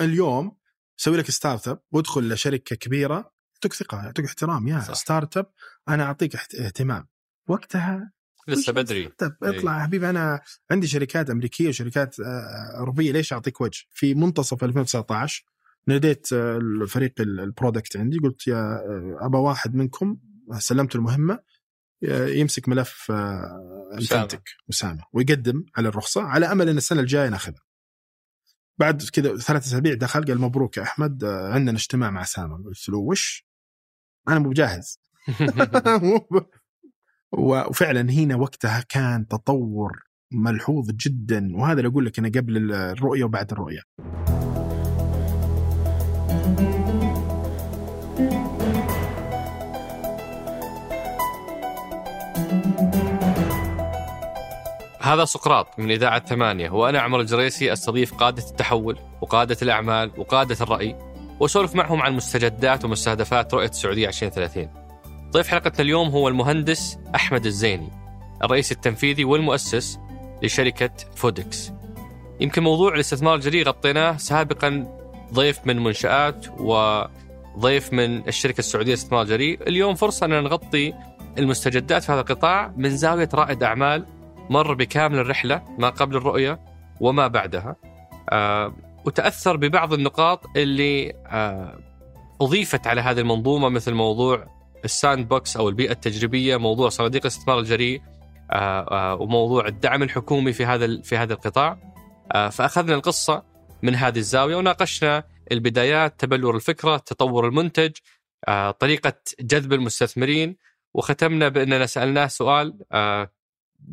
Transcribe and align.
اليوم 0.00 0.56
سوي 0.96 1.16
لك 1.16 1.30
startup 1.30 1.80
وادخل 1.92 2.32
لشركة 2.32 2.76
كبيرة 2.76 3.32
يعطوك 3.54 3.72
ثقة 3.72 4.04
يعطوك 4.04 4.24
احترام 4.24 4.68
يا. 4.68 4.80
startup 4.80 5.46
أنا 5.88 6.04
أعطيك 6.04 6.36
اهتمام 6.36 7.06
وقتها 7.48 8.12
لسه 8.48 8.72
بدري 8.72 9.06
اب؟ 9.22 9.36
إيه. 9.44 9.58
اطلع 9.58 9.78
يا 9.78 9.82
حبيبي 9.82 10.10
أنا 10.10 10.40
عندي 10.70 10.86
شركات 10.86 11.30
أمريكية 11.30 11.68
وشركات 11.68 12.20
آه، 12.20 12.78
أوروبية 12.78 13.12
ليش 13.12 13.32
أعطيك 13.32 13.60
وجه؟ 13.60 13.84
في 13.90 14.14
منتصف 14.14 14.64
2019 14.64 15.44
ناديت 15.86 16.32
آه، 16.32 16.56
الفريق 16.56 17.12
ال- 17.20 17.40
ال 17.40 17.47
product 17.47 17.96
عندي 17.96 18.18
قلت 18.18 18.46
يا 18.46 18.56
آه، 18.56 19.18
ابى 19.20 19.36
واحد 19.38 19.74
منكم 19.74 20.16
سلمت 20.58 20.94
المهمة 20.96 21.38
يمسك 22.28 22.68
ملف. 22.68 23.12
ال 23.94 24.00
fintech 24.00 24.42
اسامه 24.70 25.02
ويقدم 25.12 25.64
على 25.76 25.88
الرخصة 25.88 26.22
على 26.22 26.52
أمل 26.52 26.68
إن 26.68 26.76
السنة 26.76 27.00
الجاية 27.00 27.28
ناخذها. 27.28 27.60
بعد 28.78 29.02
كذا 29.02 29.36
ثلاث 29.36 29.66
أسابيع 29.66 29.94
دخل 29.94 30.24
قال 30.24 30.40
مبروك 30.40 30.76
يا 30.76 30.82
أحمد 30.82 31.24
عندنا 31.24 31.76
اجتماع 31.76 32.10
مع 32.10 32.22
اسامه 32.22 32.64
قلت 32.64 32.88
له 32.88 32.98
وش؟ 32.98 33.46
أنا 34.28 34.38
مو 34.38 34.48
بجاهز. 34.48 34.98
وفعلا 37.38 38.10
هنا 38.10 38.36
وقتها 38.36 38.84
كان 38.88 39.28
تطور 39.28 40.02
ملحوظ 40.32 40.90
جدا 40.90 41.56
وهذا 41.56 41.78
اللي 41.78 41.88
أقول 41.88 42.06
لك 42.06 42.18
إنه 42.18 42.28
قبل 42.28 42.72
الرؤية 42.72 43.24
وبعد 43.24 43.52
الرؤية. 43.52 43.80
هذا 55.04 55.24
سقراط 55.24 55.78
من 55.78 55.90
إذاعة 55.90 56.24
ثمانية 56.26 56.70
وأنا 56.70 57.00
عمر 57.00 57.20
الجريسي 57.20 57.72
أستضيف 57.72 58.14
قادة 58.14 58.42
التحول 58.50 58.98
وقادة 59.20 59.56
الأعمال 59.62 60.10
وقادة 60.16 60.56
الرأي 60.60 60.96
وأسولف 61.40 61.74
معهم 61.74 62.02
عن 62.02 62.12
مستجدات 62.12 62.84
ومستهدفات 62.84 63.54
رؤية 63.54 63.68
السعودية 63.68 64.08
2030 64.08 64.68
ضيف 65.30 65.48
حلقتنا 65.48 65.80
اليوم 65.80 66.08
هو 66.08 66.28
المهندس 66.28 66.98
أحمد 67.14 67.46
الزيني 67.46 67.88
الرئيس 68.44 68.72
التنفيذي 68.72 69.24
والمؤسس 69.24 69.98
لشركة 70.42 70.90
فودكس. 71.16 71.72
يمكن 72.40 72.62
موضوع 72.62 72.94
الاستثمار 72.94 73.34
الجريء 73.34 73.66
غطيناه 73.66 74.16
سابقا 74.16 74.86
ضيف 75.32 75.58
من 75.64 75.84
منشآت 75.84 76.46
وضيف 76.60 77.92
من 77.92 78.28
الشركة 78.28 78.58
السعودية 78.58 78.90
للاستثمار 78.90 79.22
الجريء 79.22 79.68
اليوم 79.68 79.94
فرصة 79.94 80.26
أن 80.26 80.44
نغطي 80.44 80.92
المستجدات 81.38 82.02
في 82.02 82.12
هذا 82.12 82.20
القطاع 82.20 82.72
من 82.76 82.96
زاوية 82.96 83.28
رائد 83.34 83.62
أعمال 83.62 84.06
مر 84.50 84.74
بكامل 84.74 85.18
الرحلة 85.18 85.62
ما 85.78 85.88
قبل 85.88 86.16
الرؤية 86.16 86.60
وما 87.00 87.26
بعدها. 87.26 87.76
آه 88.30 88.74
وتأثر 89.04 89.56
ببعض 89.56 89.92
النقاط 89.92 90.56
اللي 90.56 91.12
آه 91.26 91.78
أضيفت 92.40 92.86
على 92.86 93.00
هذه 93.00 93.20
المنظومة 93.20 93.68
مثل 93.68 93.94
موضوع 93.94 94.46
ال 94.84 95.28
sandbox 95.28 95.56
أو 95.56 95.68
البيئة 95.68 95.92
التجريبية 95.92 96.56
موضوع 96.56 96.88
صناديق 96.88 97.22
الاستثمار 97.22 97.58
الجريء 97.58 98.02
آه 98.50 98.80
آه 98.90 99.14
وموضوع 99.14 99.66
الدعم 99.66 100.02
الحكومي 100.02 100.52
في 100.52 100.66
هذا 100.66 101.02
في 101.02 101.16
هذا 101.16 101.32
القطاع. 101.32 101.78
آه 102.32 102.48
فأخذنا 102.48 102.94
القصة 102.94 103.42
من 103.82 103.94
هذه 103.94 104.18
الزاوية 104.18 104.56
وناقشنا 104.56 105.24
البدايات 105.52 106.20
تبلور 106.20 106.56
الفكرة 106.56 106.96
تطور 106.96 107.48
المنتج 107.48 107.92
آه 108.48 108.70
طريقة 108.70 109.12
جذب 109.40 109.72
المستثمرين 109.72 110.56
وختمنا 110.94 111.48
بأننا 111.48 111.86
سألناه 111.86 112.26
سؤال 112.26 112.78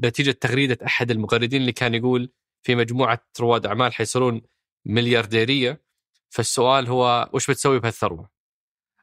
نتيجة 0.04 0.32
تغريدة 0.32 0.78
أحد 0.86 1.12
المغردين 1.12 1.62
اللي 1.62 1.72
كان 1.72 1.94
يقول 1.96 2.32
في 2.64 2.76
مجموعة 2.76 3.28
رواد 3.40 3.66
أعمال 3.66 3.94
حيصيرون 3.94 4.42
مليارديرية 4.86 5.82
فالسؤال 6.30 6.88
هو 6.88 7.30
وش 7.34 7.50
بتسوي 7.52 7.80
بهالثروة؟ 7.80 8.30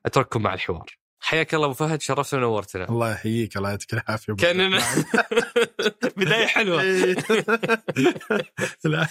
أترككم 0.06 0.42
مع 0.42 0.54
الحوار. 0.54 0.98
حياك 1.20 1.54
الله 1.54 1.66
أبو 1.66 1.74
فهد 1.74 2.00
شرفتنا 2.00 2.46
ونورتنا. 2.46 2.88
الله 2.88 3.12
يحييك 3.12 3.56
الله 3.56 3.70
يعطيك 3.70 3.94
العافية. 3.94 4.32
كأننا 4.32 4.78
بداية 6.16 6.46
حلوة. 6.46 6.82
إيه. 6.82 7.16
لا 8.84 9.06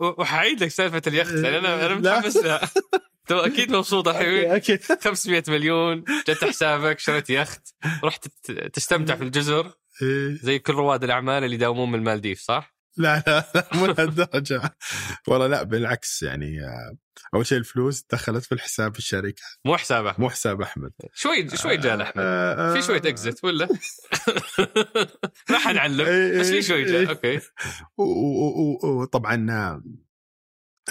وحعيد 0.00 0.62
لك 0.62 0.68
سالفة 0.68 1.02
اليخت 1.06 1.32
لأن 1.32 1.54
أنا 1.54 1.86
أنا 1.86 2.00
لا. 2.00 2.18
متحمس 2.18 2.36
لها. 2.36 2.70
تو 3.28 3.38
أكيد 3.38 3.72
مبسوط 3.72 4.08
الحين 4.08 4.50
أكيد 4.50 4.82
500 4.82 5.42
مليون 5.48 6.04
جت 6.28 6.44
حسابك 6.44 6.98
شريت 6.98 7.30
يخت 7.30 7.74
رحت 8.04 8.28
تستمتع 8.72 9.16
في 9.16 9.24
الجزر. 9.24 9.72
إيه. 10.02 10.34
زي 10.42 10.58
كل 10.58 10.72
رواد 10.72 11.04
الأعمال 11.04 11.44
اللي 11.44 11.54
يداومون 11.54 11.88
من 11.88 11.98
المالديف 11.98 12.40
صح؟ 12.40 12.74
لا 12.96 13.22
لا 13.26 13.50
لا 13.54 13.68
مو 13.74 13.86
لهالدرجة 13.86 14.76
والله 15.28 15.46
لا 15.46 15.62
بالعكس 15.62 16.22
يعني 16.22 16.60
آه، 16.64 16.96
أول 17.34 17.46
شيء 17.46 17.58
الفلوس 17.58 18.04
دخلت 18.12 18.44
في 18.44 18.52
الحساب 18.52 18.96
الشركة 18.96 19.42
مو 19.64 19.76
حسابه 19.76 20.14
مو 20.18 20.30
حساب 20.30 20.62
أحمد 20.62 20.92
شوي 21.14 21.48
شوي 21.56 21.76
جال 21.76 22.00
أحمد 22.00 22.22
آه، 22.24 22.70
آه، 22.70 22.74
في 22.74 22.82
شوية 22.82 23.02
exit 23.04 23.44
ولا؟ 23.44 23.68
ما 25.50 25.58
حنعلم 25.58 26.06
إيه، 26.06 26.40
بس 26.40 26.46
في 26.48 26.54
إيه، 26.54 26.60
شوي 26.60 26.76
إيه. 26.76 26.84
جال 26.86 27.08
أوكي 27.08 27.40
و- 27.96 28.02
و- 28.02 29.00
وطبعا 29.02 29.50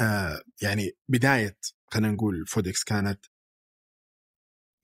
آه، 0.01 0.41
يعني 0.61 0.91
بداية 1.07 1.57
خلينا 1.87 2.11
نقول 2.11 2.45
فودكس 2.47 2.83
كانت 2.83 3.25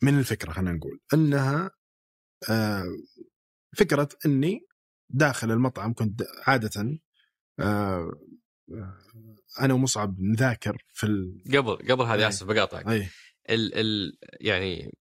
من 0.03 0.19
الفكرة 0.19 0.51
خلينا 0.51 0.72
نقول 0.72 1.00
إنها 1.13 1.72
فكرة 3.78 4.09
إني 4.25 4.68
داخل 5.09 5.52
المطعم 5.52 5.94
كنت 5.94 6.24
عادة 6.47 7.00
آه، 7.59 8.12
آه، 8.72 8.97
أنا 9.62 9.74
ومصعب 9.74 10.16
نذاكر 10.19 10.84
في 10.94 11.06
ال... 11.06 11.44
قبل 11.47 11.75
قبل 11.91 12.03
هذه 12.03 12.19
إيه. 12.19 12.28
اسف 12.28 12.47
بقاطعك 12.47 12.88
أي. 12.88 13.07
ال 13.50 13.75
ال 13.75 14.18
يعني 14.41 14.97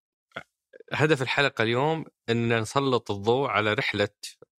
هدف 0.92 1.22
الحلقة 1.22 1.62
اليوم 1.62 2.04
ان 2.30 2.60
نسلط 2.60 3.10
الضوء 3.10 3.48
على 3.48 3.72
رحلة 3.72 4.08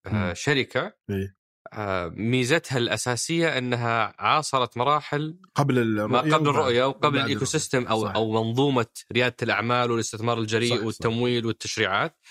آه،. 0.05 0.33
شركة 0.33 0.93
إيه. 1.09 1.39
آه، 1.73 2.07
ميزتها 2.07 2.77
الأساسية 2.77 3.57
إنها 3.57 4.15
عاصرت 4.19 4.77
مراحل 4.77 5.39
قبل 5.55 5.79
الرؤيه 5.79 6.07
ما 6.07 6.19
قبل 6.19 6.49
الرؤية 6.49 6.83
وقبل 6.83 7.19
ال 7.19 7.45
ecosystem 7.45 7.87
أو 7.87 8.03
صح. 8.03 8.15
أو 8.15 8.31
منظومة 8.43 8.87
ريادة 9.11 9.35
الأعمال 9.41 9.91
والاستثمار 9.91 10.39
الجريء 10.39 10.69
صح، 10.69 10.77
صح. 10.77 10.85
والتمويل 10.85 11.45
والتشريعات 11.45 12.11
و- 12.11 12.25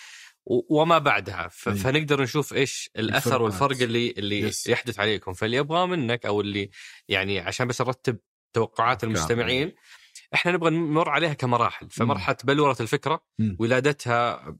وما 0.50 0.98
بعدها. 0.98 1.48
فنقدر 1.48 2.22
نشوف 2.22 2.54
إيش 2.54 2.90
الأثر. 2.98 3.42
والفرق 3.42 3.76
اللي 3.82 4.10
اللي. 4.18 4.52
يحدث 4.68 5.00
عليكم 5.00 5.32
فاللي 5.32 5.56
يبغاه 5.56 5.86
منك 5.86 6.26
أو 6.26 6.40
اللي 6.40 6.70
يعني 7.08 7.40
عشان 7.40 7.66
بس 7.68 7.80
نرتب 7.80 8.18
توقعات. 8.52 9.04
المستمعين 9.04 9.74
إحنا 10.34 10.52
نبغى 10.52 10.70
نمر 10.70 11.08
عليها 11.08 11.32
كمراحل 11.32 11.90
فمرحلة 11.90 12.36
بلورة 12.44 12.76
الفكرة 12.80 13.22
مم. 13.38 13.56
ولادتها 13.60 14.56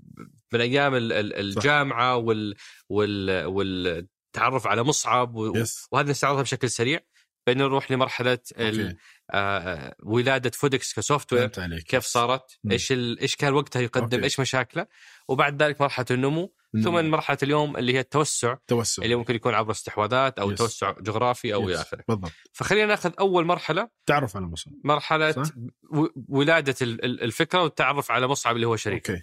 من 0.53 0.61
أيام 0.61 0.95
ال- 0.95 1.13
ال- 1.13 1.35
الجامعة 1.35 2.17
وال 2.17 2.55
وال 2.89 3.47
والتعرف 3.47 4.67
على 4.67 4.83
مصعب 4.83 5.35
و- 5.35 5.65
وهذا 5.93 6.11
نستعرضها 6.11 6.43
بشكل 6.43 6.71
سريع 6.71 7.01
بين 7.49 7.59
نروح 7.59 7.91
لمرحلة 7.93 8.39
ال- 8.59 8.81
أوكي. 8.87 8.97
آه، 9.31 9.95
ولادة 10.03 10.51
فودكس 10.51 10.95
ك 10.95 11.33
software 11.33 11.49
كيف 11.79 12.05
صارت؟ 12.05 12.59
مم. 12.65 12.73
إيش 12.73 12.93
ال... 12.93 13.19
إيش 13.21 13.37
كان 13.37 13.53
وقتها 13.53 13.83
يقدم؟ 13.83 14.03
أوكي. 14.15 14.25
إيش 14.25 14.41
مشاكله؟ 14.41 14.87
وبعد 15.29 15.63
ذلك 15.63 15.81
مرحلة 15.81 16.07
النمو 16.11 16.55
مم. 16.75 16.83
ثم 16.83 17.11
مرحلة 17.11 17.39
اليوم 17.43 17.77
اللي 17.77 17.95
هي 17.95 18.01
التوسع 18.01 18.57
توسع 18.67 19.03
اللي 19.03 19.15
ممكن 19.15 19.35
يكون 19.35 19.55
عبر 19.55 19.71
استحواذات 19.71 20.39
أو 20.39 20.51
yes. 20.51 20.59
توسع 20.59 20.95
جغرافي 21.01 21.55
أو 21.55 21.69
إلى. 21.69 21.81
آخره. 21.81 22.05
بالضبط 22.09 22.33
فخلينا 22.53 22.87
ناخذ 22.87 23.11
أول 23.21 23.45
مرحلة 23.45 23.89
تعرف 24.07 24.37
على 24.37 24.47
مصعب 24.47 24.71
مرحلة 24.85 25.33
صح. 25.33 25.43
و... 25.91 26.07
ولادة 26.29 26.75
ال- 26.83 27.05
ال- 27.05 27.23
الفكرة 27.23 27.63
والتعرف 27.63 28.11
على 28.11 28.27
مصعب 28.27 28.57
اللي 28.57 28.67
هو 28.67 28.77
شريك. 28.77 29.11
أوكي 29.11 29.23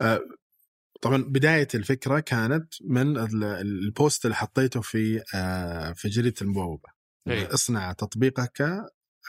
آه، 0.00 0.20
طبعا 1.02 1.22
بداية 1.22 1.68
الفكرة 1.74 2.20
كانت 2.20 2.74
من 2.84 3.16
ال- 3.16 3.44
البوست 3.44 4.24
اللي 4.24 4.36
حطيته 4.36 4.80
في 4.80 5.22
آه، 5.34 5.92
في 5.92 6.08
جريدة 6.08 6.34
المبوبة 6.42 6.97
إيه. 7.28 7.54
اصنع 7.54 7.92
تطبيقك 7.92 8.62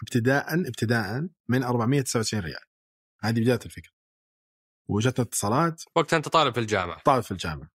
ابتداء 0.04 0.54
ابتداء 0.68 1.28
من 1.50 1.64
499 1.64 2.40
ريال 2.44 2.62
هذه 3.24 3.40
بداية 3.42 3.60
الفكرة 3.66 3.92
وجتنا 4.90 5.26
اتصالات 5.26 5.84
وقتها 5.96 6.18
أنت 6.18 6.28
طالب 6.28 6.54
في 6.54 6.60
الجامعة. 6.60 7.02
طالب 7.06 7.24
في 7.24 7.32
الجامعة 7.32 7.70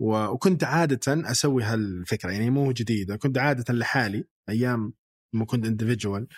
و- 0.00 0.26
وكنت 0.26 0.64
عاده 0.64 1.00
أسوي 1.30 1.62
هالفكرة 1.62 2.30
يعني 2.30 2.50
مو 2.50 2.72
جديدة 2.72 3.16
كنت 3.16 3.38
عاده 3.38 3.74
لحالي 3.74 4.24
أيام 4.48 4.92
ما 5.34 5.44
كنت 5.44 5.66
اندفجوال 5.66 6.28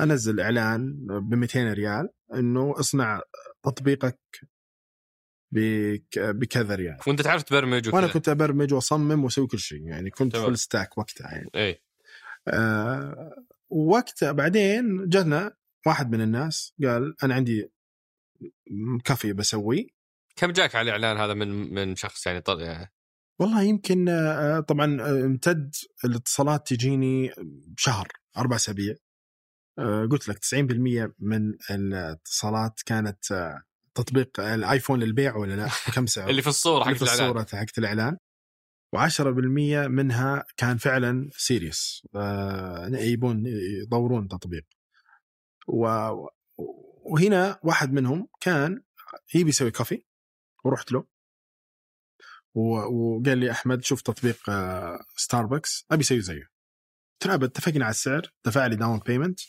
أنزل 0.00 0.40
إعلان 0.40 0.96
ب 1.06 1.34
200 1.34 1.72
ريال 1.72 2.08
إنه 2.34 2.74
اصنع 2.80 3.20
تطبيقك 3.64 4.20
بك- 5.54 6.18
بكذا 6.18 6.74
ريال 6.74 6.98
وأنت 7.06 7.22
تعرف 7.22 7.42
تبرمج 7.42 7.94
وأنا. 7.94 8.06
كنت 8.06 8.28
أبرمج 8.28 8.74
وأصمم 8.74 9.24
وأسوي 9.24 9.46
كل 9.46 9.58
شيء 9.58 9.86
يعني 9.88 10.10
كنت. 10.10 10.36
full 10.36 10.58
stack 10.58 10.98
وقتها 10.98 11.30
يعني 11.32 11.50
اي 11.54 11.82
آه 12.48 13.44
وقتها 13.70 14.32
بعدين 14.32 15.08
جانا 15.08 15.56
واحد 15.86 16.10
من 16.10 16.20
الناس 16.20 16.74
قال 16.84 17.14
أنا 17.24 17.34
عندي 17.34 17.70
كافي 19.04 19.32
بسويه 19.32 19.86
كم 20.36 20.50
جاك 20.50 20.74
على 20.74 20.84
الإعلان 20.84 21.16
هذا 21.16 21.34
من 21.34 21.74
من 21.74 21.96
شخص 21.96 22.26
يعني 22.26 22.40
طل... 22.40 22.60
يعني 22.60 22.92
والله 23.40 23.62
يمكن 23.62 24.08
آه، 24.08 24.60
طبعا 24.60 25.00
آه، 25.00 25.24
امتد 25.24 25.74
الاتصالات 26.04 26.66
تجيني 26.66 27.32
شهر 27.78 28.08
أربع 28.36 28.56
أسابيع. 28.56 28.94
آه، 29.78 30.06
قلت 30.10 30.28
لك 30.28 30.38
90% 30.38 31.12
من 31.18 31.54
الاتصالات 31.70 32.80
كانت 32.86 33.54
تطبيق 33.94 34.40
الايفون 34.40 35.00
للبيع 35.00 35.36
ولا 35.36 35.54
لا؟ 35.54 35.68
كم 35.94 36.06
سعر 36.06 36.30
اللي 36.30 36.42
في 36.42 36.48
الصورة 36.48 36.82
اللي 36.82 36.94
حق 36.94 36.98
في 36.98 37.02
الإعلان. 37.02 37.26
الصورة 37.26 37.60
حقت 37.60 37.78
الإعلان. 37.78 38.16
و10% 38.96 39.88
منها 39.88 40.44
كان 40.56 40.76
فعلا 40.76 41.30
serious 41.32 42.06
يبون 42.92 43.44
يطورون 43.86 44.28
تطبيق. 44.28 44.64
و... 45.68 45.86
وهنا 47.04 47.60
واحد 47.62 47.92
منهم 47.92 48.28
كان 48.40 48.82
يبي 49.34 49.48
يسوي 49.48 49.70
coffee 49.70 50.04
ورحت 50.64 50.92
له. 50.92 51.06
وقال 52.54 53.38
لي 53.38 53.50
أحمد 53.50 53.84
شوف 53.84 54.02
تطبيق 54.02 54.50
آه، 54.50 55.04
ستاربكس 55.16 55.86
أبي 55.90 56.02
أسوي 56.02 56.20
زيه. 56.20 56.50
قلت 57.20 57.26
له 57.26 57.46
اتفقنا 57.46 57.84
على 57.84 57.90
السعر 57.90 58.22
دفع 58.44 58.66
لي 58.66 58.76
down 58.76 58.98
payment 58.98 59.40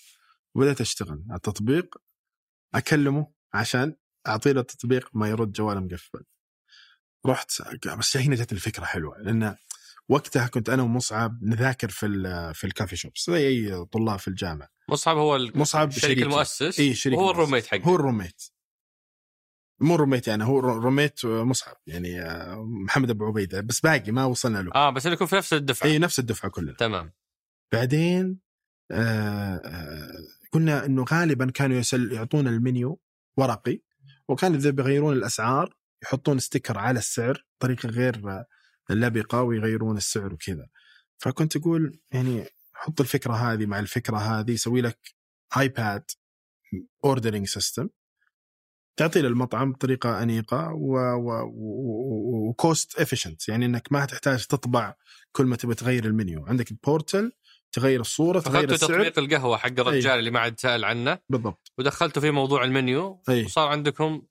وبدأت 0.56 0.81
أشتغل 0.81 1.25
على 1.30 1.38
التطبيق 1.38 1.98
أكلمه 2.75 3.34
عشان 3.54 3.96
أعطي 4.28 4.54
له 4.54 4.62
التطبيق 4.62 5.10
ما 5.13 5.30
يرد 5.30 5.51
جواله 5.51 5.80
مقفل. 5.80 6.24
رحت 7.25 7.52
بس 7.98 8.18
هنا 8.18 8.36
جت 8.36 8.52
الفكرة 8.52 8.86
حلوة 8.86 9.18
لأن 9.18 9.56
وقتها 10.10 10.48
كنت 10.48 10.70
أنا 10.70 10.84
ومصعب 10.84 11.44
نذاكر 11.44 11.90
في 11.90 12.06
ال- 12.06 12.56
في 12.56 12.64
ال 12.68 12.71
coffee 12.71 12.95
shops 12.95 13.30
زي 13.30 13.48
أي 13.48 13.86
طلاب 13.86 14.20
في 14.20 14.28
الجامعة. 14.28 14.70
مصعب 14.90 15.18
هو 15.18 15.40
مصعب 15.56 15.92
شريكي. 15.92 16.24
المؤسس؟ 16.24 16.80
اي 16.80 16.94
شريك 16.96 17.18
المؤسس. 17.20 17.36
ال 17.36 17.39
roommate 17.39 17.65
حقه. 17.68 17.81
هو 17.84 17.96
ال 17.95 18.00
roommate. 18.00 18.42
مو 19.81 19.96
ال 19.95 19.99
roommate 19.99 20.27
يعني 20.28 20.44
هو 20.44 20.60
roommate 20.60 21.25
مصعب 21.25 21.75
يعني 21.88 22.22
آه، 22.22 22.64
محمد 22.86 23.10
أبو 23.10 23.25
عبيدة 23.25 23.62
بس 23.62 23.80
باقي 23.80 24.12
ما 24.12 24.25
وصلنا 24.25 24.58
له. 24.62 24.72
آه 24.75 24.90
بس 24.90 25.08
انكم 25.08 25.25
في 25.25 25.36
نفس 25.36 25.54
الدفعة. 25.54 25.88
اي 25.88 26.00
نفس 26.00 26.20
الدفعة 26.20 26.52
كلنا. 26.52 26.74
تمام. 26.74 27.14
بعدين 27.74 28.40
آه 28.92 29.62
آه 29.66 30.12
قلنا 30.52 30.86
إنه 30.86 31.06
غالبا 31.12 31.52
كانوا 31.52 31.78
يسل 31.78 32.12
يعطونا 32.12 32.50
المنيو 32.50 33.00
ورقي 33.38 33.80
وكانوا 34.28 34.58
اذا 34.58 34.70
بيغيرون 34.70 35.14
الأسعار 35.14 35.75
يحطون 36.03 36.39
sticker 36.39 36.77
على 36.77 37.00
السعر 37.00 37.45
بطريقة 37.59 37.89
غير 37.89 38.44
لبقه 38.89 39.41
ويغيرون 39.41 39.97
السعر 39.97 40.33
وكذا. 40.33 40.67
فكنت 41.17 41.55
أقول 41.55 42.00
يعني 42.11 42.45
حط 42.73 43.01
الفكرة 43.01 43.33
هذه 43.33 43.65
مع 43.65 43.79
الفكرة 43.79 44.17
هذه 44.17 44.55
سوي 44.55 44.81
لك 44.81 45.00
iPad 45.57 46.04
ordering 47.06 47.48
system 47.48 47.89
تعطي 48.97 49.21
للمطعم 49.21 49.71
بطريقه 49.71 50.23
أنيقة 50.23 50.71
و 52.48 52.58
cost 52.58 53.00
efficient 53.00 53.50
يعني 53.50 53.65
إنك 53.65 53.91
ما 53.91 54.05
تحتاج 54.05 54.45
تطبع 54.45 54.95
كل 55.31 55.45
ما 55.45 55.55
تبي 55.55 55.75
تغير 55.75 56.05
المنيو. 56.05 56.45
عندك 56.45 56.71
ال 56.71 56.80
portal 56.80 57.31
تغير 57.71 58.01
الصورة 58.01 58.39
تغير 58.39 58.71
السعر. 58.71 58.89
تطبيق 58.89 59.19
القهوة 59.19 59.57
حق 59.57 59.79
الرجال 59.79 60.19
اللي 60.19 60.31
ما 60.31 60.39
عاد 60.39 60.59
سأل 60.59 60.85
عنه. 60.85 61.19
بالضبط. 61.29 61.71
ودخلتوا 61.77 62.21
في 62.21 62.31
موضوع 62.31 62.63
المنيو 62.63 63.23
اي 63.29 63.44
وصار 63.44 63.67
عندكم 63.67 64.21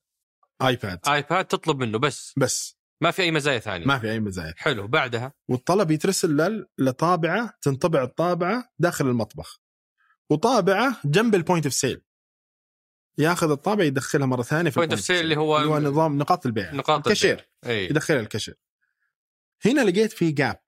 iPad 0.68 1.08
iPad 1.08 1.44
تطلب 1.44 1.78
منه 1.80 1.98
بس. 1.98 2.34
بس. 2.36 2.76
ما 3.00 3.10
في 3.10 3.22
أي 3.22 3.30
مزايا 3.30 3.58
ثانية. 3.58 3.86
ما 3.86 3.98
في 3.98 4.10
أي 4.10 4.20
مزايا. 4.20 4.54
حلو. 4.56 4.86
بعدها؟ 4.88 5.32
والطلب 5.48 5.90
يترسل 5.90 6.66
لطابعة 6.78 7.58
تنطبع 7.62 8.02
الطابعة 8.02 8.72
داخل 8.78 9.06
المطبخ. 9.06 9.60
وطابعة 10.30 11.00
جنب 11.04 11.34
ال 11.34 11.39
point 11.39 11.64
of 11.66 11.74
sale 11.74 12.02
ياخذ 13.18 13.50
الطابعة 13.50 13.84
يدخلها 13.84 14.26
مرة 14.26 14.42
ثانية 14.42 14.70
في 14.70 14.76
point 14.76 14.92
of 14.92 15.00
sale 15.00 15.20
اللي 15.20 15.36
هو 15.36 15.58
اللي 15.58 15.68
هو 15.70 15.78
نظام 15.78 16.18
نقاط 16.18 16.46
البيع. 16.46 16.72
نقاط 16.72 16.98
الكاشير. 16.98 17.50
إي. 17.66 17.84
يدخلها 17.84 18.20
الكاشير. 18.20 18.58
هنا 19.66 19.80
لقيت 19.80 20.12
في 20.12 20.30
gap 20.30 20.60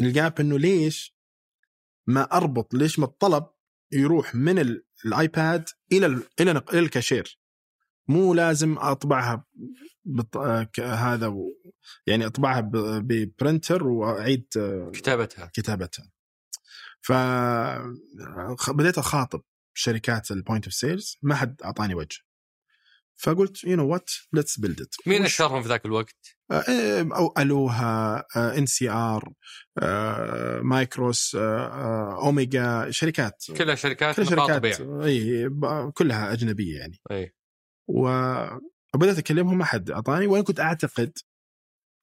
ال 0.00 0.10
gap 0.10 0.40
إنه 0.40 0.58
ليش 0.58 1.16
ما 2.06 2.22
أربط؟ 2.32 2.74
ليش 2.74 2.98
ما 2.98 3.04
الطلب 3.04 3.46
يروح 3.92 4.34
من 4.34 4.58
ال- 4.58 4.84
ال 5.06 5.18
iPad 5.18 5.68
إلى 5.92 6.06
ال 6.06 6.22
إلى 6.40 6.50
إلى 6.50 6.78
الكاشير؟ 6.78 7.38
مو 8.10 8.34
لازم 8.34 8.78
أطبعها 8.78 9.44
بط... 10.04 10.36
آه، 10.36 10.68
هذا 10.78 11.26
و... 11.26 11.52
يعني 12.06 12.26
أطبعها 12.26 12.60
ب... 12.60 12.76
ب 12.76 12.90
printer 12.90 13.86
وأعيد 13.86 14.46
آه، 14.56 14.90
كتابتها. 14.94 15.50
كتابتها. 15.54 16.10
ف 17.02 17.12
بديت 18.70 18.98
أخاطب 18.98 19.42
شركات 19.74 20.30
ال 20.30 20.36
point 20.36 20.64
of 20.64 20.74
sales 20.74 21.18
ما 21.22 21.34
حد 21.34 21.62
أعطاني 21.62 21.94
وجه. 21.94 22.18
فقلت 23.16 23.64
you 23.64 23.76
know 23.76 23.88
what 23.88 24.10
let's 24.32 24.60
build 24.60 24.80
it 24.80 24.94
مين 25.06 25.24
أشهرهم 25.24 25.62
في 25.62 25.68
ذاك 25.68 25.86
الوقت؟ 25.86 26.36
أو 27.16 27.34
ألوها 27.38 28.24
NCR 28.58 29.32
Micros 30.62 31.36
آه، 31.40 32.18
أوميجا 32.26 32.90
شركات. 32.90 33.44
كلها 33.56 33.74
شركات 33.74 34.16
كل 34.16 34.22
نقاط 34.22 34.50
شركات 34.50 34.62
بيع. 34.62 35.04
اي 35.04 35.48
كلها 35.94 36.32
أجنبية 36.32 36.78
يعني. 36.78 37.00
اي 37.10 37.34
وبدأت 37.90 39.18
أكلمهم 39.18 39.58
ما 39.58 39.64
حد 39.64 39.90
أعطاني 39.90 40.26
وأنا 40.26 40.44
كنت 40.44 40.60
أعتقد 40.60 41.12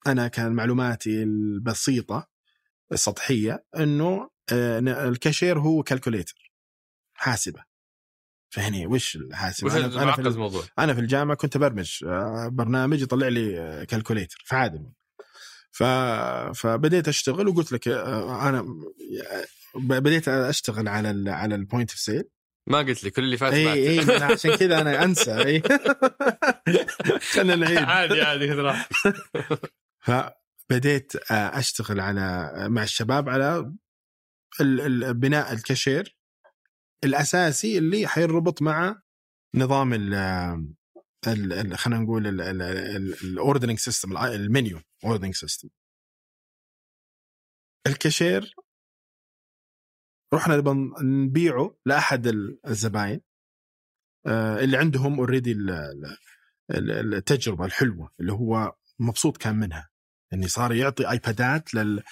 أنا 0.06 0.28
كان 0.28 0.52
معلوماتي 0.52 1.22
البسيطة 1.22 2.28
السطحية 2.92 3.64
أنه 3.76 4.30
آه، 4.52 4.78
الكاشير 5.08 5.58
هو 5.58 5.82
calculator 5.82 6.52
حاسبة. 7.14 7.64
فهني 8.50 8.86
وش 8.86 9.16
الحاسبة؟ 9.16 9.66
وش 9.66 9.76
أنا, 9.76 10.02
أنا, 10.02 10.12
في 10.12 10.20
الموضوع؟ 10.20 10.64
أنا 10.78 10.94
في 10.94 11.00
الجامعة 11.00 11.36
كنت 11.36 11.56
أبرمج 11.56 12.04
آه، 12.04 12.48
برنامج 12.52 13.02
يطلع 13.02 13.28
لي 13.28 13.60
آه، 13.60 13.84
calculator 13.84 14.42
فعادي. 14.46 14.92
ف... 15.70 15.82
فبديت 16.54 17.08
أشتغل 17.08 17.48
وقلت 17.48 17.72
لك 17.72 17.88
آه، 17.88 18.48
أنا 18.48 18.58
آه، 18.58 19.46
بديت 19.74 20.28
أشتغل 20.28 20.88
على 20.88 21.10
ال 21.10 21.28
على 21.28 21.54
ال 21.54 21.60
point 21.60 21.90
of 21.90 21.98
sale 21.98 22.24
ما 22.70 22.78
قلت 22.78 23.04
لي 23.04 23.10
كل 23.10 23.24
اللي 23.24 23.36
فات 23.36 23.52
اي. 23.52 24.00
اي 24.00 24.22
عشان 24.32 24.56
كذا 24.56 24.80
أنا 24.80 25.04
أنسى 25.04 25.34
اي 25.46 25.62
خلينا 27.32 27.56
نعيد 27.56 27.78
عادي 27.78 28.22
عادي 28.22 28.48
خذ 28.48 28.56
راحتك. 28.58 29.72
فبديت 30.00 31.16
آه، 31.32 31.58
أشتغل 31.58 32.00
على 32.00 32.52
مع 32.68 32.82
الشباب 32.82 33.28
على 33.28 33.72
ال- 34.60 34.80
ال- 34.80 35.14
بناء 35.14 35.52
الكاشير 35.52 36.16
الأساسي 37.04 37.78
اللي 37.78 38.06
حيربط 38.06 38.62
مع 38.62 39.02
نظام 39.54 39.94
ال 39.94 40.14
ال- 41.26 41.52
ال- 41.52 41.78
خلينا 41.78 42.00
نقول 42.00 42.26
ال 43.24 43.30
ordering 43.30 43.78
system 43.78 44.16
المنيو 44.16 44.80
ordering 45.04 45.34
system 45.34 45.68
الكاشير 47.86 48.54
رحنا 50.34 50.54
نبيعه 51.02 51.76
لأحد 51.86 52.26
ال- 52.26 52.58
الزباين 52.66 53.20
آه، 54.26 54.60
اللي 54.60 54.76
عندهم 54.76 55.18
already 55.18 55.56
التجربة 56.70 57.64
الحلوة 57.64 58.10
اللي 58.20 58.32
هو 58.32 58.72
مبسوط 58.98 59.36
كان 59.36 59.56
منها. 59.56 59.88
اني 60.32 60.48
صار 60.48 60.72
يعطي 60.72 61.10
آيبادات 61.10 61.74
لل 61.74 62.02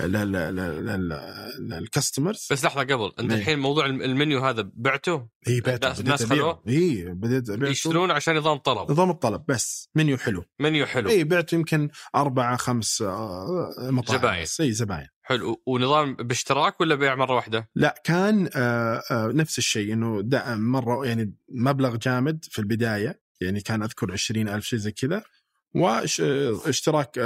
لل- 0.00 0.32
لل- 0.32 0.56
لل- 0.86 1.58
لل 1.60 1.76
customers 1.76 2.48
بس 2.52 2.64
لحظة 2.64 2.80
قبل 2.82 3.12
أنت 3.20 3.32
إيه. 3.32 3.38
الحين 3.38 3.58
موضوع 3.58 3.86
الم- 3.86 4.02
المنيو 4.02 4.40
هذا 4.44 4.70
بعته؟ 4.74 5.28
اي 5.48 5.60
بعته 5.60 6.00
الناس- 6.00 6.22
أبيعه. 6.22 6.62
اي 6.68 7.04
بديت 7.14 7.50
ابيع 7.50 7.68
يشترون 7.68 8.10
عشان 8.10 8.36
نظام 8.36 8.56
طلب. 8.58 8.90
نظام 8.90 9.10
الطلب 9.10 9.44
بس 9.48 9.88
منيو 9.94 10.16
حلو. 10.18 10.44
منيو 10.60 10.86
حلو. 10.86 11.08
اي 11.10 11.24
بعت 11.24 11.52
يمكن 11.52 11.90
أربعة 12.14 12.56
خمس 12.56 13.02
آه، 13.02 13.74
مطاعم 13.80 14.18
زباين. 14.18 14.46
اي 14.60 14.72
زباين. 14.72 15.06
حلو 15.30 15.62
ونظام 15.66 16.14
باشتراك 16.14 16.80
ولا 16.80 16.94
بيع 16.94 17.14
مرة 17.14 17.34
واحدة؟ 17.34 17.70
لا 17.74 18.02
كان 18.04 18.50
آه، 18.54 19.02
آه، 19.10 19.26
نفس 19.34 19.58
الشيء 19.58 19.92
إنه 19.92 20.20
دعم 20.22 20.60
مرة 20.72 21.06
يعني 21.06 21.34
مبلغ 21.48 21.96
جامد 21.96 22.44
في 22.50 22.58
البداية 22.58 23.20
يعني 23.40 23.60
كان 23.60 23.82
أذكر 23.82 24.12
عشرين 24.12 24.48
ألف 24.48 24.64
شيء 24.64 24.78
زي 24.78 24.92
كذا 24.92 25.22
واشتراك 25.74 27.18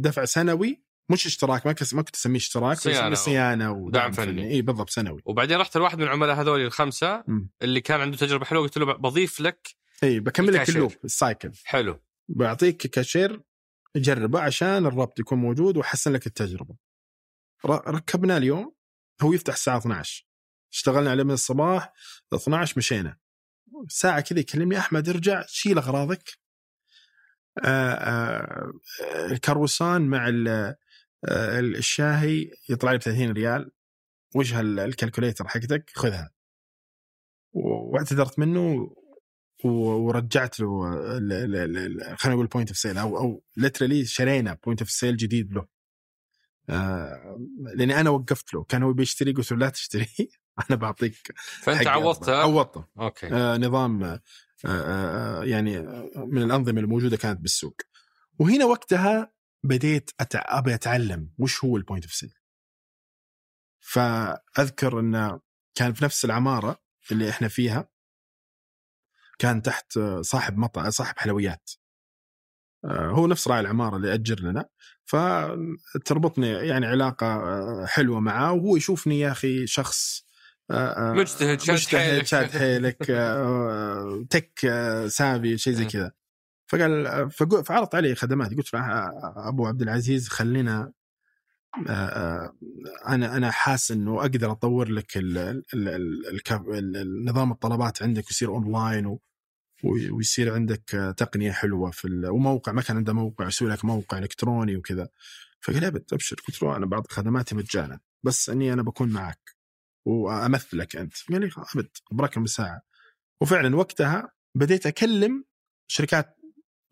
دفع 0.00 0.24
سنوي 0.24 0.82
مش 1.08 1.26
اشتراك 1.26 1.66
ما 1.66 1.74
ما 1.92 2.02
كنت 2.02 2.14
أسميه 2.14 2.36
اشتراك 2.38 2.76
صيانة. 2.76 3.08
بس 3.08 3.18
صيانة 3.18 3.72
ودعم 3.72 4.02
دعم 4.02 4.12
فني. 4.12 4.50
إي 4.50 4.62
بالضبط 4.62 4.90
سنوي 4.90 5.22
وبعدين 5.24 5.56
رحت 5.58 5.76
لواحد 5.76 5.98
من 5.98 6.04
العملاء 6.04 6.36
هذول 6.40 6.60
الخمسة 6.60 7.24
مم. 7.26 7.50
اللي 7.62 7.80
كان 7.80 8.00
عنده 8.00 8.16
تجربة 8.16 8.44
حلوة 8.44 8.62
قلت 8.62 8.78
له 8.78 8.86
بضيف 8.86 9.40
لك 9.40 9.68
إي 10.02 10.20
بكمل 10.20 10.54
لك. 10.54 10.68
ال 10.68 10.73
loop 10.73 10.92
ال 11.04 11.12
cycle 11.12 11.50
حلو 11.64 12.00
بعطيك 12.28 12.76
كاشير 12.76 13.40
جربه 13.96 14.40
عشان 14.40 14.86
الربط 14.86 15.18
يكون 15.20 15.38
موجود 15.38 15.76
ويحسن 15.76 16.12
لك 16.12 16.26
التجربة 16.26 16.74
ركبنا 17.66 18.36
اليوم 18.36 18.74
هو 19.22 19.32
يفتح 19.32 19.52
الساعة 19.52 19.78
12 19.78 20.26
اشتغلنا 20.72 21.10
عليه 21.10 21.22
من 21.22 21.30
الصباح 21.30 21.92
12 22.34 22.74
مشينا. 22.76 23.16
ساعة 23.88 24.20
كذا 24.20 24.40
يكلمني 24.40 24.78
أحمد 24.78 25.08
ارجع 25.08 25.44
شيل 25.48 25.78
أغراضك. 25.78 26.22
آه، 27.64 27.92
آه، 27.94 28.72
الكروسان 29.30 30.02
مع 30.02 30.28
آه، 30.28 30.76
الشاهي 31.60 32.50
يطلع 32.68 32.92
لي 32.92 32.98
ب 32.98 33.00
30 33.00 33.32
ريال. 33.32 33.70
وجه 34.34 34.60
ال- 34.60 34.80
ال 34.80 34.86
calculator 34.86 35.48
حقتك؟ 35.48 35.90
خذها. 35.94 36.30
واعتذرت 37.52 38.38
منه 38.38 38.94
ورجعت 39.64 40.60
له 40.60 40.90
خلينا 42.16 42.34
نقول 42.34 42.46
point 42.46 42.68
of 42.68 42.78
sale 42.78 42.98
أو 42.98 43.18
أو 43.18 43.42
literally 43.56 44.04
شرينا 44.04 44.58
point 44.64 44.80
of 44.80 44.90
sale 44.90 45.16
جديد 45.16 45.52
له. 45.52 45.66
آه 46.70 47.38
لأني 47.74 48.00
أنا 48.00 48.10
وقفت 48.10 48.54
له. 48.54 48.64
كان 48.64 48.82
هو 48.82 48.92
بيشتري 48.92 49.32
قلت 49.32 49.52
له 49.52 49.58
لا 49.58 49.68
تشتري. 49.68 50.06
أنا 50.70 50.78
بعطيك 50.78 51.32
فأنت 51.62 51.86
عوضته. 51.86 52.36
عوضته. 52.36 52.84
okay. 52.98 53.26
آه 53.26 53.56
نظام 53.56 54.04
آه 54.04 54.20
آه 54.66 55.44
يعني 55.44 55.78
آه، 55.78 56.10
من 56.16 56.42
الأنظمة 56.42 56.80
الموجودة 56.80 57.16
كانت 57.16 57.40
بالسوق. 57.40 57.76
وهنا 58.38 58.64
وقتها 58.64 59.32
بديت 59.64 60.10
أتع... 60.20 60.44
أبي 60.46 60.74
أتعلم 60.74 61.30
وش 61.38 61.64
هو 61.64 61.76
ال 61.76 61.81
point 61.81 62.04
of 62.04 62.14
sale 62.14 62.34
فأذكر 63.80 65.00
انه 65.00 65.40
كان 65.74 65.92
في 65.92 66.04
نفس 66.04 66.24
العمارة 66.24 66.82
اللي 67.12 67.30
إحنا 67.30 67.48
فيها 67.48 67.88
كان 69.38 69.62
تحت 69.62 69.96
آه، 69.96 70.22
صاحب 70.22 70.58
مطعم 70.58 70.90
صاحب 70.90 71.18
حلويات. 71.18 71.70
آه، 72.84 73.10
هو 73.10 73.26
نفس 73.26 73.48
راعي 73.48 73.60
العمارة 73.60 73.96
اللي 73.96 74.14
اجر 74.14 74.40
لنا. 74.40 74.68
فتربطني 75.06 76.48
يعني 76.48 76.86
علاقة 76.86 77.26
آه، 77.26 77.86
حلوة 77.86 78.20
معاه 78.20 78.52
وهو 78.52 78.76
يشوفني 78.76 79.20
يا 79.20 79.30
أخي 79.32 79.66
شخص 79.66 80.26
آه، 80.70 81.10
آه، 81.10 81.12
مجتهد، 81.12 81.60
شاد 81.60 81.74
مجتهد 81.74 82.00
حيلك. 82.00 82.26
شاد 82.26 82.50
حيلك 82.50 82.96
تك 84.30 84.58
سافي 85.08 85.58
شيء 85.58 85.72
زي. 85.72 85.84
كذا 85.84 86.12
فقال 86.68 87.30
فعرضت 87.64 87.94
عليه 87.94 88.14
خدمات 88.14 88.54
قلت 88.54 88.74
له 88.74 88.80
أبو 89.48 89.66
عبد 89.66 89.82
العزيز 89.82 90.28
خلينا 90.28 90.92
أنا 93.08 93.36
أنا 93.36 93.50
حاسس 93.50 93.90
إنه 93.90 94.20
أقدر 94.20 94.52
أطور 94.52 94.88
لك 94.88 95.16
ال 95.16 95.38
ال 95.38 95.64
ال 95.74 96.26
الكف- 96.30 96.68
ال- 96.68 96.96
ال- 96.96 97.24
نظام 97.24 97.52
الطلبات 97.52 98.02
عندك 98.02 98.30
يصير 98.30 98.48
اونلاين 98.48 99.18
ويصير 99.84 100.54
عندك 100.54 101.14
تقنية 101.16 101.52
حلوة 101.52 101.90
في 101.90 102.22
وموقع 102.26 102.72
ما 102.72 102.82
كان 102.82 102.96
عنده 102.96 103.12
موقع 103.12 103.46
يسوي 103.46 103.70
لك 103.70 103.84
موقع 103.84 104.18
إلكتروني 104.18 104.76
وكذا. 104.76 105.08
فقال 105.60 105.84
ابد 105.84 106.04
أبشر. 106.12 106.36
قلت 106.48 106.62
له 106.62 106.76
أنا 106.76 106.86
بعض 106.86 107.06
خدماتي 107.06 107.54
مجانا 107.54 108.00
بس 108.22 108.50
إني 108.50 108.72
أنا 108.72 108.82
بكون 108.82 109.08
معك 109.08 109.56
وأمثلك 110.04 110.96
أنت. 110.96 111.14
قال 111.32 111.40
لي 111.40 111.50
أبد 111.74 111.88
بركه 112.10 112.40
من 112.40 112.46
ساعه 112.46 112.82
وفعلا 113.40 113.76
وقتها 113.76 114.32
بديت 114.54 114.86
أكلم 114.86 115.44
شركات 115.88 116.36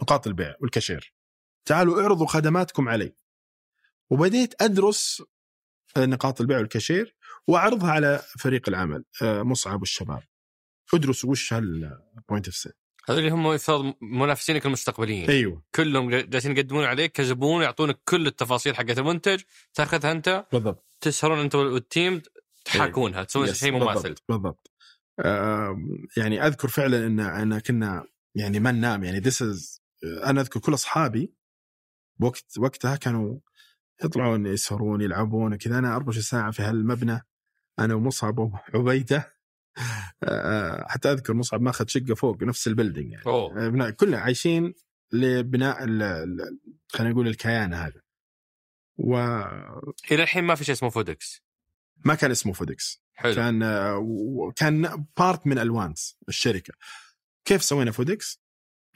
نقاط 0.02 0.26
البيع 0.26 0.54
والكاشير. 0.60 1.14
تعالوا 1.64 2.02
اعرضوا 2.02 2.26
خدماتكم 2.26 2.88
علي. 2.88 3.16
وبديت 4.10 4.62
أدرس 4.62 5.22
نقاط 5.98 6.40
البيع 6.40 6.58
والكاشير 6.58 7.16
وأعرضها 7.46 7.90
على 7.90 8.22
فريق 8.38 8.68
العمل 8.68 9.04
مصعب 9.22 9.80
والشباب 9.80 10.22
ادرسوا 10.94 11.30
وش 11.30 11.52
هال 11.52 11.79
point 11.79 12.46
of 12.46 12.56
sale 12.56 12.72
هذول 13.08 13.18
اللي 13.18 13.30
هم 13.30 13.52
يفترض 13.52 13.94
منافسينك 14.00 14.66
المستقبليين. 14.66 15.30
أيوه. 15.30 15.62
كلهم 15.74 16.10
جالسين 16.10 16.56
يقدمون 16.56 16.84
عليك 16.84 17.12
كزبون 17.12 17.62
يعطونك 17.62 18.00
كل 18.04 18.26
التفاصيل 18.26 18.76
حقت 18.76 18.98
المنتج 18.98 19.40
تاخذها 19.74 20.12
أنت 20.12 20.46
بالضبط. 20.52 20.86
تسهرون 21.00 21.38
أنت 21.38 21.54
وال 21.54 21.77
team 21.77 22.22
تحاكونها 22.64 23.24
تسوون 23.24 23.48
yes، 23.48 23.60
شيء 23.60 23.72
مماثل 23.72 24.02
بالضبط, 24.02 24.24
بالضبط. 24.28 24.70
آه 25.20 25.76
يعني 26.16 26.46
أذكر 26.46 26.68
فعلا 26.68 27.06
إن 27.06 27.20
انا 27.20 27.58
كنا 27.58 28.06
يعني 28.34 28.60
ما 28.60 28.72
ننام 28.72 29.04
يعني 29.04 29.20
this 29.20 29.34
is 29.34 29.80
أنا 30.24 30.40
أذكر 30.40 30.60
كل 30.60 30.74
أصحابي 30.74 31.34
وقت 32.20 32.58
وقتها 32.58 32.96
كانوا 32.96 33.38
يطلعون 34.04 34.46
يسهرون 34.46 35.00
يلعبون 35.00 35.56
كذا 35.56 35.78
أنا 35.78 35.96
24 35.96 36.22
ساعة 36.22 36.50
في 36.50 36.62
هالمبنى 36.62 37.26
أنا 37.78 37.94
ومصعب 37.94 38.38
وعبيدة. 38.74 39.33
حتى 40.88 41.12
أذكر 41.12 41.34
مصعب 41.34 41.60
ماخذ 41.60 41.86
شقة 41.88 42.14
فوق 42.14 42.42
نفس 42.42 42.66
ال 42.66 42.71
building 42.71 43.12
يعني. 43.12 43.26
أوه. 43.26 43.86
آه، 43.86 43.90
كلنا 43.90 44.18
عايشين 44.18 44.74
لبناء 45.12 45.78
خلينا 46.88 47.12
نقول 47.12 47.28
الكيان 47.28 47.74
هذا 47.74 48.00
وما 48.96 49.82
إلى 50.12 50.22
الحين 50.22 50.44
ما 50.44 50.54
في 50.54 50.64
شيء 50.64 50.74
اسمه 50.74 50.88
فودكس 50.88 51.42
كان 52.20 52.30
اسمه 52.30 52.52
فودكس 52.52 53.02
حلو. 53.14 53.34
كان 53.34 53.62
آه، 53.62 53.96
و- 53.96 54.52
كان 54.56 55.04
part 55.18 55.46
من 55.46 55.58
الوانس 55.58 56.16
الشركة. 56.28 56.74
كيف 57.44 57.62
سوينا 57.64 57.90
فودكس؟ 57.90 58.40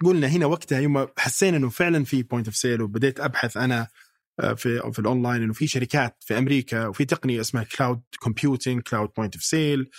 قلنا 0.04 0.26
هنا 0.26 0.46
وقتها 0.46 0.80
يوم 0.80 1.06
حسينا 1.18 1.56
إنه 1.56 1.68
فعلا 1.68 2.04
في 2.04 2.22
point 2.22 2.46
of 2.46 2.56
sale 2.56 2.82
وبديت 2.82 3.20
أبحث 3.20 3.56
أنا 3.56 3.88
آه، 4.40 4.54
في 4.54 4.92
في 4.92 4.98
الاونلاين 4.98 5.42
إنه 5.42 5.52
في 5.52 5.66
شركات 5.66 6.16
في 6.20 6.38
أمريكا 6.38 6.86
وفي 6.86 7.04
تقنية 7.04 7.40
اسمها 7.40 7.64
cloud 7.64 8.02
computing 8.18 8.82
cloud 8.82 9.10
point 9.16 9.34
of 9.34 9.44
sale 9.44 9.90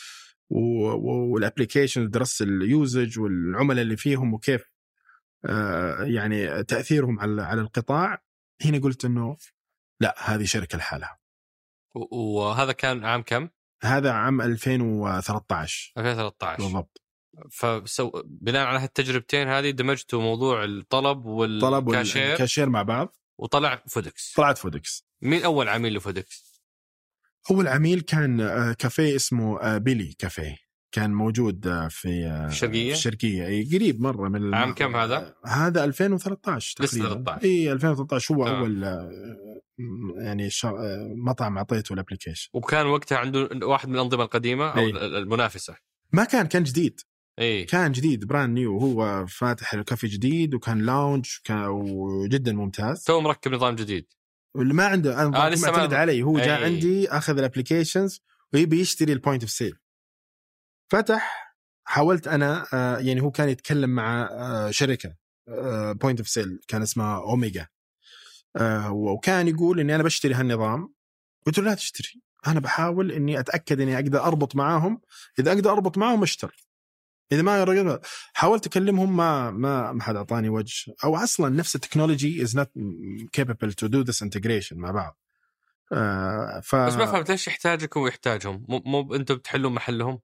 وال 0.50 0.74
application 0.74 2.10
درست 2.10 2.42
ال 2.42 2.55
usage 2.55 3.20
والعملاء 3.20 3.82
اللي 3.82 3.98
فيهم 3.98 4.34
وكيف 4.34 4.64
آه، 5.46 6.04
يعني 6.04 6.64
تأثيرهم 6.64 7.20
على 7.20 7.42
على 7.42 7.62
القطاع. 7.62 8.24
هنا 8.66 8.80
قلت 8.80 9.06
إنه 9.06 9.38
لا 10.00 10.16
هذه 10.18 10.44
شركة 10.44 10.78
لحالها. 10.78 11.20
وهذا 12.12 12.72
كان 12.72 13.06
عام 13.06 13.22
كم؟ 13.22 13.50
هذا 13.84 14.12
عام 14.12 14.42
2013 14.42 15.94
2013 15.98 16.64
بالضبط. 16.64 17.02
ف 17.52 17.72
so 17.72 18.12
بناء 18.26 18.66
على 18.66 18.80
هالتجربتين 18.80 19.48
هذه 19.48 19.70
دمجتوا 19.70 20.22
موضوع 20.22 20.64
الطلب 20.64 21.24
طلب 21.62 21.88
والكاشير. 21.88 22.30
والكاشير 22.30 22.70
مع 22.70 22.84
بعض. 22.84 23.16
وطلع 23.38 23.84
فودكس. 23.88 24.34
طلعت 24.38 24.58
فودكس. 24.58 25.08
مين 25.22 25.44
أول 25.44 25.70
عميل 25.70 25.94
لفودكس؟ 25.94 26.49
اول 27.52 27.68
عميل 27.68 28.02
كان 28.02 28.42
آه، 28.42 28.74
كافيه 28.74 29.16
اسمه 29.16 29.62
آه، 29.62 29.78
بيلي 29.78 30.14
كافيه 30.20 30.56
كان 30.92 31.14
موجود 31.14 31.68
آه، 31.68 31.88
في؟ 31.88 32.50
في 32.50 32.92
الشرقية 32.92 33.48
إي 33.48 33.70
قريب 33.74 34.02
مرة 34.02 34.30
من 34.30 34.54
عام 34.54 34.74
كم 34.74 34.96
هذا؟ 34.96 35.36
هذا 35.46 35.84
2013 35.84 36.84
لسه 36.84 36.98
تقريبا 36.98 37.14
13. 37.14 37.44
إي 37.44 37.72
2013 37.72 38.36
هو 38.36 38.46
تمام. 38.46 38.56
أول 38.56 38.84
يعني 40.18 40.50
مطعم 41.26 41.58
أعطيته 41.58 41.94
ال 41.94 41.98
application 41.98 42.50
وكان 42.54 42.86
وقتها 42.86 43.18
عنده 43.18 43.50
واحد 43.64 43.90
من 43.90 43.96
الأنظمة 43.96 44.24
القديمة 44.24 44.70
أو 44.70 44.80
إيه. 44.80 45.18
المنافسة 45.18 45.76
ما 46.14 46.24
كان 46.24 46.48
كان 46.48 46.64
جديد 46.64 47.02
إي 47.40 47.64
كان 47.64 47.92
جديد 47.92 48.26
brand 48.26 48.54
new 48.54 48.78
هو 48.78 49.26
فاتح 49.28 49.74
الكافيه 49.74 50.08
جديد 50.08 50.54
وكان 50.54 50.82
lounge 50.82 51.26
وجدا 51.70 52.54
ممتاز 52.54 53.04
تو 53.04 53.22
مركب 53.22 53.52
نظام 53.52 53.76
جديد 53.76 54.06
واللي 54.56 54.74
ما 54.74 54.86
عنده 54.88 55.22
أنا 55.22 55.46
آه، 55.46 55.50
لسه 55.50 55.72
ما- 55.72 55.78
معتمد 55.78 55.94
علي 55.94 56.24
هو 56.24 56.38
جاء 56.38 56.60
أي. 56.60 56.64
عندي 56.66 57.10
أخذ 57.12 57.38
ال 57.38 57.44
applications 57.44 58.22
ويبي 58.54 58.80
يشتري 58.80 59.14
ال 59.14 59.18
point 59.18 59.42
of 59.44 59.52
sale 59.52 59.78
فتح 60.92 61.56
حاولت 61.84 62.28
أنا 62.28 62.66
آه 62.74 62.98
يعني 62.98 63.22
هو 63.22 63.32
كان 63.32 63.50
يتكلم 63.50 63.90
مع 63.90 64.22
آه 64.32 64.72
شركة 64.72 65.16
point 65.92 66.20
of 66.20 66.30
sale 66.30 66.60
كان 66.68 66.82
اسمها 66.82 67.18
اوميجا 67.18 67.68
آه 68.56 68.92
وكان 68.92 69.48
يقول 69.48 69.80
إني 69.80 69.96
أنا 69.96 70.04
بشتري 70.04 70.34
هالنظام. 70.34 70.94
قلت 71.46 71.58
له 71.60 71.66
لا 71.66 71.74
تشتري. 71.74 72.22
أنا 72.48 72.60
بحاول 72.60 73.12
إني 73.12 73.40
أتأكد 73.40 73.82
إني 73.82 73.96
أقدر 73.96 74.24
أربط 74.24 74.56
معاهم. 74.56 75.02
إذا 75.40 75.52
أقدر 75.52 75.72
أربط 75.72 75.98
معاهم 75.98 76.24
أشتري. 76.24 76.52
إذا 77.32 77.42
ما 77.42 77.64
رجل 77.64 78.00
حاولت 78.34 78.68
أكلمهم 78.68 79.18
ما 79.18 79.52
ما 79.52 79.92
ما 79.92 80.04
حد 80.04 80.16
أعطاني 80.16 80.50
وجه. 80.50 80.96
أو 81.04 81.18
أصلا 81.18 81.50
نفس 81.50 81.76
الـ 81.76 81.82
technology 81.82 82.42
is 82.42 82.58
not 82.58 82.72
capable 83.38 83.76
to 83.76 83.88
do 83.88 84.02
this 84.02 84.24
integration 84.24 84.78
مع 84.78 84.92
بعض. 84.92 85.18
آه 85.92 86.60
ف 86.64 86.76
بس 86.76 86.96
ما 86.96 87.06
فهمت 87.06 87.32
ليش 87.32 87.48
يحتاجكم 87.48 88.00
ويحتاجهم 88.00 88.66
مو 88.70 88.82
مو 88.86 89.16
أنتم 89.16 89.36
بتحلون 89.36 89.74
محلهم؟ 89.74 90.20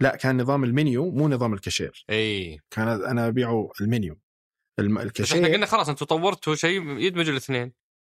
لا 0.00 0.16
كان 0.16 0.42
نظام 0.42 0.64
المنيو 0.64 1.10
مو 1.10 1.28
نظام 1.28 1.54
الكاشير. 1.54 2.04
إي. 2.10 2.60
كان 2.70 2.88
أنا 2.88 3.28
أبيعه 3.28 3.70
المنيو. 3.80 4.20
الم... 4.78 4.94
بس 4.94 4.98
إحنا 4.98 5.02
الكاشير 5.02 5.46
قلنا 5.46 5.66
خلاص 5.66 5.88
أنتم 5.88 6.06
طورتوا 6.06 6.54
شيء 6.54 6.98
يدمج 6.98 7.28
الاثنين. 7.28 7.72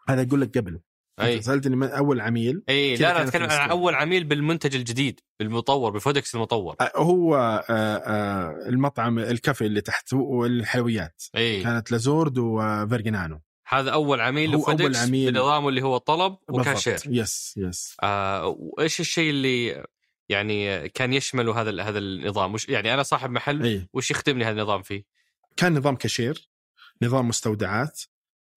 هذا 0.09 0.27
أقول 0.27 0.41
لك 0.41 0.57
قبل. 0.57 0.79
أي. 1.19 1.35
أنت 1.35 1.43
سألتني 1.43 1.75
من 1.75 1.87
أول 1.87 2.21
عميل 2.21 2.63
أي 2.69 2.95
لا 2.95 3.01
لا 3.01 3.13
كان 3.13 3.27
أتكلم 3.27 3.49
عن. 3.49 3.69
أول 3.69 3.95
عميل 3.95 4.23
بالمنتج 4.23 4.75
الجديد 4.75 5.19
بالمطور 5.39 5.91
بالفودكس 5.91 6.35
المطور. 6.35 6.75
آه، 6.81 6.91
هو 6.95 7.35
آه 7.35 7.63
آه 7.69 8.69
المطعم 8.69 9.19
الكافي 9.19 9.65
اللي 9.65 9.81
تحت 9.81 10.13
والحلويات. 10.13 11.23
أي. 11.35 11.63
كانت 11.63 11.91
لازورد 11.91 12.37
وفيرجنانو 12.37 13.41
هذا 13.67 13.91
أول 13.91 14.21
عميل 14.21 14.55
هو 14.55 14.61
لفودكس 14.61 14.81
أول 14.81 14.95
عميل. 14.95 15.31
بنظامه 15.31 15.69
اللي 15.69 15.81
هو 15.81 15.97
طلب 15.97 16.37
وكاشير. 16.49 16.99
yes 17.05 17.53
yes. 17.57 17.95
آه 18.03 18.47
وإيش 18.59 18.99
الشيء 18.99 19.29
اللي 19.29 19.83
يعني 20.29 20.89
كان 20.89 21.13
يشمله 21.13 21.61
هذا 21.61 21.83
هذا 21.83 21.99
النظام؟ 21.99 22.53
وش 22.53 22.69
يعني 22.69 22.93
أنا 22.93 23.03
صاحب 23.03 23.29
محل 23.29 23.63
أي. 23.63 23.87
وش 23.93 24.11
يخدمني 24.11 24.43
هذا 24.43 24.51
النظام 24.51 24.81
فيه؟ 24.81 25.03
كان 25.57 25.73
نظام 25.73 25.95
كاشير 25.95 26.49
نظام 27.01 27.27
مستودعات 27.27 28.01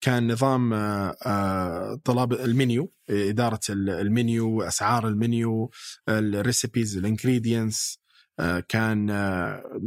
كان 0.01 0.33
نظام 0.33 0.73
آه، 0.73 1.17
آه، 1.27 2.01
طلاب 2.05 2.33
المنيو 2.33 2.93
إدارة 3.11 3.61
ال- 3.71 3.91
المنيو 3.91 4.63
أسعار 4.63 5.09
المنيو 5.09 5.71
الريسيبيز 6.09 6.97
الانجريدينتس 6.97 8.01
كان 8.69 9.11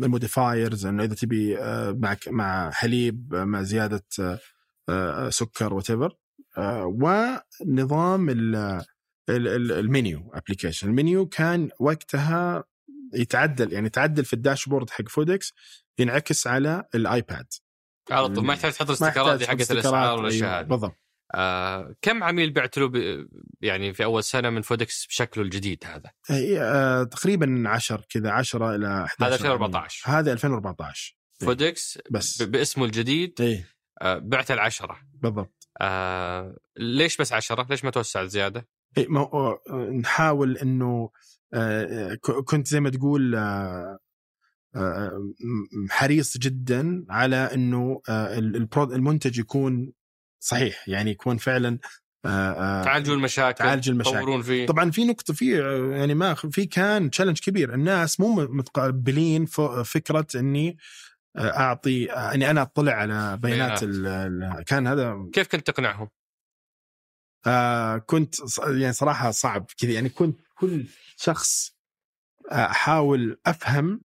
الـ 0.03 0.11
modifiers 0.11 0.85
إنه 0.85 1.03
إذا 1.03 1.15
تبي 1.15 1.57
آه، 1.59 1.91
مع 1.91 2.15
مع 2.27 2.71
حليب 2.71 3.33
آه، 3.35 3.43
مع 3.43 3.61
زيادة 3.61 4.05
آه، 4.19 4.39
آه، 4.89 5.29
سكر 5.29 5.73
وات 5.73 5.87
ونظام 6.67 8.29
ال- 8.29 8.55
ال- 9.29 9.47
ال- 9.47 9.71
الـ 9.71 9.83
menu 9.83 10.31
application 10.33 10.89
الـ 10.89 10.96
menu 10.96 11.25
كان 11.25 11.69
وقتها 11.79 12.63
يتعدل 13.13 13.73
يعني 13.73 13.87
يتعدل 13.87 14.25
في 14.25 14.33
الـ 14.33 14.39
dashboard 14.39 14.89
حق 14.89 15.07
فودكس 15.09 15.53
ينعكس 15.99 16.47
على 16.47 16.83
الـ 16.95 17.05
iPad 17.05 17.45
على 18.11 18.27
طول 18.29 18.45
ما 18.45 18.53
يحتاج 18.53 18.71
تحط 18.73 18.87
الـ 18.87 18.93
stickerات 18.93 19.43
حقت 19.43 19.71
الأسعار 19.71 20.17
والأشياء 20.17 20.59
هذه 20.59 20.65
بالضبط 20.65 20.95
آه 21.35 21.95
كم 22.01 22.23
عميل 22.23 22.51
بعت 22.53 22.77
له 22.77 22.87
ب- 22.87 23.27
يعني 23.61 23.93
في 23.93 24.03
أول 24.03 24.23
سنة 24.23 24.49
من 24.49 24.61
فودكس 24.61 25.05
بشكله 25.07 25.43
الجديد 25.43 25.83
هذا؟ 25.85 26.11
هي 26.29 26.61
آه 26.61 27.03
تقريبا 27.03 27.63
10 27.67 28.03
كذا 28.09 28.31
10 28.31 28.75
إلى 28.75 28.87
11 28.87 29.25
هذا 29.25 29.35
2014. 29.35 30.09
هذا 30.09 30.33
2014 30.33 31.17
إيه. 31.41 31.47
فودكس 31.47 31.99
بس 32.11 32.41
باسمه 32.41 32.85
الجديد 32.85 33.41
إيه 33.41 33.67
آه 34.01 34.17
بعت 34.17 34.51
العشرة 34.51 34.97
بالضبط 35.13 35.67
آه 35.81 36.55
ليش 36.77 37.17
بس 37.17 37.33
عشرة؟ 37.33 37.67
ليش 37.69 37.83
ما 37.85 37.91
توسعت 37.91 38.27
زيادة؟ 38.27 38.67
إيه 38.97 39.07
ما 39.07 39.19
آه، 39.21 39.59
نحاول 40.01 40.57
إنه 40.57 41.09
آه، 41.53 42.13
ك- 42.13 42.31
كنت 42.31 42.67
زي 42.67 42.79
ما 42.79 42.89
تقول 42.89 43.35
آه، 43.35 43.39
آه، 43.39 43.99
حريص 45.89 46.37
جدا 46.37 47.05
على 47.09 47.35
إنه 47.35 48.01
آه، 48.09 48.37
المنتج 48.77 49.39
يكون 49.39 49.93
صحيح 50.39 50.89
يعني 50.89 51.11
يكون 51.11 51.37
فعلا 51.37 51.79
آه، 52.25 52.29
آه، 52.29 52.83
تعالجوا 52.83 53.15
المشاكل 53.15 53.57
تعالجوا 53.57 53.93
المشاكل. 53.93 54.17
تطورون 54.17 54.41
فيه 54.41 54.65
طبعا 54.65 54.91
في 54.91 55.05
نقطة 55.05 55.33
في 55.33 55.61
آه، 55.61 55.95
يعني 55.97 56.13
ما 56.13 56.33
في 56.33 56.65
كان 56.65 57.11
تشالنج 57.11 57.39
كبير 57.39 57.73
الناس 57.73 58.19
مو 58.19 58.35
متقبلين 58.35 59.45
فكرة 59.85 60.27
إني 60.35 60.77
آه، 61.35 61.57
أعطي 61.57 62.11
آه، 62.11 62.33
إني 62.33 62.49
أنا 62.51 62.61
أطلع 62.61 62.93
على 62.93 63.37
بيانات 63.37 63.79
كان 64.67 64.87
هذا 64.87 65.29
كيف 65.33 65.47
كنت 65.47 65.67
تقنعهم؟ 65.67 66.09
آه 67.47 67.97
كنت 67.97 68.35
يعني 68.67 68.93
صراحة 68.93 69.31
صعب 69.31 69.65
كذا 69.77 69.91
يعني 69.91 70.09
كنت 70.09 70.39
كل 70.55 70.85
شخص 71.17 71.75
آه، 72.51 72.65
أحاول 72.65 73.39
أفهم 73.45 73.93
آه، 73.93 74.08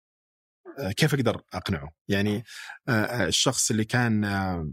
كيف 0.98 1.13
أقدر 1.13 1.41
أقنعه 1.53 1.91
يعني 2.07 2.43
آه، 2.89 2.91
آه، 2.91 3.27
الشخص 3.27 3.72
اللي 3.72 3.86
كان 3.86 4.25
آه، 4.25 4.69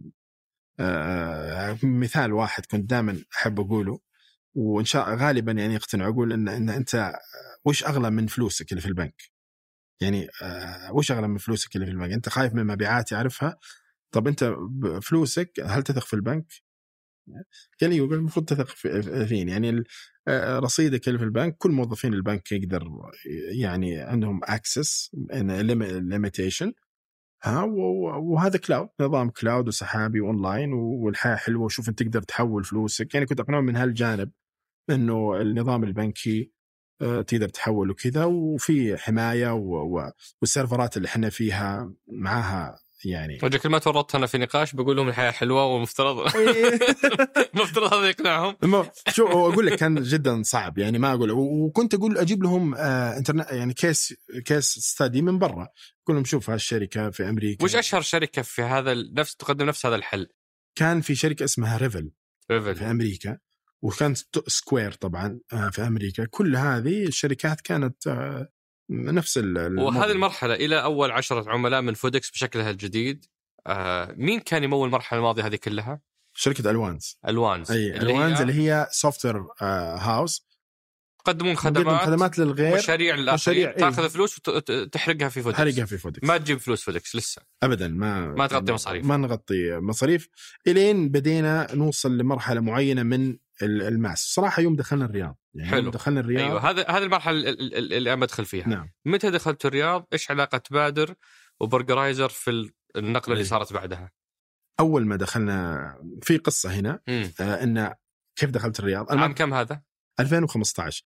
آه، 0.80 1.78
مثال 1.82 2.32
واحد 2.32 2.66
كنت 2.66 2.90
دائما 2.90 3.24
أحب 3.36 3.60
أقوله 3.60 4.00
وإن 4.54 4.84
شاء 4.84 5.14
غالبا 5.16 5.52
يعني 5.52 5.74
يقتنع 5.74 6.08
أقول 6.08 6.32
إن 6.32 6.48
إن 6.48 6.70
أنت 6.70 6.94
آه، 6.94 7.18
وش 7.64 7.84
أغلى 7.84 8.10
من 8.10 8.26
فلوسك 8.26 8.72
اللي 8.72 8.80
في 8.82 8.88
البنك؟ 8.88 9.22
يعني 10.02 10.28
آه، 10.42 10.92
وش 10.94 11.12
أغلى 11.12 11.28
من 11.28 11.38
فلوسك 11.38 11.76
اللي 11.76 11.86
في 11.86 11.92
البنك؟ 11.92 12.12
أنت 12.12 12.28
خايف 12.28 12.54
من 12.54 12.60
المبيعات 12.60 13.12
يعرفها 13.12 13.58
طب 14.12 14.28
أنت 14.28 14.54
فلوسك 15.02 15.52
هل 15.66 15.82
تثق 15.82 16.04
في 16.06 16.14
البنك؟ 16.14 16.46
قال 17.80 17.90
لي 17.90 17.98
المفروض 17.98 18.46
تثق 18.46 18.66
في- 18.68 19.26
فيني 19.26 19.50
يعني 19.50 19.84
آه، 20.28 20.58
رصيدك 20.58 21.08
اللي 21.08 21.18
في 21.18 21.24
البنك 21.24 21.56
كل 21.58 21.70
موظفين 21.70 22.14
البنك 22.14 22.52
يقدر 22.52 22.88
يعني 23.60 23.96
عندهم 24.00 24.40
access 24.44 25.10
limitation 25.32 26.72
ها 27.42 27.62
وهذا 28.22 28.58
cloud 28.58 28.88
نظام 29.00 29.30
cloud 29.30 29.68
وسحابي 29.68 30.20
واونلاين 30.20 30.72
والحياة 30.72 31.36
حلوة 31.36 31.64
وشوف 31.64 31.88
انت 31.88 32.02
تقدر 32.02 32.22
تحول 32.22 32.64
فلوسك. 32.64 33.14
يعني 33.14 33.26
كنت 33.26 33.40
أقنعهم 33.40 33.64
من 33.64 33.76
هالجانب 33.76 34.30
إنه 34.90 35.40
النظام 35.40 35.84
البنكي 35.84 36.52
آه، 37.02 37.22
تقدر 37.22 37.48
تحول 37.48 37.90
وكذا 37.90 38.24
وفي 38.24 38.96
حماية 38.96 39.52
والسيرفرات 40.40 40.96
اللي 40.96 41.06
إحنا 41.08 41.30
فيها 41.30 41.94
معاها 42.08 42.78
يعني. 43.06 43.38
وجه 43.42 43.56
كل 43.56 43.68
ما 43.68 43.78
تورطت 43.78 44.14
أنا 44.14 44.26
في 44.26 44.38
نقاش 44.38 44.72
بقول 44.74 44.96
لهم 44.96 45.08
الحياة 45.08 45.30
حلوة 45.30 45.64
ومفترض. 45.66 46.16
المفترض 47.54 47.94
هذا 47.94 48.08
يقنعهم. 48.08 48.56
شو 49.08 49.26
أقول 49.26 49.66
لك 49.66 49.78
كان 49.78 50.02
جدا 50.02 50.42
صعب 50.42 50.78
يعني 50.78 50.98
ما 50.98 51.12
أقول 51.12 51.30
وكنت 51.30 51.94
أقول 51.94 52.18
أجيب 52.18 52.42
لهم 52.42 52.74
آه 52.74 53.16
انترنت 53.16 53.50
يعني 53.50 53.74
case 53.74 54.14
case 54.44 54.64
study 54.64 55.22
من 55.22 55.38
برا. 55.38 55.68
أقول 56.04 56.16
لهم 56.16 56.24
شوف 56.24 56.50
هالشركة 56.50 57.10
في 57.10 57.28
أمريكا. 57.28 57.64
وش 57.64 57.76
أشهر 57.76 58.00
شركة 58.00 58.42
في 58.42 58.62
هذا 58.62 58.94
نفس 58.94 59.36
تقدم 59.36 59.66
نفس 59.66 59.86
هذا 59.86 59.96
الحل؟ 59.96 60.26
كان 60.78 61.00
في 61.00 61.14
شركة 61.14 61.44
اسمها 61.44 61.76
Revel. 61.76 62.10
في 62.48 62.52
Revel 62.58 62.84
أمريكا. 62.84 63.38
وكان 63.82 64.14
ست- 64.14 64.48
Square 64.48 64.92
طبعا 64.92 65.40
آه 65.52 65.70
في 65.70 65.82
أمريكا. 65.86 66.24
كل 66.30 66.56
هذه 66.56 67.02
الشركات 67.06 67.60
كانت 67.60 68.06
آه 68.06 68.48
نفس 68.90 69.38
ال- 69.38 69.58
الموضوع. 69.58 70.00
وهذه 70.00 70.12
المرحلة 70.12 70.54
إلى 70.54 70.82
أول 70.82 71.10
عشرة 71.10 71.50
عملاء 71.50 71.80
من 71.80 71.94
فودكس 71.94 72.30
بشكلها 72.30 72.70
الجديد. 72.70 73.24
آه 73.66 74.14
مين 74.16 74.40
كان 74.40 74.64
يمول 74.64 74.86
المرحلة 74.86 75.18
الماضية 75.18 75.46
هذه 75.46 75.56
كلها؟ 75.56 76.00
شركة 76.36 76.70
ألوانز. 76.70 77.18
ألوانز. 77.28 77.70
أي 77.70 77.96
اللي 77.96 78.12
ألوانز 78.12 78.36
هي 78.36 78.42
اللي 78.42 78.52
هي 78.54 78.88
software 78.90 79.44
house 79.60 80.46
يقدمون 81.20 81.54
تقدم 81.54 81.80
خدمات 81.84 82.00
خدمات 82.06 82.38
للغير. 82.38 82.76
مشاريع 82.76 83.14
للآخرين. 83.14 83.66
إيه. 83.68 83.76
تأخذ 83.76 84.10
فلوس 84.10 84.40
وتحرقها 84.48 85.28
في 85.28 85.42
فودكس. 85.42 85.58
حرقها 85.58 85.84
في 85.84 85.98
فودكس. 85.98 86.28
ما 86.28 86.36
تجيب 86.38 86.58
فلوس 86.58 86.82
فودكس 86.82 87.16
لسه. 87.16 87.42
ابدا 87.62 87.88
ما 87.88 88.20
ما 88.26 88.46
تغطي 88.46 88.72
مصاريف. 88.72 89.06
ما 89.06 89.16
نغطي 89.16 89.76
مصاريف. 89.78 90.28
إلين 90.66 91.08
بدينا 91.08 91.74
نوصل 91.74 92.18
لمرحلة 92.18 92.60
معينة 92.60 93.02
من 93.02 93.30
ال- 93.62 93.82
الماس. 93.82 94.18
صراحة 94.18 94.62
يوم 94.62 94.76
دخلنا 94.76 95.04
الرياض 95.04 95.38
يعني 95.54 95.70
حلو. 95.70 95.90
دخلنا 95.90 96.20
الرياض 96.20 96.44
أيوه 96.44 96.70
هذا 96.70 96.82
هذه 96.90 97.02
المرحلة 97.02 97.38
ال- 97.38 97.48
ال- 97.48 97.74
ال- 97.74 97.92
اللي 97.92 98.12
أنا 98.12 98.20
بدخل 98.20 98.44
فيها 98.44 98.68
نعم 98.68 98.90
متى 99.04 99.30
دخلت 99.30 99.66
الرياض؟ 99.66 100.06
إيش 100.12 100.30
علاقة 100.30 100.62
بادر 100.70 101.14
وبرجرايزر 101.60 102.28
في 102.28 102.50
ال- 102.50 102.72
النقلة 102.96 103.32
اللي 103.32 103.42
إيه. 103.42 103.48
صارت 103.48 103.72
بعدها؟ 103.72 104.12
أول 104.80 105.06
ما 105.06 105.16
دخلنا 105.16 105.78
في 106.22 106.36
قصة 106.38 106.70
هنا 106.74 107.00
مم. 107.08 107.30
آه 107.40 107.62
إن 107.62 107.94
كيف 108.36 108.50
دخلت 108.50 108.80
الرياض 108.80 109.12
عام 109.18 109.34
كم 109.34 109.54
هذا؟ 109.54 109.82
2015 110.20 111.04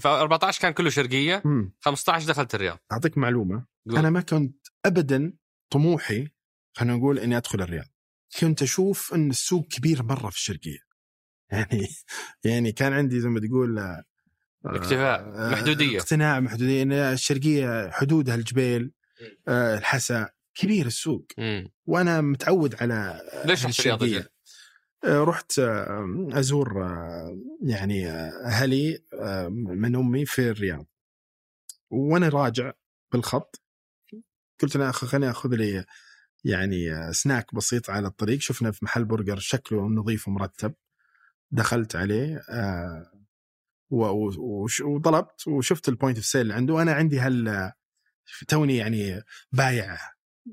ف 0.00 0.06
14 0.06 0.60
كان 0.62 0.72
كله 0.72 0.90
شرقية 0.90 1.42
مم. 1.44 1.72
15 1.80 2.28
دخلت 2.28 2.54
الرياض 2.54 2.78
أعطيك 2.92 3.18
معلومة 3.18 3.66
قول. 3.90 3.98
أنا 3.98 4.10
ما 4.10 4.20
كنت 4.20 4.66
ابدا 4.86 5.32
طموحي 5.72 6.28
خلينا 6.76 6.96
نقول 6.96 7.18
إني 7.18 7.36
أدخل 7.36 7.60
الرياض 7.62 7.86
كنت 8.40 8.62
أشوف 8.62 9.14
إن 9.14 9.30
السوق 9.30 9.66
كبير 9.66 10.02
مرة 10.02 10.30
في 10.30 10.36
الشرقية 10.36 10.78
يعني 11.52 11.88
يعني 12.44 12.72
كان 12.72 12.92
عندي 12.92 13.20
زي 13.20 13.28
ما 13.28 13.40
تقول 13.40 13.78
آه، 13.78 14.04
اكتفاء، 14.64 15.20
آه، 15.20 15.50
محدودية. 15.50 15.98
اقتناع 15.98 16.40
محدودية 16.40 16.82
إن 16.82 16.92
الشرقية 16.92 17.90
حدودها 17.90 18.34
الجبيل 18.34 18.92
آه، 19.48 19.78
الحسا 19.78 20.30
كبير 20.54 20.86
السوق. 20.86 21.26
مم. 21.38 21.70
وأنا 21.86 22.20
متعود 22.20 22.74
على 22.82 23.20
ليش 23.44 23.66
رحت 23.66 23.80
الرياض 23.80 24.24
رحت 25.04 25.58
أزور 26.32 26.74
يعني 27.62 28.10
أهلي 28.10 28.98
من 29.50 29.96
أمي 29.96 30.26
في 30.26 30.50
الرياض. 30.50 30.86
وأنا 31.90 32.28
راجع 32.28 32.72
بالخط 33.12 33.62
قلت 34.62 34.76
أنا 34.76 34.92
خليني 34.92 35.30
أخذ 35.30 35.54
لي 35.54 35.84
يعني 36.44 37.12
سناك 37.12 37.54
بسيط 37.54 37.90
على 37.90 38.08
الطريق. 38.08 38.40
شفنا 38.40 38.70
في 38.70 38.84
محل 38.84 39.04
برجر 39.04 39.38
شكله 39.38 39.88
نظيف 39.88 40.28
ومرتب. 40.28 40.74
دخلت 41.50 41.96
عليه 41.96 42.42
آه، 42.50 43.10
وطلبت 44.84 45.48
وشفت 45.48 45.88
الـ 45.88 45.93
point 45.93 46.16
of 46.16 46.26
sale 46.26 46.40
اللي 46.40 46.54
عنده. 46.54 46.74
وأنا 46.74 46.92
عندي 46.92 47.18
هاه 47.20 47.72
توني 48.48 48.76
يعني 48.76 49.22
بايع 49.52 49.98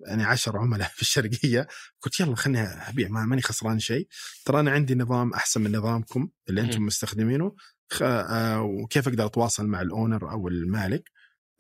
يعني 0.08 0.24
عشر 0.24 0.58
عملاء 0.58 0.90
في 0.96 1.02
الشرقية. 1.02 1.68
قلت 2.02 2.20
يلا 2.20 2.36
خليني 2.36 2.60
أبيع 2.68 3.08
ما 3.10 3.26
ماني 3.26 3.42
خسران 3.42 3.80
شيء. 3.80 4.08
ترى 4.46 4.60
أنا 4.60 4.72
عندي 4.72 4.96
نظام 4.96 5.34
أحسن 5.34 5.62
من 5.62 5.76
نظامكم 5.76 6.30
اللي 6.50 6.62
أنتم. 6.62 6.84
مستخدمينه. 6.86 7.56
خ- 7.92 8.02
آه، 8.04 8.62
وكيف 8.62 9.08
أقدر 9.08 9.26
أتواصل 9.26 9.68
مع 9.68 9.82
الـ 9.82 9.90
owner 9.90 10.32
أو 10.32 10.48
المالك؟ 10.48 11.12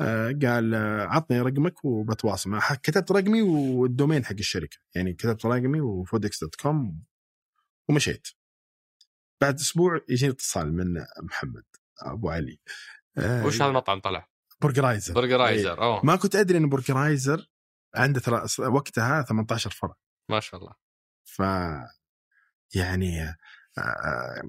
آه، 0.01 0.31
قال 0.43 0.75
عطني 1.09 1.41
رقمك 1.41 1.85
وبتواصل 1.85 2.49
معه. 2.49 2.75
كتبت 2.75 3.11
رقمي 3.11 3.41
والـ 3.41 3.62
domain 3.62 4.25
حق 4.25 4.33
الشركة. 4.39 4.77
يعني 4.95 5.13
كتبت 5.13 5.45
رقمي 5.45 5.81
وفودكس 5.81 6.41
dot 6.43 6.55
com 6.55 7.03
ومشيت. 7.89 8.27
بعد 9.41 9.55
أسبوع 9.55 10.01
يجيني 10.09 10.31
اتصال 10.31 10.73
من 10.73 11.05
محمد 11.23 11.63
أبو 12.01 12.29
علي. 12.29 12.59
آه، 13.17 13.45
وش 13.45 13.55
هذا 13.55 13.69
المطعم 13.69 13.99
طلع؟ 13.99 14.27
برجرايزر 14.61 15.13
برجرايزر 15.13 15.81
أوه. 15.81 16.05
ما 16.05 16.15
كنت 16.15 16.35
أدري 16.35 16.57
إن 16.57 16.69
برجرايزر 16.69 17.49
عنده 17.95 18.19
ترى 18.19 18.45
وقتها 18.59 19.21
18 19.21 19.69
فرع. 19.69 19.95
ما 20.29 20.39
شاء 20.39 20.59
الله. 20.59 20.73
ف 21.23 21.41
يعني 22.75 23.37
آه، 23.77 24.41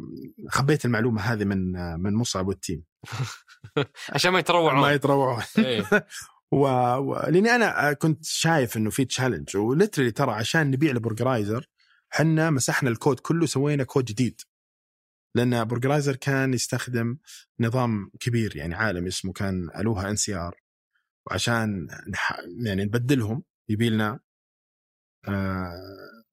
خبيت 0.49 0.85
المعلومة 0.85 1.21
هذه 1.23 1.45
من 1.45 1.77
آه، 1.77 1.97
من 1.97 2.15
مصعب 2.15 2.49
والـ 2.49 2.59
team. 2.59 2.85
عشان 4.15 4.31
ما 4.31 4.35
ما 4.35 4.41
يتروعون. 4.41 4.93
يتروعون 4.93 5.43
إيه. 5.59 5.85
و... 6.53 6.67
و... 6.97 7.15
لأني 7.29 7.51
أنا 7.51 7.93
كنت 7.93 8.25
شايف 8.25 8.77
إنه 8.77 8.91
في 8.91 9.05
challenge 9.05 9.57
و 9.57 9.62
literally 9.62 10.11
ترى 10.11 10.31
عشان 10.33 10.71
نبيع 10.71 10.93
لبرجرايزر 10.93 11.69
حنا 12.11 12.51
مسحنا 12.51 12.91
الكود 12.91 13.21
كله 13.21 13.47
سوينا 13.47 13.85
كود 13.85 14.05
جديد. 14.05 14.41
لأن 15.35 15.65
برجرايزر 15.65 16.17
كان 16.17 16.55
يستخدم 16.55 17.19
نظام 17.61 18.11
كبير 18.21 18.57
يعني 18.57 18.75
عالمي 18.75 19.09
اسمه 19.09 19.33
كان 19.33 19.71
ألوها 19.77 20.11
NCR 20.11 20.61
وعشان 21.27 21.89
نح... 22.09 22.41
يعني 22.65 22.85
نبدلهم 22.85 23.43
يبي 23.69 23.91
لنا 23.91 24.21
آه 25.29 25.73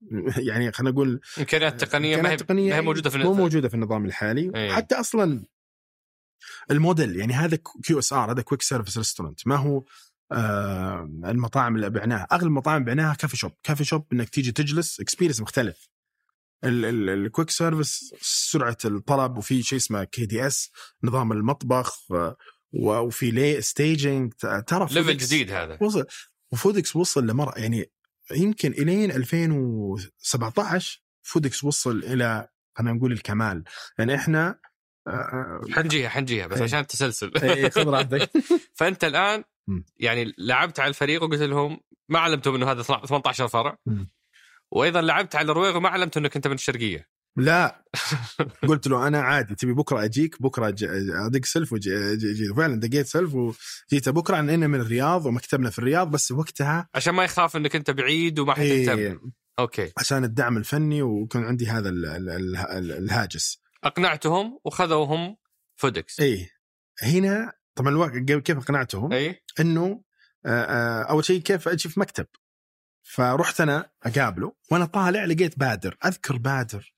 يعني 0.47 0.71
خلينا 0.71 0.91
نقول 0.91 1.21
إمكانيات 1.39 1.83
تقنية 1.83 2.21
ما 2.21 2.29
هي 2.29 2.35
تقنية 2.35 2.69
ما 2.69 2.75
هي 2.75 2.81
موجودة 2.81 3.09
في 3.09 3.17
مو 3.17 3.23
النت. 3.23 3.39
موجودة 3.39 3.69
في 3.69 3.75
النظام 3.75 4.05
الحالي. 4.05 4.51
إيه. 4.55 4.71
حتى 4.71 4.95
أصلا 4.95 5.45
الموديل 6.71 7.15
يعني 7.15 7.33
هذا 7.33 7.57
QSR 7.83 8.31
هذا 8.31 8.41
quick 8.41 8.61
service 8.61 8.97
restaurant 8.97 9.47
ما 9.47 9.55
هو 9.55 9.83
آه 10.31 11.09
المطاعم 11.25 11.75
اللي 11.75 11.89
بعناها. 11.89 12.27
أغلب 12.31 12.47
المطاعم 12.47 12.83
بعناها 12.83 13.13
coffee 13.13 13.37
shop 13.37 13.51
coffee 13.63 13.83
shop 13.83 14.05
إنك 14.13 14.29
تيجي 14.29 14.51
تجلس 14.51 14.99
experience 14.99 15.41
مختلف. 15.41 15.89
الـ 16.65 16.79
quick 16.79 17.49
service 17.49 18.13
سرعة 18.21 18.77
الطلب 18.85 19.37
وفي 19.37 19.63
شيء 19.63 19.77
اسمه 19.77 20.03
KDS 20.03 20.71
نظام 21.03 21.31
المطبخ 21.31 21.99
وفي 22.73 23.31
لي 23.31 23.61
staging 23.61 24.33
ترى 24.67 24.87
level 24.91 25.17
جديد 25.17 25.51
هذا 25.51 25.77
وصل 25.81 26.05
وفودكس 26.51 26.95
وصل 26.95 27.27
لمر 27.27 27.53
يعني 27.57 27.91
يمكن 28.31 28.71
إلين 28.71 29.11
2017 29.11 31.01
فودكس 31.23 31.63
وصل 31.63 32.03
إلى 32.03 32.47
خلينا 32.77 32.93
نقول 32.93 33.11
الكمال 33.11 33.63
يعني 33.99 34.15
إحنا 34.15 34.59
آه، 35.07 35.11
آه، 35.11 35.61
حنجيها 35.71 36.09
حنجيها 36.09 36.47
بس 36.47 36.57
إيه. 36.57 36.63
عشان 36.63 36.79
التسلسل 36.79 37.31
إيه، 37.43 37.69
خذ 37.69 37.87
راحتك 37.87 38.31
فأنت 38.77 39.03
الآن. 39.03 39.43
يعني 39.97 40.33
لعبت 40.37 40.79
على 40.79 40.89
الفريق 40.89 41.23
وقلت 41.23 41.41
لهم 41.41 41.79
ما 42.09 42.19
علمتهم 42.19 42.55
إنه 42.55 42.71
هذا 42.71 42.81
18 42.81 43.47
فرع. 43.47 43.77
وأيضا 44.71 45.01
لعبت 45.01 45.35
على 45.35 45.51
الروغ 45.51 45.77
وما 45.77 45.89
علمت 45.89 46.17
إنك 46.17 46.35
أنت 46.35 46.47
من 46.47 46.53
الشرقية. 46.53 47.07
لا. 47.37 47.83
قلت 48.69 48.87
له 48.87 49.07
أنا 49.07 49.21
عادي 49.21 49.55
تبي 49.55 49.73
بكرة 49.73 50.03
أجيك 50.03 50.41
بكرة 50.41 50.75
ادق 51.27 51.45
سلف 51.45 51.73
وجي. 51.73 52.53
فعلا 52.57 52.79
دقيت 52.79 53.05
سلف 53.05 53.35
وجيت 53.35 54.09
بكرة 54.09 54.41
لأن 54.41 54.69
من 54.69 54.81
الرياض 54.81 55.25
ومكتبنا 55.25 55.69
في 55.69 55.79
الرياض 55.79 56.11
بس 56.11 56.31
وقتها 56.31 56.89
عشان 56.95 57.13
ما 57.13 57.23
يخاف 57.23 57.55
إنك 57.55 57.75
أنت 57.75 57.91
بعيد 57.91 58.39
وما 58.39 58.53
حتهتم 58.53 58.97
إيه. 58.97 59.19
أوكي. 59.59 59.91
عشان 59.97 60.23
الدعم 60.23 60.57
الفني 60.57 61.01
وكان 61.01 61.43
عندي 61.43 61.67
هذا 61.67 61.89
ال- 61.89 62.05
ال- 62.05 62.29
ال- 62.29 62.55
ال- 62.57 62.91
الهاجس. 62.91 63.61
أقنعتهم 63.83 64.59
وخذوهم 64.65 65.37
فودكس. 65.75 66.19
إيه. 66.19 66.49
هنا 67.03 67.51
طبعا 67.75 67.89
الواقع 67.89 68.19
كيف 68.19 68.57
أقنعتهم؟ 68.57 69.13
اي 69.13 69.43
إنه 69.59 70.01
أول 71.09 71.25
شيء 71.25 71.41
كيف 71.41 71.67
أجي 71.67 71.89
في 71.89 71.99
مكتب؟ 71.99 72.25
فرحت 73.07 73.61
أنا 73.61 73.91
أقابله 74.03 74.53
وأنا 74.71 74.85
طالع 74.85 75.25
لقيت 75.25 75.59
بادر. 75.59 75.97
أذكر 76.05 76.37
بادر 76.37 76.93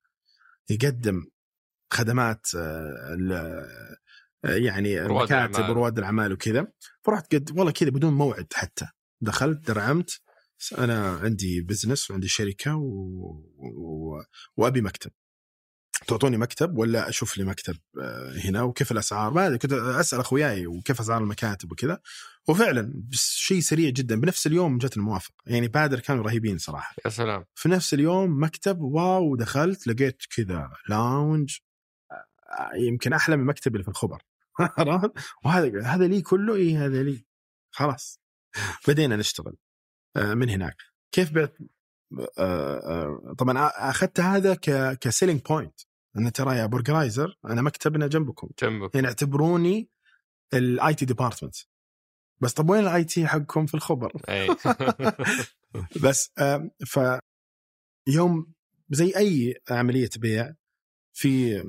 يقدم 0.70 1.26
خدمات 1.94 2.48
آه، 2.56 3.68
آه، 4.46 4.56
يعني 4.56 5.00
رواد 5.02 5.32
المكاتب. 5.32 5.70
ورواد 5.70 5.98
الأعمال 5.98 6.34
وكذا. 6.34 6.68
فرحت 7.04 7.36
قد 7.36 7.58
والله 7.58 7.72
كذا 7.72 7.90
بدون 7.90 8.14
موعد 8.14 8.48
حتى. 8.54 8.88
دخلت 9.22 9.68
درعمت 9.68 10.22
أنا 10.78 11.10
عندي 11.18 11.62
بزنس 11.62 12.12
وعندي 12.12 12.28
شركة 12.28 12.76
و... 12.76 12.84
و... 13.58 14.22
وأبي 14.58 14.82
مكتب. 14.82 15.12
تعطوني 16.08 16.38
مكتب 16.38 16.78
ولا 16.78 17.10
أشوف 17.10 17.38
لي 17.38 17.44
مكتب 17.44 17.78
آه، 18.02 18.34
هنا 18.44 18.62
وكيف 18.62 18.92
الأسعار؟ 18.92 19.34
ما 19.34 19.58
كنت 19.58 19.74
أسأل 19.74 20.20
أخوياي 20.20 20.68
وكيف 20.68 21.00
أسعار 21.00 21.22
المكاتب 21.22 21.72
وكذا 21.72 22.00
وفعلا 22.48 23.04
شيء 23.12 23.60
سريع 23.60 23.90
جدا 23.90 24.20
بنفس 24.20 24.48
اليوم 24.48 24.78
جت 24.78 24.98
الموافقه 24.98 25.34
يعني 25.46 25.68
بادر 25.68 26.00
كانوا 26.00 26.24
رهيبين 26.24 26.58
صراحة. 26.58 26.96
يا 27.06 27.10
سلام. 27.10 27.46
في 27.56 27.70
نفس 27.70 27.94
اليوم 27.94 28.44
مكتب 28.44 28.82
واو 28.82 29.36
دخلت 29.36 29.88
لقيت 29.88 30.22
كذا 30.36 30.72
lounge 30.90 31.58
آه، 32.12 32.76
يمكن 32.76 33.14
أحلى 33.14 33.38
من 33.38 33.46
مكتبي 33.46 33.74
اللي 33.74 33.84
في 33.84 33.90
الخبر؟ 33.90 34.22
وهذا 35.46 35.82
هذا 35.84 36.08
لي 36.08 36.22
كله 36.22 36.56
اي 36.56 36.76
هذا 36.78 37.04
لي 37.04 37.26
خلاص. 37.72 38.20
بدينا 38.88 39.16
نشتغل 39.16 39.56
آه، 40.16 40.34
من 40.34 40.50
هناك. 40.50 40.76
كيف 41.12 41.32
بعت 41.32 41.58
طبعا 43.38 43.68
أخذت 43.90 44.20
هذا 44.20 44.56
ك 44.56 44.98
selling 45.00 45.42
point 45.42 45.82
إن 46.18 46.32
ترى 46.32 46.58
يا 46.58 46.66
برجرايززر 46.66 47.38
أنا 47.46 47.62
مكتبنا 47.62 48.08
جنبكم. 48.08 48.50
جنبك. 48.62 48.96
يعني 48.96 49.08
اعتبروني 49.08 49.90
ال 50.54 50.94
IT 50.94 51.06
department 51.06 51.56
بس 52.42 52.54
طب 52.54 52.70
وين 52.70 52.82
ال 52.82 53.04
IT 53.04 53.28
حقكم 53.28 53.66
في 53.66 53.74
الخبر؟ 53.74 54.22
أي. 54.30 54.48
بس 56.04 56.32
ف 56.88 57.00
يوم 58.08 58.54
زي 58.90 59.14
أي 59.18 59.62
عملية 59.70 60.10
بيع 60.18 60.54
في 61.14 61.64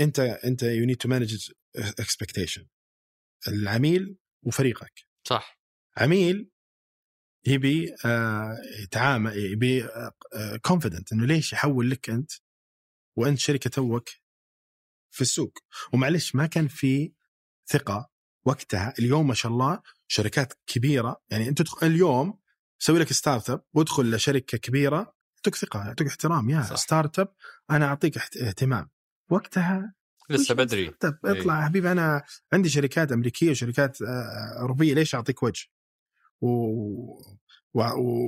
أنت 0.00 0.20
أنت 0.20 0.62
you 0.62 0.84
need 0.86 0.96
to 0.96 1.08
manage 1.08 1.50
expectation 1.76 2.66
العميل 3.48 4.16
وفريقك. 4.42 4.92
صح. 5.24 5.60
عميل 5.96 6.50
يبي 7.46 7.94
آه، 8.04 8.56
يتعامل 8.82 9.36
يبي 9.36 9.88
confident 10.62 11.12
إنه 11.12 11.26
ليش 11.26 11.52
يحول 11.52 11.90
لك 11.90 12.10
أنت 12.10 12.32
وأنت 13.18 13.38
شركة 13.38 13.70
توك 13.70 14.08
في 15.10 15.20
السوق. 15.20 15.58
ومعلش 15.92 16.34
ما 16.34 16.46
كان 16.46 16.68
في 16.68 17.12
ثقة 17.66 18.10
وقتها. 18.44 18.94
اليوم 18.98 19.28
ما 19.28 19.34
شاء 19.34 19.52
الله 19.52 19.80
شركات 20.06 20.52
كبيرة. 20.66 21.22
يعني 21.30 21.48
أنت 21.48 21.58
تدخل 21.58 21.86
اليوم 21.86 22.38
سوي 22.78 22.98
لك 22.98 23.12
startup 23.12 23.64
وادخل 23.72 24.14
لشركة 24.14 24.58
كبيرة. 24.58 25.14
يعطوك 25.36 25.54
ثقة 25.54 25.86
يعطوك 25.86 26.06
احترام. 26.06 26.50
يا. 26.50 26.62
startup 26.62 27.34
أنا 27.70 27.86
أعطيك 27.86 28.18
اهتمام. 28.18 28.90
وقتها 29.30 29.94
لسه 30.30 30.54
بدري. 30.54 30.88
up؟ 31.04 31.18
إيه. 31.26 31.40
اطلع 31.40 31.60
يا 31.60 31.64
حبيبي 31.64 31.92
أنا 31.92 32.22
عندي 32.52 32.68
شركات 32.68 33.12
أمريكية 33.12 33.50
وشركات 33.50 34.02
آه، 34.02 34.58
أوروبية. 34.60 34.94
ليش 34.94 35.14
أعطيك 35.14 35.42
وجه؟ 35.42 35.66
و... 36.40 36.48
و... 37.74 37.82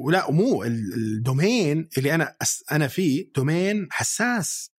ولا 0.07 0.31
مو 0.31 0.64
ال- 0.64 0.94
ال 0.94 1.08
domain 1.08 1.88
اللي 1.98 2.14
أنا 2.14 2.37
أس... 2.42 2.64
أنا 2.72 2.88
فيه 2.88 3.33
domain 3.37 3.88
حساس. 3.90 4.70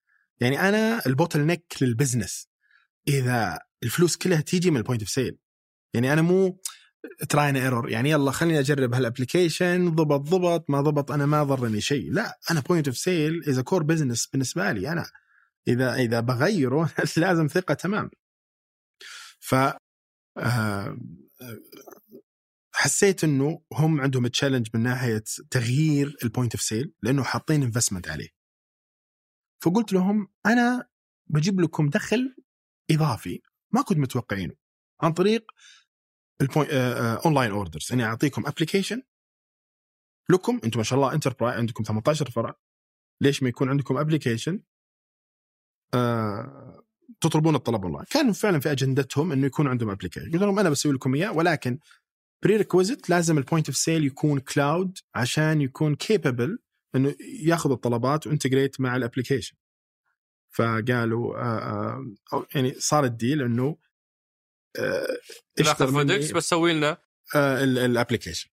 يعني 0.41 0.69
أنا 0.69 1.05
ال 1.05 1.09
bottleneck 1.09 1.41
لل 1.41 1.65
business 1.81 2.47
إذا 3.07 3.59
الفلوس 3.83 4.17
كلها 4.17 4.41
تيجي 4.41 4.71
من 4.71 4.77
ال 4.77 4.81
point 4.81 5.01
of 5.01 5.09
sale 5.09 5.37
يعني 5.93 6.13
أنا 6.13 6.21
مو 6.21 6.61
trial 7.29 7.47
and 7.47 7.57
error 7.57 7.89
يعني 7.89 8.09
يلا 8.09 8.31
خليني 8.31 8.59
أجرب 8.59 8.93
هال 8.93 9.09
application 9.09 9.95
ضبط 9.95 10.19
ضبط 10.19 10.69
ما 10.69 10.81
ضبط 10.81 11.11
أنا 11.11 11.25
ما 11.25 11.43
ضرني 11.43 11.81
شيء. 11.81 12.11
لا 12.11 12.39
أنا 12.51 12.59
point 12.59 12.87
of 12.87 12.97
sale 12.97 13.43
is 13.47 13.53
the 13.53 13.61
core 13.61 13.83
business 13.83 14.27
بالنسبة 14.27 14.71
لي 14.71 14.91
أنا. 14.91 15.05
إذا 15.67 15.95
إذا 15.95 16.19
بغيره 16.19 16.93
لازم 17.17 17.47
ثقة 17.47 17.73
تمام. 17.73 18.09
ف 19.39 19.55
آه، 20.37 20.97
حسيت 22.73 23.23
إنه 23.23 23.61
هم 23.73 24.01
عندهم 24.01 24.27
challenge 24.27 24.67
من 24.73 24.83
ناحية 24.83 25.23
تغيير 25.51 26.17
ال 26.23 26.29
point 26.29 26.55
of 26.55 26.61
sale 26.61 26.93
لأنه 27.03 27.23
حاطين 27.23 27.63
investment 27.63 28.07
عليه. 28.07 28.40
فقلت 29.61 29.93
لهم 29.93 30.27
أنا 30.45 30.87
بجيب 31.27 31.61
لكم 31.61 31.89
دخل 31.89 32.35
إضافي 32.91 33.41
ما 33.71 33.81
كنت 33.81 33.97
متوقعينه 33.97 34.53
عن 35.01 35.13
طريق 35.13 35.51
online 37.25 37.51
orders 37.51 37.93
اني 37.93 38.03
أعطيكم 38.03 38.47
application 38.47 39.01
لكم 40.29 40.59
أنتم 40.63 40.79
ما 40.79 40.83
شاء 40.83 40.99
الله 40.99 41.13
enterprise 41.13 41.57
عندكم 41.57 41.83
18 41.83 42.29
فرع. 42.29 42.55
ليش 43.21 43.43
ما 43.43 43.49
يكون 43.49 43.69
عندكم 43.69 43.97
application 43.97 44.63
آه 45.93 46.83
تطلبون 47.21 47.55
الطلب 47.55 47.83
اونلاين 47.83 48.05
كان 48.11 48.31
فعلا 48.31 48.59
في 48.59 48.71
أجندتهم 48.71 49.31
إنه 49.31 49.45
يكون 49.45 49.67
عندهم 49.67 49.89
application 49.89 50.31
قلت 50.31 50.41
لهم 50.41 50.59
أنا 50.59 50.69
بسوي 50.69 50.93
لكم 50.93 51.15
إياه 51.15 51.31
ولكن 51.31 51.79
بري 52.43 52.65
لازم 53.09 53.37
ال 53.37 53.42
point 53.42 53.67
of 53.67 53.77
sale 53.77 54.05
يكون 54.05 54.39
cloud 54.39 54.97
عشان 55.15 55.61
يكون 55.61 55.95
capable 55.95 56.59
إنه 56.95 57.15
ياخذ 57.43 57.71
الطلبات 57.71 58.27
و 58.27 58.33
integrate 58.33 58.81
مع 58.81 58.95
ال 58.95 59.00
application 59.00 59.55
فقالوا 60.49 61.37
آه 61.37 62.05
آه 62.33 62.45
يعني 62.55 62.73
صار 62.79 63.03
ال 63.05 63.12
deal 63.12 63.41
إنه 63.41 63.77
آه 64.79 65.07
مني- 65.91 65.93
فودكس 65.93 66.31
بس 66.31 66.49
سوي 66.49 66.73
لنا. 66.73 66.97
ال- 67.35 67.77
ال 67.77 67.83
application 67.83 68.49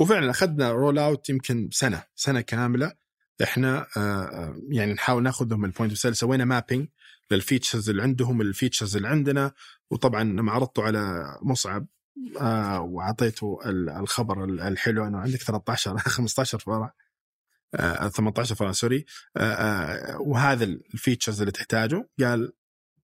وفعلا 0.00 0.30
أخذنا 0.30 0.72
roll 0.72 0.98
out 0.98 1.28
يمكن 1.28 1.68
سنة 1.72 2.04
سنة 2.14 2.40
كاملة. 2.40 2.92
إحنا 3.42 3.86
يعني 4.70 4.92
نحاول 4.92 5.22
ناخذهم 5.22 5.64
ال 5.64 5.69
point 5.69 5.92
of 5.92 5.98
sale 6.00 6.16
سوينا 6.16 6.44
mapping 6.44 6.88
لل 7.30 7.42
features 7.42 7.90
اللي 7.90 8.02
عندهم 8.02 8.40
ال 8.40 8.46
features 8.46 8.96
اللي 8.96 9.08
عندنا. 9.08 9.52
وطبعا 9.90 10.22
لما 10.24 10.52
عرضته 10.52 10.82
على 10.82 11.24
مصعب 11.42 11.86
آه، 12.40 12.80
وأعطيته 12.80 13.58
ال- 13.66 13.88
الخبر 13.90 14.44
ال- 14.44 14.60
الحلو 14.60 15.06
إنه 15.06 15.18
عندك 15.18 15.38
13 15.42 15.98
15 15.98 16.58
فرع. 16.66 16.84
آه، 16.86 16.92
18 17.76 18.54
فرع 18.54 18.72
sorry. 18.72 19.04
آه، 19.36 19.40
آه، 19.40 20.18
وهذا 20.20 20.64
ال 20.64 20.72
features 20.72 21.40
اللي 21.40 21.52
تحتاجه. 21.52 22.08
قال 22.20 22.52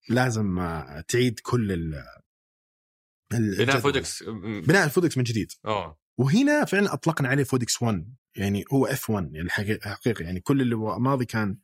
لازم 0.09 0.59
آه، 0.59 1.01
تعيد 1.09 1.41
كل 1.41 1.73
ال 1.73 2.05
بناء. 3.33 3.79
فودكس 3.81 4.23
بناء 4.67 4.85
الفودكس 4.85 5.17
من 5.19 5.25
جديد. 5.25 5.53
اوه 5.67 5.99
وهنا 6.19 6.65
فعلا 6.65 6.93
أطلقنا 6.95 7.29
عليه 7.29 7.45
فودكس 7.45 7.83
1 7.83 8.15
يعني 8.37 8.65
هو 8.73 8.87
F 8.87 9.11
1 9.11 9.35
يعني 9.35 9.51
حقيقة 9.51 10.23
يعني 10.25 10.41
كل 10.41 10.61
اللي 10.61 10.75
ماضي 10.77 11.25
كان 11.25 11.59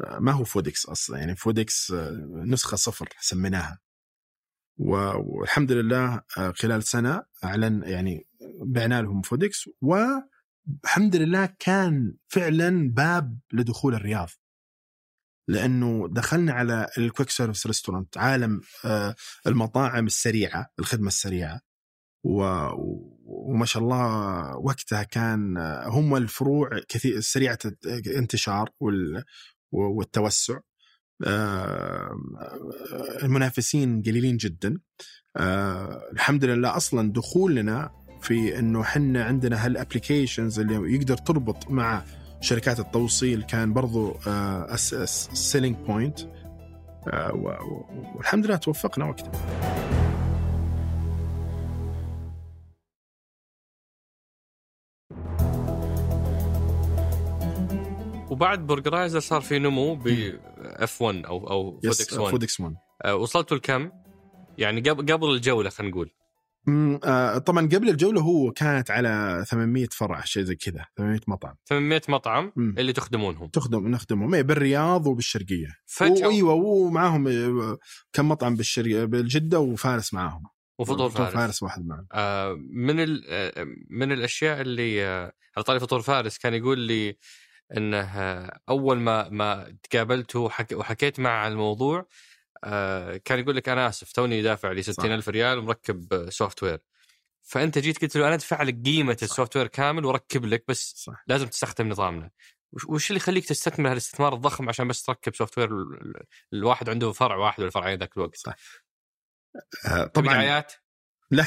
آه، 0.00 0.18
ما 0.18 0.32
هو 0.32 0.44
فودكس 0.44 0.86
أصلا. 0.86 1.18
يعني 1.18 1.36
فودكس 1.36 1.90
آه، 1.90 2.10
نسخة 2.46 2.76
صفر 2.76 3.08
سميناها. 3.20 3.78
و- 4.76 5.38
والحمد 5.38 5.72
لله 5.72 6.22
آه، 6.38 6.52
خلال 6.56 6.82
سنة 6.82 7.22
أعلن 7.44 7.82
يعني 7.82 8.26
بعنا 8.66 9.02
لهم 9.02 9.22
فودكس. 9.22 9.68
والحمد 10.66 11.16
لله 11.16 11.54
كان 11.58 12.14
فعلا 12.28 12.90
باب 12.90 13.38
لدخول 13.52 13.94
الرياض. 13.94 14.28
لأنه 15.48 16.08
دخلنا 16.10 16.52
على 16.52 16.88
ال 16.98 17.03
quick 17.03 17.30
service 17.30 17.66
restaurant 17.66 18.18
عالم 18.18 18.60
آه، 18.84 19.14
المطاعم 19.46 20.06
السريعة 20.06 20.66
الخدمة 20.78 21.08
السريعة. 21.08 21.60
و... 22.24 22.42
وما 23.24 23.66
شاء 23.66 23.82
الله 23.82 24.56
وقتها 24.56 25.02
كان 25.02 25.56
هم 25.86 26.16
الفروع 26.16 26.70
كثير 26.88 27.20
سريعة 27.20 27.58
الانتشار 27.86 28.70
والتوسع. 29.72 30.58
المنافسين 33.22 34.02
قليلين 34.02 34.36
جدا. 34.36 34.80
الحمد 36.12 36.44
لله 36.44 36.76
أصلا 36.76 37.12
دخولنا 37.12 38.01
في 38.22 38.58
إنه 38.58 38.82
حنا 38.82 39.24
عندنا 39.24 39.66
هال 39.66 39.79
applications 39.79 40.60
اللي 40.60 40.94
يقدر 40.94 41.16
تربط 41.16 41.70
مع 41.70 42.02
شركات 42.40 42.80
التوصيل 42.80 43.42
كان 43.42 43.72
برضو 43.72 44.16
selling 45.32 45.76
point 45.76 46.20
والحمد 48.14 48.46
لله 48.46 48.56
توفقنا 48.56 49.04
وقتها. 49.04 49.32
وبعد 58.30 58.66
برجرايزر 58.66 59.20
صار 59.20 59.40
في 59.40 59.58
نمو 59.58 59.94
ب 59.94 60.08
F 60.60 61.02
1 61.02 61.24
أو 61.24 61.50
أو 61.50 61.80
فودكس 61.80 62.12
1 62.12 62.30
فودكس 62.30 62.60
1 62.60 62.74
وصلتوا 63.06 63.56
لكم؟ 63.56 63.90
يعني 64.58 64.80
قبل 64.80 65.12
قبل 65.12 65.30
الجولة 65.30 65.70
خلينا 65.70 65.92
نقول. 65.92 66.10
آه 66.10 66.21
طبعا 67.46 67.66
قبل 67.66 67.88
الجولة 67.88 68.20
هو 68.20 68.52
كانت 68.52 68.90
على 68.90 69.44
800 69.48 69.86
فرع 69.92 70.20
شيء 70.24 70.42
زي 70.42 70.54
كذا 70.54 70.86
800 70.96 71.20
مطعم. 71.28 71.54
800 71.68 72.00
مطعم 72.08 72.52
مم. 72.56 72.74
اللي 72.78 72.92
تخدمونهم. 72.92 73.48
تخدم 73.48 73.88
نخدمهم 73.88 74.34
اي 74.34 74.42
بالرياض 74.42 75.06
وبالشرقية. 75.06 75.68
فجأة. 75.86 76.28
أيوه 76.28 76.52
ومعاهم 76.54 77.28
آه، 77.28 77.78
كم 78.12 78.28
مطعم 78.28 78.56
بالشرقية 78.56 79.04
بالجدة 79.04 79.60
وفارس 79.60 80.14
معاهم. 80.14 80.42
وفطور 80.78 81.10
فارس. 81.10 81.32
فارس 81.34 81.62
واحد 81.62 81.86
معهم 81.86 82.06
آه 82.12 82.56
من 82.70 83.20
آه 83.28 83.66
من 83.90 84.12
الأشياء 84.12 84.60
اللي 84.60 85.06
آه 85.06 85.32
على 85.56 85.64
طاري 85.64 85.80
فطور 85.80 86.02
فارس 86.02 86.38
كان 86.38 86.54
يقول 86.54 86.78
لي 86.78 87.16
إنه 87.76 88.04
أول 88.68 88.98
ما 88.98 89.28
ما 89.28 89.76
تقابلته 89.90 90.38
وحك 90.40 90.72
وحكيت 90.72 91.20
معه 91.20 91.44
عن 91.44 91.52
الموضوع 91.52 91.98
آه 91.98 92.06
كان 93.24 93.38
يقول 93.38 93.56
لك 93.56 93.68
أنا 93.68 93.88
آسف 93.88 94.12
توني 94.12 94.42
دافع 94.42 94.72
لي 94.72 94.82
60000 94.82 95.28
ريال 95.28 95.58
ومركب 95.58 96.30
software 96.30 96.78
فأنت 97.42 97.78
جيت 97.78 98.02
قلت 98.02 98.16
له 98.16 98.26
أنا 98.26 98.34
أدفع 98.34 98.62
لك 98.62 98.82
قيمة 98.84 99.16
ال 99.22 99.56
software 99.56 99.66
كامل 99.66 100.04
وأركب 100.04 100.44
لك 100.44 100.64
بس 100.68 100.94
صح. 100.96 101.24
لازم 101.26 101.46
تستخدم 101.46 101.88
نظامنا. 101.88 102.30
وش 102.88 103.10
اللي 103.10 103.16
يخليك 103.16 103.44
تستثمر 103.44 103.90
هالاستثمار 103.90 104.34
الضخم 104.34 104.68
عشان 104.68 104.88
بس 104.88 105.02
تركب 105.02 105.34
software 105.34 105.70
الواحد 106.52 106.88
عنده 106.88 107.12
فرع 107.12 107.36
واحد 107.36 107.60
ولا 107.60 107.70
فرعين 107.70 107.98
ذاك 107.98 108.16
الوقت؟ 108.16 108.36
صح. 108.36 108.56
آه 109.86 110.04
طبعا. 110.04 110.34
دعايات؟ 110.34 110.72
لا. 111.30 111.46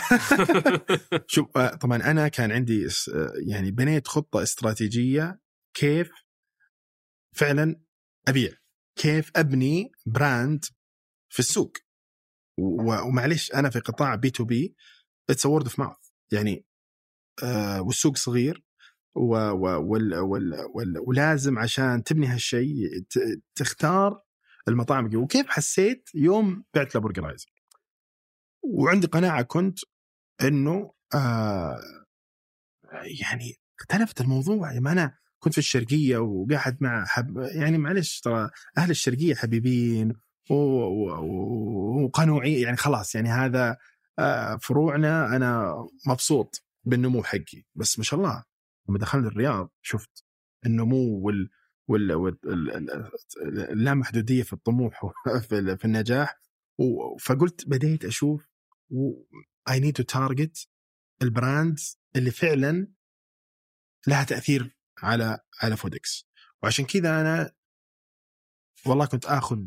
شوف 1.28 1.58
آه، 1.58 1.76
طبعا 1.76 1.98
أنا 2.12 2.28
كان 2.28 2.52
عندي 2.52 2.86
آه، 2.86 3.34
يعني 3.48 3.72
بنيت 3.72 4.08
خطة 4.08 4.44
استراتيجية 4.44 5.40
كيف 5.74 6.12
فعلا 7.36 7.82
أبيع 8.28 8.52
كيف 8.96 9.32
أبني 9.36 9.92
brand 10.06 10.66
في 11.36 11.40
السوق. 11.40 11.78
ومعليش 12.60 13.54
أنا 13.54 13.70
في 13.70 13.80
قطاع 13.80 14.16
B2B 14.16 14.30
it's 14.30 15.46
word 15.46 15.64
of 15.66 15.80
mouth 15.80 15.98
يعني 16.32 16.66
آه 17.44 17.82
والسوق 17.82 18.18
صغير 18.18 18.64
و 19.16 19.30
وال 19.30 20.20
وال 20.20 20.66
وال 20.76 21.00
ولازم 21.00 21.60
عشان 21.60 22.04
تبني 22.04 22.28
هالشيء 22.28 23.06
تختار 23.56 24.22
المطاعم 24.68 25.16
وكيف 25.16 25.48
حسيت 25.48 26.10
يوم 26.14 26.64
بعت 26.74 26.96
لبرجرايزر 26.96 27.54
وعندي 28.64 29.08
قناعة 29.08 29.42
كنت 29.42 29.80
إنه 30.42 30.94
آه 31.16 31.82
يعني 33.22 33.54
اختلفت 33.80 34.22
الموضوع. 34.22 34.74
يعني 34.74 34.92
أنا 34.92 35.18
كنت 35.40 35.54
في 35.54 35.60
الشرقية 35.60 36.18
وقاعد 36.18 36.78
مع 36.82 37.06
حب 37.06 37.38
يعني 37.38 37.78
معلش 37.78 38.20
ترى 38.20 38.50
أهل 38.78 38.90
الشرقية 38.90 39.36
حبيبين 39.36 40.14
وقنوعي 42.04 42.62
يعني 42.62 42.78
خلاص 42.78 43.16
يعني 43.16 43.30
هذا 43.30 43.78
آه، 44.20 44.56
فروعنا 44.56 45.36
أنا 45.36 45.76
مبسوط 46.08 46.64
بالنمو 46.84 47.24
حقي. 47.24 47.64
بس 47.76 48.00
ما 48.00 48.04
شاء 48.04 48.20
الله 48.20 48.44
لما 48.90 49.00
دخلنا 49.00 49.28
الرياض 49.28 49.72
شفت 49.82 50.26
النمو 50.66 51.20
وال 51.20 51.50
وال 51.88 52.38
اللامحدودية 53.72 54.44
في 54.44 54.54
الطموح 54.54 55.02
في 55.50 55.86
النجاح. 55.86 56.40
فقلت 57.20 57.68
بديت 57.68 58.06
أشوف 58.06 58.50
I 59.70 59.80
need 59.80 59.94
to 59.96 60.04
target 60.04 60.68
ال 61.22 61.33
brands 61.33 62.00
اللي 62.16 62.32
فعلا 62.32 62.88
لها 64.08 64.24
تأثير 64.24 64.78
على 65.04 65.40
على 65.64 65.78
فودكس 65.78 66.28
وعشان 66.64 66.86
كذا 66.86 67.22
أنا 67.22 67.52
والله 68.88 69.06
كنت 69.06 69.26
آخذ 69.26 69.60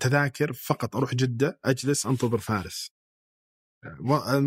تذاكر 0.00 0.52
فقط 0.52 0.96
أروح 0.96 1.14
جدة 1.14 1.60
أجلس 1.64 2.06
أنتظر 2.06 2.38
فارس. 2.38 2.92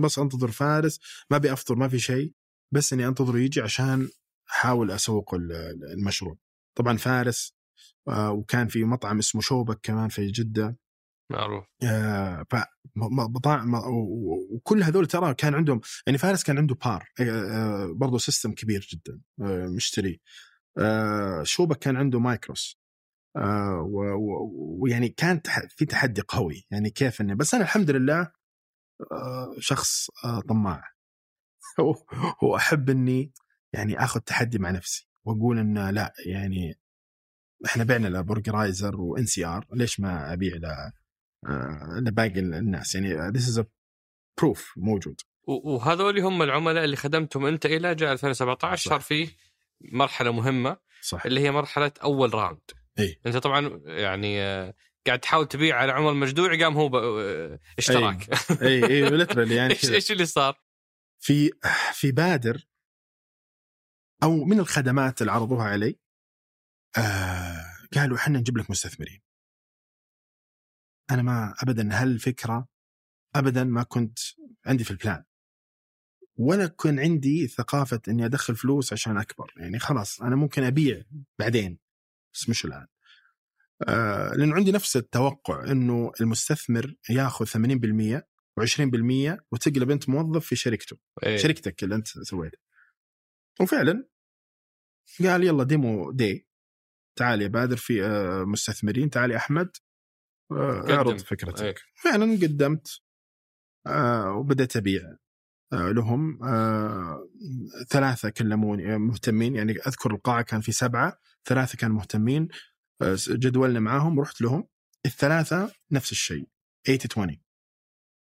بس 0.04 0.20
أنتظر 0.20 0.52
فارس 0.52 1.00
ما 1.32 1.38
أبي 1.38 1.54
أفطر 1.54 1.76
ما 1.76 1.88
في 1.88 2.00
شيء 2.00 2.34
بس 2.74 2.94
إني 2.94 3.08
انتظره 3.08 3.38
يجي 3.38 3.62
عشان 3.62 4.10
أحاول 4.50 4.92
أسوق 4.92 5.36
المشروع. 5.94 6.38
طبعا 6.78 6.98
فارس 6.98 7.56
وكان 8.08 8.68
في 8.68 8.84
مطعم 8.84 9.18
اسمه 9.18 9.42
شوبك 9.42 9.80
كمان 9.84 10.10
في 10.10 10.28
جدة. 10.28 10.78
معروف. 11.32 11.66
ف 12.50 12.56
وكل 14.52 14.84
هذول 14.84 15.08
ترى 15.08 15.34
كان 15.34 15.56
عندهم 15.56 15.82
يعني 16.08 16.18
فارس 16.18 16.44
كان 16.44 16.58
عنده 16.58 16.76
بار 16.76 17.08
برضه 17.94 18.18
system 18.18 18.52
كبير 18.52 18.88
جدا 18.92 19.20
مشتري. 19.76 20.22
شوبك 21.44 21.78
كان 21.78 21.96
عنده 21.96 22.20
Micros. 22.20 22.78
آه 22.78 22.83
ويعني 24.82 25.10
كان 25.10 25.42
في 25.70 25.86
تحدي 25.86 26.22
قوي. 26.22 26.66
يعني 26.72 26.90
كيف 26.90 27.22
اني 27.22 27.36
بس 27.36 27.54
أنا 27.54 27.64
الحمد 27.64 27.92
لله 27.92 28.32
آه 29.12 29.56
شخص 29.60 30.10
آه 30.26 30.42
طماع. 30.50 30.84
واحب 32.52 32.90
إني 32.90 33.34
يعني 33.74 34.04
آخذ 34.04 34.20
تحدي 34.20 34.60
مع 34.60 34.72
نفسي 34.72 35.10
وأقول 35.26 35.60
إنه 35.60 35.90
لا 35.90 36.14
يعني 36.26 36.80
إحنا 37.66 37.84
بعنا 37.84 38.08
لبرجرايزر 38.08 39.02
و 39.02 39.26
NCR 39.26 39.68
ليش 39.74 40.00
ما 40.00 40.34
أبيع 40.34 40.56
ل 40.56 40.66
آه، 41.46 42.00
لباقي 42.00 42.40
الناس؟ 42.40 42.96
يعني 42.96 43.32
this 43.32 43.48
is 43.48 43.66
proof 44.40 44.74
موجود. 44.78 45.22
وهذول 45.48 46.20
هم 46.20 46.42
العملاء 46.42 46.84
اللي 46.84 46.96
خدمتهم 46.96 47.46
أنت 47.46 47.66
إلى 47.66 47.96
جاء 47.96 48.12
2017 48.14 48.90
صار 48.90 49.00
فيه 49.00 49.28
مرحلة 49.82 50.32
مهمة 50.32 50.78
صح. 51.02 51.26
اللي 51.26 51.42
هي 51.42 51.52
مرحلة 51.52 51.92
أول 52.04 52.34
round 52.34 52.62
إي. 53.00 53.20
أنت 53.26 53.38
طبعا 53.38 53.82
يعني 53.86 54.42
آه، 54.42 54.74
قاعد 55.08 55.20
تحاول 55.20 55.48
تبيع 55.48 55.76
على 55.76 55.92
عمر 55.92 56.14
مجدوع 56.14 56.60
قام 56.60 56.78
هو 56.78 56.98
آه، 56.98 57.60
اشتراك. 57.78 58.30
إي. 58.62 58.86
إي 58.86 59.10
literally 59.10 59.56
يعني 59.56 59.74
إيش 59.84 59.92
إيش 59.92 60.12
اللي 60.12 60.26
صار؟ 60.26 60.64
في 61.20 61.52
في 61.94 62.12
بادر 62.12 62.68
أو 64.24 64.44
من 64.44 64.60
الخدمات 64.60 65.22
اللي 65.22 65.32
عرضوها 65.32 65.64
علي 65.64 66.00
آه 66.98 67.66
قالوا 67.96 68.18
إحنا 68.18 68.40
نجيب 68.40 68.58
لك 68.58 68.70
مستثمرين. 68.70 69.22
أنا 71.12 71.22
ما 71.22 71.56
ابدا 71.64 72.02
هالفكره 72.02 72.68
ابدا 73.36 73.64
ما 73.64 73.84
كنت 73.84 74.20
عندي 74.66 74.84
في 74.84 74.92
البلان. 74.92 75.24
ولا 76.36 76.68
كان 76.68 77.00
عندي 77.00 77.48
ثقافة 77.48 78.02
إني 78.08 78.26
أدخل 78.26 78.56
فلوس 78.56 78.94
عشان 78.94 79.18
أكبر. 79.18 79.54
يعني 79.58 79.80
خلاص 79.80 80.22
أنا 80.22 80.36
ممكن 80.36 80.64
أبيع 80.64 81.04
بعدين. 81.40 81.83
بس 82.34 82.50
مش 82.50 82.66
الآن. 82.66 82.88
آه 83.88 84.32
لأنه 84.36 84.56
عندي 84.56 84.72
نفس 84.72 84.98
التوقع 84.98 85.72
إنه 85.72 86.12
المستثمر 86.22 86.96
ياخذ 87.10 87.46
80% 87.46 88.22
و20% 88.60 89.40
وتقلب 89.52 89.92
أنت 89.92 90.10
موظف 90.10 90.46
في 90.46 90.56
شركته. 90.56 90.98
إيه. 91.24 91.38
شركتك 91.38 91.84
اللي 91.84 91.96
أنت 91.96 92.08
سويتها 92.08 92.60
وفعلا 93.62 94.08
قال 95.24 95.44
يلا 95.44 95.64
ديمو 95.64 96.12
دي 96.12 96.48
تعال 97.20 97.42
يا 97.42 97.48
بادر 97.48 97.78
في 97.78 98.06
آه 98.06 98.44
مستثمرين 98.44 99.10
تعال 99.10 99.32
يا 99.32 99.38
أحمد. 99.38 99.78
آه 100.52 100.86
اعرض 100.90 101.18
فكرتك. 101.18 101.64
إيه. 101.64 101.76
فعلا 102.04 102.26
قدمت. 102.42 102.88
آه 103.88 104.32
وبدأت 104.38 104.78
أبيع. 104.78 105.02
آه 105.02 105.18
لهم 105.74 106.44
آه 106.44 107.28
ثلاثة 107.90 108.30
كلموني 108.30 108.98
مهتمين 108.98 109.56
يعني 109.56 109.72
أذكر 109.88 110.12
القاعة 110.12 110.42
كان 110.42 110.62
في 110.62 110.72
سبعة 110.72 111.20
ثلاثة 111.46 111.78
كانوا 111.78 111.96
مهتمين 111.96 112.48
آه، 113.02 113.18
جدولنا 113.28 113.80
معاهم 113.80 114.20
رحت 114.20 114.42
لهم. 114.42 114.68
الثلاثة 115.06 115.72
نفس 115.92 116.12
الشيء 116.12 116.48
80 116.86 117.00
20 117.12 117.38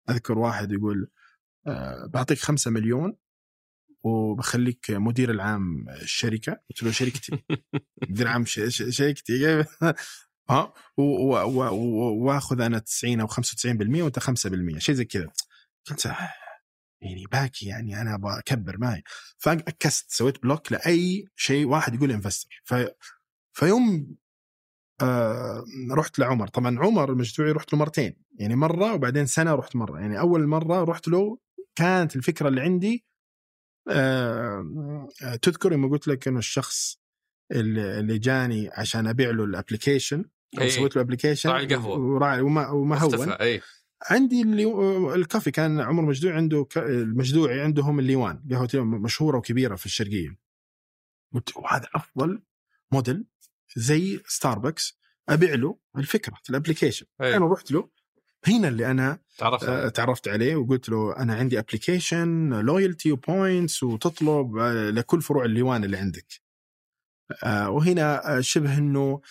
أذكر 0.09 0.39
واحد 0.39 0.71
يقول 0.71 1.07
آه، 1.67 2.05
بعطيك 2.05 2.39
خمسة 2.39 2.71
مليون 2.71 3.17
وبخليك 4.03 4.91
مدير 4.91 5.31
العام 5.31 5.89
الشركة. 5.89 6.51
قلت 6.69 6.83
له 6.83 6.91
شركتي. 6.91 7.43
مدير 8.09 8.27
عام 8.27 8.45
شركتي. 8.45 9.63
ها؟ 10.49 10.73
وآخذ 10.97 12.61
أنا 12.61 12.79
90 12.79 13.19
أو 13.19 13.27
95% 13.27 13.37
وأنت 14.01 14.19
5% 14.19 14.77
شيء 14.77 14.95
زي 14.95 15.05
كذا. 15.05 15.31
قلت 15.89 16.07
يعني 17.03 17.25
باكي 17.31 17.65
يعني 17.65 18.01
أنا 18.01 18.15
أبغى 18.15 18.39
اكبر 18.39 18.77
معي 18.77 19.03
ف 19.37 19.50
I 19.50 19.62
just 19.62 20.11
سويت 20.11 20.43
block 20.43 20.71
لأي 20.71 21.27
شيء 21.35 21.65
واحد 21.65 21.95
يقول 21.95 22.11
investor 22.11 22.61
ف 22.63 22.75
فيوم 23.53 24.15
آه 25.01 25.65
رحت 25.91 26.19
لعمر. 26.19 26.47
طبعا 26.47 26.79
عمر 26.79 27.11
المجدوعي 27.11 27.51
رحت 27.51 27.73
له 27.73 27.79
مرتين. 27.79 28.23
يعني 28.39 28.55
مرة 28.55 28.93
وبعدين 28.93 29.25
سنة 29.25 29.55
رحت 29.55 29.75
مرة. 29.75 29.99
يعني 29.99 30.19
أول 30.19 30.47
مرة 30.47 30.83
رحت 30.83 31.07
له 31.07 31.37
كانت 31.75 32.15
الفكرة 32.15 32.47
اللي 32.47 32.61
عندي 32.61 33.05
آه 33.89 35.07
تذكر 35.41 35.73
لما 35.73 35.89
قلت 35.89 36.07
لك 36.07 36.27
إنه 36.27 36.39
الشخص 36.39 36.99
اللي 37.51 37.99
اللي 37.99 38.17
جاني 38.17 38.69
عشان 38.73 39.07
أبيع 39.07 39.29
له 39.29 39.43
ال 39.43 39.50
application 39.50 40.25
إيه. 40.59 40.69
سويت 40.69 40.95
له 40.95 41.01
application 41.01 41.49
راعي 41.49 41.63
القهوة. 41.63 41.99
وراعي 41.99 42.41
وما, 42.41 42.69
وما 42.69 42.97
هون. 42.97 43.29
اي 43.29 43.61
عندي 44.09 44.41
اللي 44.41 44.65
الكافي 45.15 45.51
كان 45.51 45.79
عمر 45.79 46.03
مجدوعي 46.03 46.35
عنده 46.35 46.63
ك... 46.63 46.77
المجدوعي 46.77 47.61
عندهم 47.61 47.99
الليوان 47.99 48.43
قهوة 48.51 48.69
مشهورة 48.83 49.37
وكبيرة 49.37 49.75
في 49.75 49.85
الشرقية. 49.85 50.37
قلت 51.33 51.57
وهذا 51.57 51.87
أفضل 51.95 52.43
موديل 52.91 53.25
زي 53.75 54.21
ستاربكس 54.27 54.99
أبيع 55.29 55.53
له 55.55 55.77
الفكرة 55.97 56.33
في 56.43 56.49
ال 56.49 56.54
application 56.54 57.05
أي. 57.21 57.37
أنا 57.37 57.47
رحت 57.47 57.71
له 57.71 57.89
هنا 58.47 58.67
اللي 58.67 58.91
أنا 58.91 59.19
تعرفت 59.37 59.63
آه، 59.63 59.89
تعرفت 59.89 60.27
عليه 60.27 60.55
وقلت 60.55 60.89
له 60.89 61.17
أنا 61.17 61.35
عندي 61.35 61.59
application 61.59 62.49
loyalty 62.49 63.11
و 63.11 63.22
points 63.22 63.83
وتطلب 63.83 64.57
آه، 64.57 64.89
لكل 64.89 65.21
فروع 65.21 65.45
الليوان 65.45 65.83
اللي 65.83 65.97
عندك. 65.97 66.43
آه، 67.43 67.69
وهنا 67.69 68.37
آه، 68.37 68.41
شبه 68.41 68.77
إنه 68.77 69.21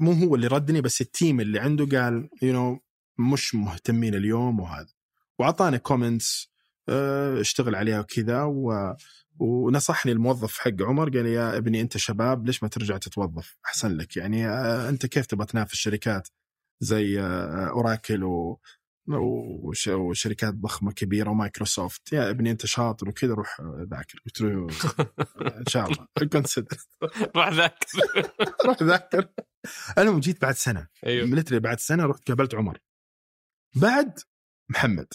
مو 0.00 0.12
هو 0.12 0.34
اللي 0.34 0.46
ردني 0.46 0.80
بس 0.80 1.00
ال 1.00 1.08
team 1.08 1.40
اللي 1.40 1.58
عنده 1.58 1.98
قال 1.98 2.28
you 2.42 2.52
know 2.52 2.80
مش 3.18 3.54
مهتمين 3.54 4.14
اليوم 4.14 4.60
وهذا. 4.60 4.92
وأعطاني 5.38 5.78
comments 5.78 6.54
اشتغل 7.40 7.74
عليها 7.74 8.00
وكذا 8.00 8.42
و... 8.42 8.94
ونصحني 9.38 10.12
الموظف 10.12 10.58
حق 10.58 10.82
عمر 10.82 11.10
قال 11.10 11.24
لي 11.24 11.32
يا 11.32 11.56
ابني 11.56 11.80
أنت 11.80 11.96
شباب 11.96 12.46
ليش 12.46 12.62
ما 12.62 12.68
ترجع 12.68 12.96
تتوظف؟ 12.98 13.56
أحسن 13.66 13.96
لك. 13.96 14.16
يعني 14.16 14.48
آه، 14.48 14.88
أنت 14.88 15.06
كيف 15.06 15.26
تبغى 15.26 15.46
تنافس 15.46 15.74
شركات 15.74 16.28
زي 16.80 17.20
آه، 17.20 17.68
Oracle 17.68 18.24
و... 18.24 18.60
وش- 19.08 19.88
وشركات 19.88 20.54
ضخمة 20.54 20.92
كبيرة 20.92 21.30
ومايكروسوفت. 21.30 22.12
يا 22.12 22.30
ابني 22.30 22.50
انت 22.50 22.66
شاطر 22.66 23.08
وكذا 23.08 23.34
روح 23.34 23.60
ذاكر. 23.90 24.18
قلت 24.26 24.40
له 24.40 24.66
إن 25.58 25.66
شاء 25.68 25.86
الله. 25.86 26.06
consider 26.32 26.76
راح 27.36 27.48
ذاك 27.48 27.84
روح 28.66 28.82
ذاكر. 28.82 29.28
المهم 29.98 30.20
جيت 30.20 30.42
بعد 30.42 30.54
سنة 30.54 30.86
أيوه. 31.06 31.26
literally 31.26 31.58
بعد 31.58 31.80
سنة 31.80 32.06
رحت 32.06 32.28
قابلت 32.28 32.54
عمر. 32.54 32.78
بعد 33.76 34.18
محمد. 34.68 35.06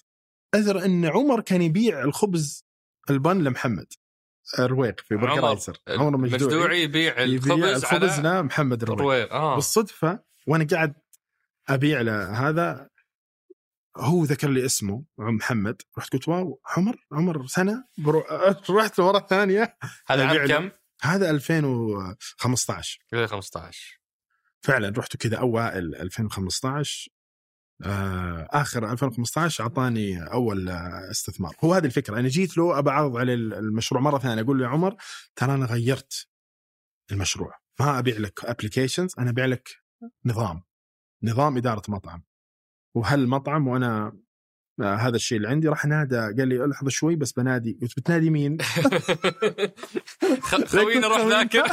أذر 0.56 0.86
أن 0.86 1.06
عمر 1.06 1.42
كان 1.42 1.62
يبيع 1.62 2.04
الخبز 2.04 2.66
البن 3.10 3.38
لمحمد. 3.44 3.94
الرويق 4.60 5.00
في 5.00 5.16
عمر. 5.16 5.28
برجرايزر 5.36 5.78
عمر 5.88 6.18
مجدوعي 6.18 6.84
يبيع 6.84 7.24
الخبز 7.24 7.84
الخبز 7.84 8.20
على 8.20 8.40
لمحمد 8.40 8.84
الروير 8.84 9.32
آه. 9.32 9.56
بالصدفة 9.56 10.20
وأنا 10.48 10.68
قاعد 10.72 10.94
أبيع 11.70 12.02
له 12.02 12.50
هذا 12.50 12.90
هو 14.00 14.24
ذكر 14.24 14.50
لي 14.50 14.66
اسمه 14.66 15.06
محمد. 15.18 15.82
رحت 15.98 16.14
قلت 16.14 16.28
واو 16.28 16.62
عمر 16.78 16.96
عمر 17.12 17.48
سنة؟ 17.48 17.84
برو... 17.98 18.24
رحت 18.80 19.00
مره 19.00 19.20
ثانية. 19.30 19.78
هذا 20.08 20.26
عام 20.26 20.38
له. 20.38 20.48
كم؟ 20.48 20.72
هذا 21.02 21.30
2015 21.30 23.00
2015 23.14 24.00
فعلا 24.62 24.94
رحت 24.98 25.18
كذا 25.18 25.38
أوائل 25.38 25.96
2015 25.96 27.12
آه 27.86 28.48
آخر 28.52 28.92
2015 28.92 29.64
أعطاني 29.64 30.24
أول 30.24 30.70
آه، 30.70 31.12
استثمار. 31.12 31.56
هو 31.64 31.74
هذه 31.74 31.86
الفكرة. 31.86 32.20
أنا 32.20 32.28
جيت 32.28 32.58
له 32.58 32.80
أبى 32.80 32.90
أعرض 32.90 33.18
عليه 33.18 33.34
المشروع 33.34 34.02
مرة 34.02 34.20
ثانية. 34.20 34.42
أقول 34.42 34.58
له 34.60 34.64
يا 34.64 34.70
عمر 34.70 34.96
ترى 35.36 35.54
أنا 35.54 35.66
غيرت 35.66 36.28
المشروع. 37.12 37.54
ما 37.80 38.00
أبيع 38.00 38.18
لك 38.18 38.46
ابلكيشنز 38.46 39.14
أنا 39.20 39.30
أبيع 39.30 39.46
لك 39.46 39.70
نظام. 40.26 40.64
نظام 41.24 41.58
إدارة 41.58 41.82
مطعم. 41.88 42.24
وهالمطعم 42.96 43.68
وأنا 43.68 44.14
آه 44.82 44.96
هذا 44.96 45.16
الشيء 45.16 45.38
اللي 45.38 45.50
عندي 45.50 45.68
راح 45.68 45.86
نادى 45.86 46.16
قال 46.18 46.48
لي 46.48 46.58
لحظه 46.58 46.90
شوي 46.90 47.16
بس 47.16 47.32
بنادي. 47.32 47.78
قلت 47.82 48.00
بتنادي 48.00 48.30
مين؟ 48.30 48.58
خوينا 50.68 51.08
روح 51.08 51.22
ذاكر 51.22 51.64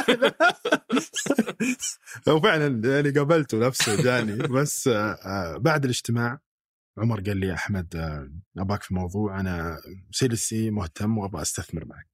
وفعلا 2.35 2.95
يعني 2.95 3.09
قابلته 3.09 3.59
نفسه 3.67 4.03
جاني. 4.03 4.35
بس 4.47 4.87
آه، 4.87 5.11
آه، 5.11 5.57
بعد 5.57 5.83
الاجتماع 5.83 6.39
عمر 6.97 7.21
قال 7.21 7.37
لي 7.37 7.47
يا 7.47 7.53
احمد 7.53 7.95
أباك 8.57 8.83
في 8.83 8.93
موضوع 8.93 9.39
أنا 9.39 9.77
سيلسي 10.11 10.71
مهتم 10.71 11.17
وأبغى 11.17 11.41
أستثمر 11.41 11.85
معك. 11.85 12.07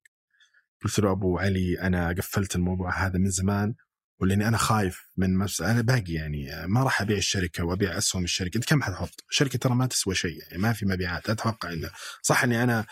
قلت 0.84 1.00
له 1.00 1.12
أبو 1.12 1.38
علي 1.40 1.82
أنا 1.82 2.10
قفلت 2.10 2.56
الموضوع 2.56 3.06
هذا 3.06 3.20
من 3.20 3.30
زمان 3.30 3.76
ولأني 4.20 4.48
أنا 4.48 4.58
خايف 4.58 5.10
من 5.18 5.38
مس... 5.38 5.62
أنا 5.62 5.82
باقي 5.82 6.14
يعني 6.14 6.68
ما 6.68 6.84
راح 6.84 7.02
أبيع 7.02 7.18
الشركة 7.18 7.64
وأبيع 7.64 7.98
أسهم 7.98 8.24
الشركة. 8.24 8.58
انت 8.58 8.66
كم 8.70 8.84
حتحط؟ 8.84 9.24
الشركة 9.30 9.60
ترى 9.60 9.76
ما 9.76 9.86
تسوى 9.86 10.16
شيء 10.16 10.42
يعني 10.42 10.58
ما 10.58 10.74
في 10.74 10.86
مبيعات 10.86 11.30
أتوقع 11.30 11.74
إنه. 11.74 11.92
صح 12.22 12.44
إني 12.44 12.64
أنا 12.64 12.86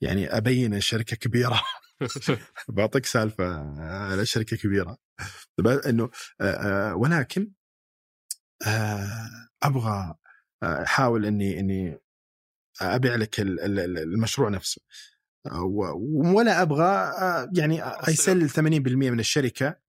يعني 0.00 0.36
أبين 0.36 0.74
الشركة 0.74 1.16
كبيرة. 1.16 1.62
بعطيك 2.68 3.06
سالفة 3.06 3.44
آه، 3.44 4.14
الشركة 4.14 4.56
كبيرة. 4.56 4.98
إنه 5.86 6.10
ولكن 6.94 7.50
أبغى 9.62 10.14
أحاول 10.62 11.26
إني 11.26 11.60
إني 11.60 11.98
أبيع 12.80 13.14
لك 13.14 13.40
ال- 13.40 13.60
ال- 13.60 13.78
ال- 13.80 13.98
المشروع 13.98 14.48
نفسه. 14.48 14.80
ولا 16.12 16.62
أبغى 16.62 17.12
يعني 17.56 17.82
ايسل 18.08 18.50
80% 18.50 19.10
من 19.10 19.20
الشركة 19.20 19.83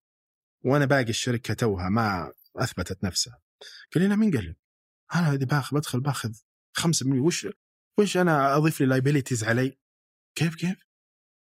وأنا 0.65 0.85
باقي 0.85 1.09
الشركة 1.09 1.53
توها 1.53 1.89
ما 1.89 2.33
أثبتت 2.55 3.03
نفسها. 3.03 3.39
قال 3.93 4.03
لي 4.03 4.09
لا 4.09 4.15
مين 4.15 4.31
قال 4.31 4.49
لك؟ 4.49 4.57
أنا 5.15 5.33
اذا 5.33 5.45
باخذ 5.45 5.75
بدخل 5.77 5.99
باخذ 5.99 6.33
5% 6.79 6.85
وش 7.05 7.47
وش 7.99 8.17
أنا 8.17 8.57
أضيف 8.57 8.81
لي 8.81 8.87
liabilities 8.87 9.43
علي؟ 9.43 9.77
كيف 10.35 10.55
كيف؟ 10.55 10.85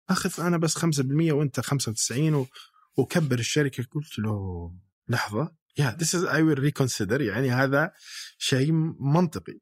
أخذ 0.10 0.44
أنا 0.44 0.58
بس 0.58 0.78
5% 0.78 0.86
وأنت 1.12 1.60
95 1.60 2.34
و... 2.34 2.48
وكبر 2.98 3.40
الشركة. 3.40 3.84
قلت 3.84 4.20
له 4.20 4.76
لحظة. 5.08 5.56
yeah 5.78 5.98
this 6.00 6.16
is 6.16 6.24
I 6.24 6.42
will 6.42 6.60
reconsider 6.60 7.22
يعني 7.22 7.52
هذا 7.52 7.94
شيء 8.38 8.72
منطقي. 9.00 9.60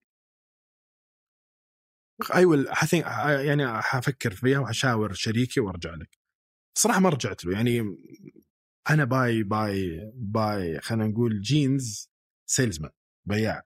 I 2.36 2.46
will 2.46 2.68
يعني 3.46 3.82
حفكر 3.82 4.32
فيها 4.32 4.60
وحشاور 4.60 5.14
شريكي 5.14 5.60
وأرجع 5.60 5.96
لك. 5.96 6.20
صراحة 6.78 7.00
ما 7.00 7.10
رجعت 7.10 7.46
له. 7.46 7.54
يعني 7.54 7.82
أنا 8.90 9.04
by 9.04 9.44
by 9.44 10.12
by 10.16 10.80
خلينا 10.82 11.08
نقول 11.08 11.42
genes 11.42 12.10
salesman 12.46 12.92
بياع. 13.26 13.64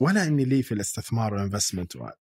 ولا 0.00 0.22
إني 0.26 0.44
لي 0.44 0.62
في 0.62 0.74
الاستثمار 0.74 1.34
وال 1.34 1.44
investment 1.44 1.96
وهذا. 1.96 2.16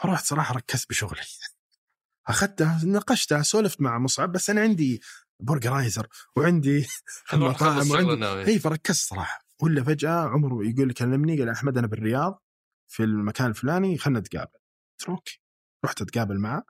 فرحت 0.00 0.24
صراحة 0.24 0.54
ركزت 0.54 0.88
بشغلي. 0.90 1.20
أخذتها 2.28 2.84
ناقشتها 2.84 3.42
سولفت 3.42 3.80
مع 3.80 3.98
مصعب 3.98 4.32
بس 4.32 4.50
أنا 4.50 4.60
عندي 4.60 5.00
برجرايزر 5.40 6.08
وعندي 6.36 6.86
نروح 7.34 7.54
نخلص 7.54 7.86
مطاعم 7.86 8.06
وعندي 8.08 8.50
إي 8.52 8.58
فركزت 8.58 9.08
صراحة. 9.08 9.44
ولا 9.62 9.84
فجأة 9.84 10.28
عمر 10.28 10.64
يقول 10.64 10.88
لي 10.88 10.94
كلمني. 10.94 11.38
قال 11.38 11.48
أحمد 11.48 11.78
أنا 11.78 11.86
بالرياض 11.86 12.42
في 12.88 13.02
المكان 13.04 13.46
الفلاني 13.46 13.98
خلنا 13.98 14.20
نتقابل. 14.20 14.58
قلت 14.98 15.08
له 15.08 15.14
okay. 15.14 15.40
رحت 15.84 16.02
أتقابل 16.02 16.38
معه. 16.38 16.64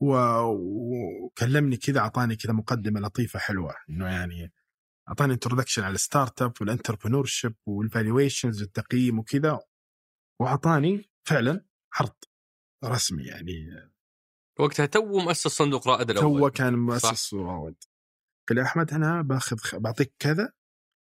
وكلمني 0.00 1.76
كذا 1.76 2.00
أعطاني 2.00 2.36
كذا 2.36 2.52
مقدمة 2.52 3.00
لطيفة 3.00 3.38
حلوة. 3.38 3.74
إنه 3.90 4.06
يعني 4.06 4.52
أعطاني 5.08 5.32
introduction 5.32 5.82
على 5.82 5.94
ال 5.94 6.00
startup 6.00 6.42
وال 6.42 6.52
entrepreneurship 6.60 7.54
وال 7.66 7.82
valuations 7.82 8.62
والتقييم 8.62 9.18
وكذا 9.18 9.60
وأعطاني 10.40 11.10
فعلا 11.24 11.64
عرض 11.94 12.14
رسمي 12.84 13.24
يعني. 13.24 13.52
وقتها 14.58 14.86
تو 14.86 15.18
مؤسس 15.20 15.48
صندوق 15.48 15.88
رائد 15.88 16.10
الأول. 16.10 16.40
تو 16.40 16.50
كان 16.50 16.74
مؤسس 16.74 17.34
رواد 17.34 17.84
قال 18.48 18.58
لي 18.58 18.62
أحمد 18.62 18.92
أنا 18.92 19.22
باخذ 19.22 19.56
بعطيك 19.74 20.14
كذا 20.18 20.52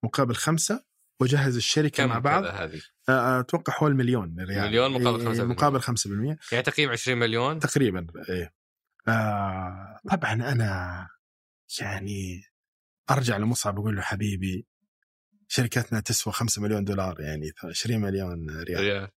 مقابل 0.05 0.35
خمسة 0.35 0.85
وأجهز 1.21 1.55
الشركة 1.55 2.03
كم 2.03 2.09
مع 2.09 2.19
بعض. 2.19 2.43
هذه؟ 2.43 2.81
أتوقع 3.09 3.73
حول 3.73 3.95
مليون 3.95 4.39
ريال. 4.39 4.67
مليون 4.67 4.91
مقابل 4.91 5.19
إيه، 5.19 5.27
5%. 5.27 5.43
مقابل 5.43 5.81
5% 5.81 6.37
يعني 6.51 6.63
تقييم 6.63 6.89
20 6.89 7.17
مليون. 7.17 7.59
تقريبا 7.59 8.07
إيه. 8.29 8.58
آه 9.09 9.99
طبعا 10.09 10.33
أنا 10.33 11.07
يعني 11.81 12.43
أرجع 13.11 13.37
لمصعب 13.37 13.79
أقول 13.79 13.95
له 13.95 14.01
حبيبي 14.01 14.67
شركتنا 15.47 15.99
تسوى 15.99 16.33
5 16.33 16.61
مليون 16.61 16.83
دولار 16.83 17.21
يعني 17.21 17.51
20 17.63 18.01
مليون 18.01 18.49
ريال 18.49 18.79
ريال 18.81 19.09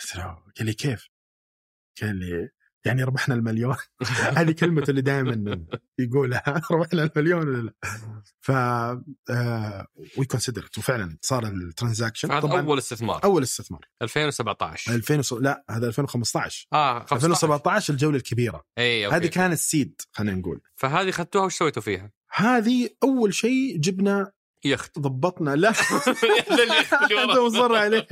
قلت 0.00 0.16
له 0.16 0.24
قال 0.58 0.66
لي 0.66 0.72
كيف؟ 0.74 1.08
قال 2.02 2.16
لي 2.16 2.50
يعني 2.84 3.04
ربحنا 3.04 3.34
المليون؟ 3.34 3.76
هذه 4.38 4.52
كلمته 4.52 4.90
اللي 4.90 5.00
دائما 5.00 5.64
يقولها. 5.98 6.42
ربحنا 6.70 7.02
المليون 7.02 7.48
ولا 7.48 7.62
لا؟ 7.62 7.72
ف 8.40 8.50
we 10.18 10.24
consider 10.26 10.68
وفعلا 10.78 11.18
صار 11.20 11.46
ال 11.46 11.53
transaction. 11.53 12.32
هذا 12.32 12.58
أول 12.58 12.78
استثمار. 12.78 13.24
أول 13.24 13.42
استثمار. 13.42 13.88
2017 14.02 14.94
2000 14.94 15.18
وص... 15.18 15.32
لا 15.32 15.64
هذا 15.70 15.86
2015 15.86 16.66
آه 16.72 16.98
15. 16.98 17.16
2017 17.16 17.92
الجولة 17.92 18.16
الكبيرة. 18.16 18.64
إي 18.78 19.06
أوكي. 19.06 19.16
هذه 19.16 19.26
كانت 19.26 19.58
seed 19.58 20.00
خلينا 20.12 20.38
نقول. 20.38 20.60
فهذه 20.76 21.08
اخذتوها 21.08 21.44
وش 21.44 21.54
سويتوا 21.54 21.82
فيها؟ 21.82 22.12
هذه 22.30 22.88
أول 23.02 23.34
شيء 23.34 23.78
جبنا 23.78 24.32
يخت. 24.64 24.98
ضبطنا. 24.98 25.56
لا. 25.56 25.68
أنت. 27.24 27.38
مصر 27.38 27.74
عليه. 27.74 28.06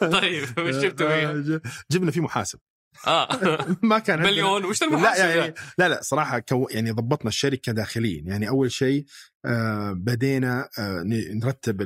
طيب 0.00 0.42
وش 0.58 0.74
جبتوا 0.74 1.08
فيها؟ 1.08 1.30
آه، 1.30 1.60
جبنا 1.90 2.10
فيه 2.10 2.20
محاسب. 2.20 2.58
آه. 3.06 3.28
ما 3.82 3.98
كان 3.98 4.22
مليون. 4.22 4.64
وش 4.64 4.82
لا 4.82 4.88
المحاسب 4.88 5.24
يعني؟ 5.24 5.54
لا 5.78 5.88
لا 5.88 6.00
صراحة 6.02 6.38
كو 6.38 6.68
يعني 6.70 6.90
ضبطنا 6.90 7.28
الشركة 7.28 7.72
داخليا 7.72 8.22
يعني 8.26 8.48
أول 8.48 8.72
شيء 8.72 9.04
آه 9.44 9.92
بدينا 9.92 10.68
آه 10.78 11.02
نرتب 11.34 11.82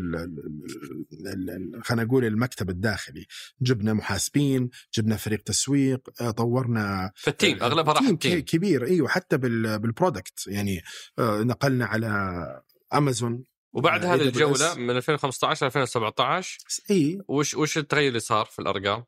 خلينا 1.85 2.05
نقول 2.05 2.25
المكتب 2.25 2.71
الداخلي. 2.71 3.27
جبنا 3.63 3.95
محاسبين 3.95 4.71
جبنا 4.95 5.17
فريق 5.17 5.43
تسويق 5.43 6.09
آه 6.21 6.31
طورنا 6.31 7.13
فال 7.17 7.32
team 7.32 7.63
أغلبها 7.63 7.93
راح 7.95 8.03
team 8.03 8.15
ال 8.15 8.19
team. 8.19 8.41
كبير. 8.41 8.87
إيوه 8.87 9.09
حتى 9.09 9.39
بال 9.39 9.79
بال 9.79 9.94
product 9.94 10.47
يعني 10.47 10.83
آه 11.19 11.43
نقلنا 11.43 11.87
على 11.87 12.11
امازون 12.95 13.45
وبعد 13.73 14.05
آه، 14.05 14.15
هذه. 14.15 14.21
الجولة 14.23 14.75
من 14.75 14.91
2015 14.97 15.67
2017 15.67 16.59
إي. 16.91 17.19
وش 17.29 17.55
وش 17.55 17.79
التغير 17.79 18.09
اللي 18.09 18.21
صار 18.21 18.45
في 18.45 18.59
الأرقام؟ 18.59 19.05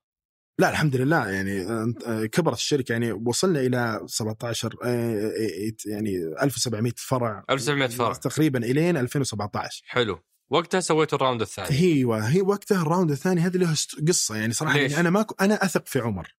لا 0.62 0.70
الحمد 0.70 0.96
لله. 0.96 1.28
يعني 1.30 1.60
آه، 2.06 2.26
كبرت 2.32 2.56
الشركة. 2.56 2.92
يعني 2.92 3.12
وصلنا 3.12 3.60
إلى 3.60 4.00
17 4.06 4.76
آه، 4.84 4.86
آه، 4.86 5.72
يعني 5.86 6.16
1700 6.42 6.92
فرع. 6.96 7.44
1700 7.50 7.88
فرع. 7.88 8.12
تقريبا 8.12 8.58
إلين 8.58 8.96
2017 8.96 9.82
حلو. 9.86 10.18
وقتها 10.50 10.80
سويتوا 10.80 11.18
ال 11.18 11.22
round 11.22 11.40
الثاني. 11.40 11.68
أيوه 11.78 12.18
هي 12.28 12.40
وقتها 12.40 12.82
ال 12.82 12.87
round 12.87 13.10
الثاني 13.10 13.40
هذه 13.40 13.56
له 13.56 13.74
قصة. 14.08 14.36
يعني 14.36 14.52
صراحة 14.52 14.78
ليش؟ 14.78 14.90
يعني 14.92 15.00
أنا 15.00 15.10
ما 15.10 15.22
ك- 15.22 15.42
أنا 15.42 15.64
أثق 15.64 15.86
في 15.86 15.98
عمر. 15.98 16.36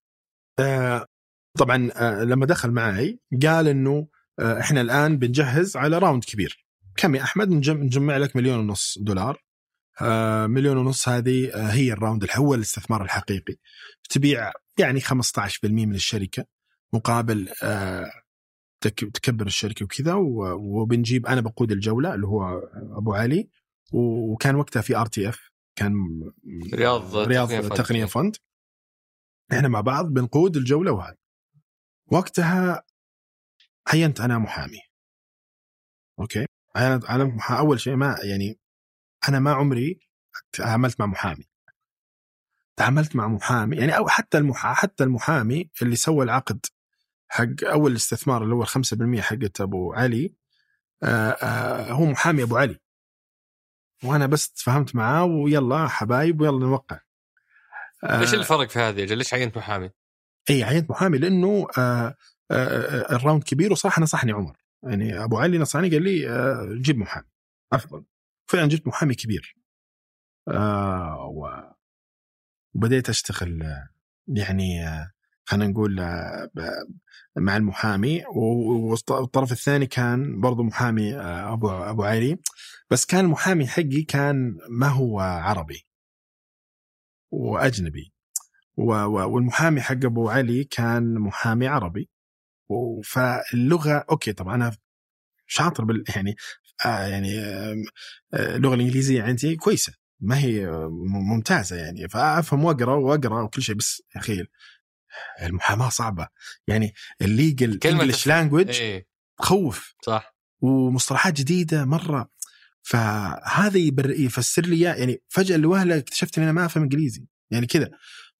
آه 0.58 1.06
طبعا 1.58 1.90
آه 1.94 2.24
لما 2.24 2.46
دخل 2.46 2.70
معي 2.70 3.20
قال 3.46 3.68
إنه 3.68 4.08
آه 4.38 4.60
إحنا 4.60 4.80
الآن 4.80 5.18
بنجهز 5.18 5.76
على 5.76 5.98
round 5.98 6.24
كبير. 6.24 6.66
كم 6.96 7.14
يا 7.14 7.22
أحمد؟ 7.22 7.48
نجم 7.50 7.82
نجمع 7.82 8.16
لك 8.16 8.36
مليون 8.36 8.58
ونص 8.58 8.98
دولار. 9.00 9.34
آه 9.34 9.43
مليون 10.46 10.76
ونص 10.76 11.08
هذه 11.08 11.50
آه 11.54 11.70
هي 11.70 11.92
ال 11.92 11.98
round 11.98 12.26
هو 12.36 12.54
الاستثمار 12.54 13.02
الحقيقي 13.02 13.54
تبيع 14.10 14.52
يعني 14.78 15.00
15% 15.00 15.08
من 15.64 15.94
الشركة 15.94 16.44
مقابل 16.92 17.48
آه 17.62 18.10
تك- 18.80 19.10
تكبر 19.14 19.46
الشركة 19.46 19.84
وكذا 19.84 20.14
وبنجيب 20.58 21.26
أنا 21.26 21.40
بقود 21.40 21.72
الجولة 21.72 22.14
اللي 22.14 22.26
هو 22.26 22.58
أبو 22.98 23.14
علي 23.14 23.48
وكان 23.92 24.54
وقتها 24.56 24.82
في 24.82 24.96
RTF 24.96 25.50
كان 25.76 25.92
رياض 26.74 27.50
رياض. 27.50 27.76
تقنية 27.76 28.04
fund 28.04 28.36
إحنا 29.52 29.68
مع 29.68 29.80
بعض 29.80 30.06
بنقود 30.06 30.56
الجولة 30.56 30.92
وهذا 30.92 31.16
وقتها 32.06 32.82
عينت 33.88 34.20
أنا 34.20 34.38
محامي 34.38 34.78
أوكي 36.20 36.46
أنا 36.76 37.00
أنا. 37.10 37.38
أول 37.50 37.80
شيء 37.80 37.96
ما 37.96 38.16
يعني 38.22 38.58
أنا 39.28 39.38
ما 39.38 39.52
عمري 39.52 40.00
تعاملت 40.52 41.00
مع 41.00 41.06
محامي. 41.06 41.48
تعاملت 42.76 43.16
مع 43.16 43.28
محامي 43.28 43.76
يعني 43.76 43.96
أو 43.96 44.08
حتى 44.08 44.38
المحا... 44.38 44.74
حتى 44.74 45.04
المحامي 45.04 45.70
اللي 45.82 45.96
سوى 45.96 46.24
العقد 46.24 46.66
حق 47.28 47.64
أول 47.64 47.96
استثمار 47.96 48.42
اللي 48.44 48.54
هو 48.54 48.62
ال 48.62 48.68
5% 48.68 49.20
حقت 49.20 49.60
أبو 49.60 49.92
علي 49.92 50.34
آه 51.02 51.30
آه 51.30 51.92
هو 51.92 52.04
محامي 52.04 52.42
أبو 52.42 52.56
علي. 52.56 52.80
وأنا 54.04 54.26
بس 54.26 54.52
تفاهمت 54.52 54.94
معاه 54.96 55.24
ويلا 55.24 55.88
حبايب 55.88 56.40
ويلا 56.40 56.58
نوقع. 56.66 57.00
آه 58.04 58.20
إيش 58.20 58.34
الفرق 58.34 58.68
في 58.68 58.78
هذه؟ 58.78 59.04
ليش 59.04 59.34
عينت 59.34 59.56
محامي؟ 59.56 59.90
اي 60.50 60.64
عينت 60.64 60.90
محامي 60.90 61.18
لأنه 61.18 61.66
آه 61.78 61.80
آه 61.80 62.14
آه 62.50 63.16
الراوند 63.16 63.42
كبير 63.42 63.72
وصراحه 63.72 64.02
نصحني 64.02 64.32
عمر. 64.32 64.56
يعني 64.82 65.24
أبو 65.24 65.38
علي 65.38 65.58
نصحني 65.58 65.90
قال 65.90 66.02
لي 66.02 66.28
آه 66.28 66.68
جيب 66.72 66.98
محامي. 66.98 67.28
أفضل. 67.72 68.04
فعلا 68.46 68.68
جبت 68.68 68.86
محامي 68.86 69.14
كبير. 69.14 69.56
آه 70.48 71.32
وبديت 72.74 73.08
أشتغل 73.08 73.62
يعني 74.28 74.88
آه 74.88 75.10
خلينا 75.44 75.66
نقول 75.66 76.00
آه 76.00 76.50
مع 77.36 77.56
المحامي. 77.56 78.24
والطرف 78.26 79.52
الثاني 79.52 79.86
كان 79.86 80.40
برضو 80.40 80.62
محامي 80.62 81.14
آه 81.14 81.52
أبو 81.52 81.70
أبو 81.70 82.04
علي. 82.04 82.38
بس 82.90 83.06
كان 83.06 83.24
المحامي 83.24 83.66
حقي 83.66 84.02
كان 84.02 84.58
ما 84.70 84.88
هو 84.88 85.20
عربي. 85.20 85.86
وأجنبي. 87.30 88.12
والمحامي 88.76 89.80
حق 89.80 90.04
أبو 90.04 90.28
علي 90.30 90.64
كان 90.64 91.14
محامي 91.18 91.66
عربي. 91.68 92.10
فاللغة 93.04 94.04
أوكي 94.10 94.32
طبعا 94.32 94.54
أنا 94.54 94.76
شاطر 95.46 95.84
بال 95.84 96.04
يعني 96.16 96.36
آه 96.84 97.06
يعني 97.06 97.40
آه 97.40 97.76
اللغة 98.34 98.74
الإنجليزية 98.74 99.22
عندي 99.22 99.56
كويسة 99.56 99.92
ما 100.20 100.38
هي 100.38 100.66
آه، 100.66 100.88
ممتازة 101.30 101.76
يعني 101.76 102.08
فأفهم 102.08 102.64
وأقرأ 102.64 102.94
وأقرأ 102.94 103.42
وكل 103.42 103.62
شيء 103.62 103.74
بس 103.74 104.02
يا 104.16 104.20
أخي 104.20 104.46
المحاماة 105.42 105.88
صعبة. 105.88 106.28
يعني 106.66 106.94
الليجل 107.22 107.78
كلمة 107.78 108.02
انجلش 108.02 108.26
لانجوج 108.26 108.82
تخوف 109.38 109.94
صح. 110.06 110.36
ومصطلحات 110.60 111.34
جديدة 111.34 111.84
مرة. 111.84 112.30
فهذا 112.82 113.78
يفسر 114.06 114.62
لي. 114.62 114.80
يعني 114.80 115.22
فجأة 115.28 115.56
لوهلة 115.56 115.98
اكتشفت 115.98 116.38
إني 116.38 116.50
أنا 116.50 116.52
ما 116.52 116.66
أفهم 116.66 116.82
إنجليزي. 116.82 117.26
يعني 117.50 117.66
كذا. 117.66 117.90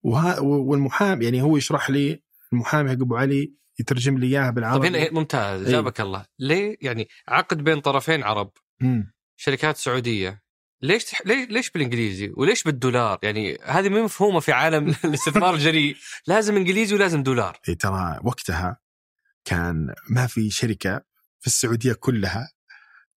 والمحامي 0.03 1.25
يعني 1.25 1.41
هو 1.41 1.57
يشرح 1.57 1.89
لي 1.89 2.23
المحامي 2.53 2.89
حق 2.89 2.95
أبو 2.95 3.15
علي 3.15 3.53
يترجم 3.79 4.17
لي 4.17 4.27
إياها 4.27 4.45
طيب 4.45 4.53
بالعربي 4.55 4.87
هنا 4.87 5.11
ممتاز. 5.11 5.61
إيه. 5.65 5.71
جابك 5.71 6.01
الله. 6.01 6.25
ليه؟ 6.39 6.77
يعني 6.81 7.07
عقد 7.27 7.57
بين 7.63 7.79
طرفين 7.81 8.23
عرب. 8.23 8.51
مم. 8.81 9.13
شركات 9.37 9.77
سعودية. 9.77 10.41
ليش 10.81 11.03
تح... 11.05 11.21
ليش 11.25 11.49
ليش 11.49 11.69
بالإنجليزي؟ 11.71 12.31
وليش 12.37 12.63
بالدولار؟ 12.63 13.19
يعني 13.23 13.57
هذه 13.63 13.89
مو 13.89 14.03
مفهومة 14.03 14.39
في 14.39 14.51
عالم 14.51 14.95
الاستثمار 15.05 15.53
الجريء. 15.53 15.95
لازم 16.27 16.55
إنجليزي 16.55 16.95
ولازم 16.95 17.23
دولار. 17.23 17.59
إيه 17.69 17.77
ترى 17.77 18.19
وقتها 18.23 18.79
كان 19.45 19.93
ما 20.09 20.27
في 20.27 20.49
شركة 20.49 21.01
في 21.39 21.47
السعودية 21.47 21.93
كلها 21.93 22.51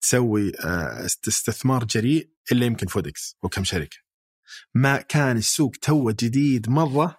تسوي 0.00 0.52
آه، 0.64 1.04
است- 1.04 1.28
استثمار 1.28 1.84
جريء 1.84 2.30
إلا 2.52 2.66
يمكن 2.66 2.86
فودكس 2.86 3.36
وكم 3.42 3.64
شركة. 3.64 3.96
ما 4.74 4.96
كان 5.00 5.36
السوق 5.36 5.72
تو 5.82 6.11
جديد 6.11 6.68
مرة 6.70 7.18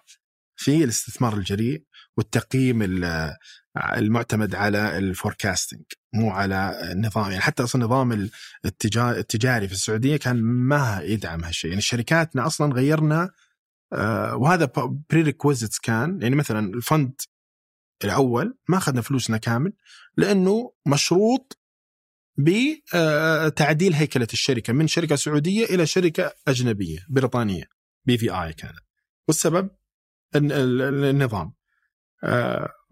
في 0.56 0.84
الاستثمار 0.84 1.34
الجريء. 1.36 1.84
والتقييم 2.16 2.82
ال- 2.82 3.36
المعتمد 3.96 4.54
على 4.54 4.98
ال 4.98 5.05
forecasting 5.05 5.82
مو 6.14 6.30
على 6.30 6.90
النظام. 6.92 7.30
يعني 7.30 7.40
حتى 7.42 7.62
أصلا 7.62 7.84
نظام 7.84 8.12
التجا- 8.66 9.16
التجاري 9.18 9.68
في 9.68 9.74
السعودية 9.74 10.16
كان 10.16 10.42
ما 10.42 11.00
يدعم 11.02 11.44
هالشيء. 11.44 11.70
يعني 11.70 11.82
شركاتنا 11.82 12.46
أصلا 12.46 12.74
غيرنا 12.74 13.30
آه، 13.92 14.36
وهذا 14.36 14.72
prerequisites 15.10 15.78
كان. 15.78 16.18
يعني 16.22 16.34
مثلا 16.36 16.74
ال 16.74 16.83
fund 16.83 17.20
الأول 18.04 18.58
ما 18.68 18.76
أخذنا 18.76 19.00
فلوسنا 19.00 19.36
كامل 19.36 19.72
لأنه 20.16 20.72
مشروط 20.86 21.58
بتعديل 22.38 23.94
هيكلة 23.94 24.28
الشركة 24.32 24.72
من 24.72 24.86
شركة 24.86 25.16
سعودية 25.16 25.64
إلى 25.64 25.86
شركة 25.86 26.32
أجنبية 26.48 26.98
بريطانية 27.08 27.64
بي 28.06 28.18
في 28.18 28.30
آي 28.42 28.52
كانت. 28.52 28.78
والسبب؟ 29.28 29.70
الن- 30.36 30.52
ال- 30.52 31.04
النظام. 31.04 31.46
آه، 31.46 31.59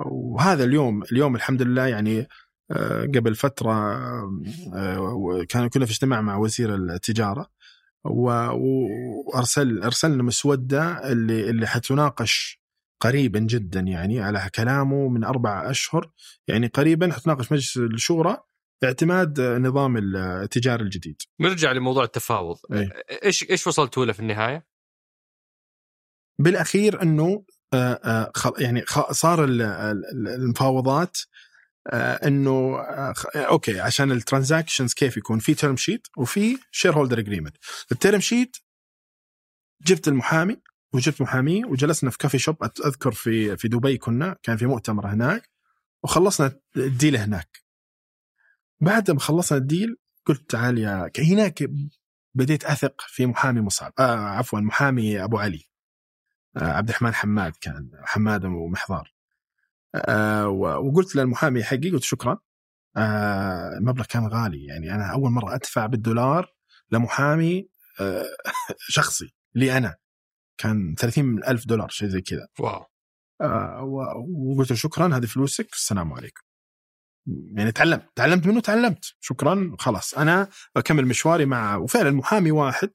وهذا 0.07 0.65
اليوم 0.65 1.03
اليوم 1.03 1.37
الحمد 1.37 1.63
لله 1.63 1.87
يعني 1.87 2.29
آه، 2.71 3.03
قبل 3.03 3.35
فترة 3.35 3.73
آه، 4.75 5.45
كان 5.49 5.69
كنا 5.69 5.87
في 5.87 5.93
اجتماع 5.93 6.21
مع 6.21 6.37
وزير 6.37 6.75
التجارة 6.75 7.51
وارسل 8.05 9.83
أرسلنا 9.83 10.23
مسودة 10.23 11.13
اللي 11.13 11.51
اللي 11.51 11.67
حتناقش 11.67 12.61
قريبا 13.01 13.39
جدا 13.39 13.81
يعني 13.81 14.21
على 14.21 14.51
كلامه 14.55 15.09
من 15.09 15.25
أربع 15.25 15.71
أشهر 15.71 16.13
يعني 16.49 16.67
قريبا 16.67 17.13
حتناقش 17.13 17.53
مجلس 17.53 17.77
الشورى 17.77 18.37
اعتماد 18.85 19.41
نظام 19.41 19.97
التجاري 19.97 20.83
الجديد. 20.83 21.23
نرجع 21.41 21.73
لموضوع 21.73 22.05
التفاوض 22.05 22.57
إيه. 22.73 22.93
إيش 23.25 23.51
إيش 23.51 23.67
وصلتوا 23.67 24.05
له 24.05 24.13
في 24.13 24.21
النهاية؟ 24.21 24.67
بالأخير 26.41 27.03
إنه 27.03 27.25
آه، 27.25 27.37
آه، 27.37 27.58
يعني 28.59 28.85
صار 29.11 29.45
ال- 29.45 29.63
ال- 29.63 30.29
المفاوضات 30.29 31.17
إنه 31.95 32.79
أوكي 33.37 33.81
عشان 33.81 34.13
ال 34.13 34.19
transactions 34.19 34.95
كيف 34.95 35.17
يكون؟ 35.17 35.39
في 35.39 35.55
term 35.55 35.77
sheet 35.77 36.07
وفي 36.17 36.59
shareholder 36.71 37.19
agreement 37.19 37.57
ال 37.93 37.98
term 37.98 38.21
sheet 38.21 38.57
جبت 39.87 40.09
المحامي 40.09 40.57
وجبت 40.93 41.21
محامي 41.23 41.65
وجلسنا 41.65 42.11
في 42.11 42.19
coffee 42.19 42.39
shop 42.39 42.57
أذكر 42.63 43.13
في 43.13 43.57
في 43.57 43.69
دبي 43.69 43.99
كنا 43.99 44.37
كان 44.43 44.57
في 44.57 44.67
مؤتمر 44.67 45.07
هناك 45.07 45.51
وخلصنا 46.03 46.53
ال 46.77 46.85
deal 46.85 47.17
هناك. 47.17 47.59
بعد 48.81 49.11
ما 49.11 49.21
خلصنا 49.21 49.59
الديل 49.59 49.97
قلت 50.27 50.51
تعال 50.51 50.79
يا 50.79 51.11
هناك 51.19 51.71
بديت 52.35 52.65
أثق 52.65 53.01
في 53.09 53.27
محامي 53.27 53.61
مصعب 53.61 53.93
آه 53.99 54.17
عفوا 54.19 54.61
محامي 54.61 55.25
أبو 55.25 55.39
علي. 55.39 55.68
عبد 56.59 56.89
الرحمن 56.89 57.15
حماد 57.15 57.53
كان 57.61 57.91
حماد 58.05 58.45
ومحضار. 58.45 59.13
آه 59.95 60.49
وقلت 60.49 61.17
للمحامي 61.17 61.65
حقي 61.65 61.91
قلت 61.91 62.03
شكرا. 62.03 62.39
آه 62.97 63.77
المبلغ 63.79 64.05
كان 64.05 64.27
غالي 64.27 64.65
يعني 64.65 64.95
أنا 64.95 65.13
أول 65.13 65.31
مرة 65.31 65.55
أدفع 65.55 65.87
بالدولار 65.87 66.55
لمحامي 66.93 67.69
آه 68.01 68.25
شخصي 68.89 69.35
لي 69.55 69.77
أنا. 69.77 69.95
كان 70.59 70.95
30 70.99 71.45
ألف 71.45 71.67
دولار 71.67 71.89
شيء 71.89 72.09
زي 72.09 72.21
كذا. 72.21 72.49
واو. 72.61 72.85
آه 73.41 73.83
وقلت 74.29 74.71
له 74.71 74.77
شكرا 74.77 75.17
هذه 75.17 75.27
فلوسك 75.27 75.73
السلام 75.73 76.13
عليكم. 76.13 76.43
يعني 77.57 77.73
تعلمت 77.73 78.07
تعلمت 78.17 78.47
منه 78.47 78.61
تعلمت. 78.61 79.05
شكرا 79.21 79.77
خلاص. 79.79 80.15
أنا 80.15 80.49
أكمل 80.77 81.07
مشواري 81.07 81.47
مع 81.47 81.77
وفعلا 81.77 82.11
محامي 82.11 82.51
واحد 82.51 82.91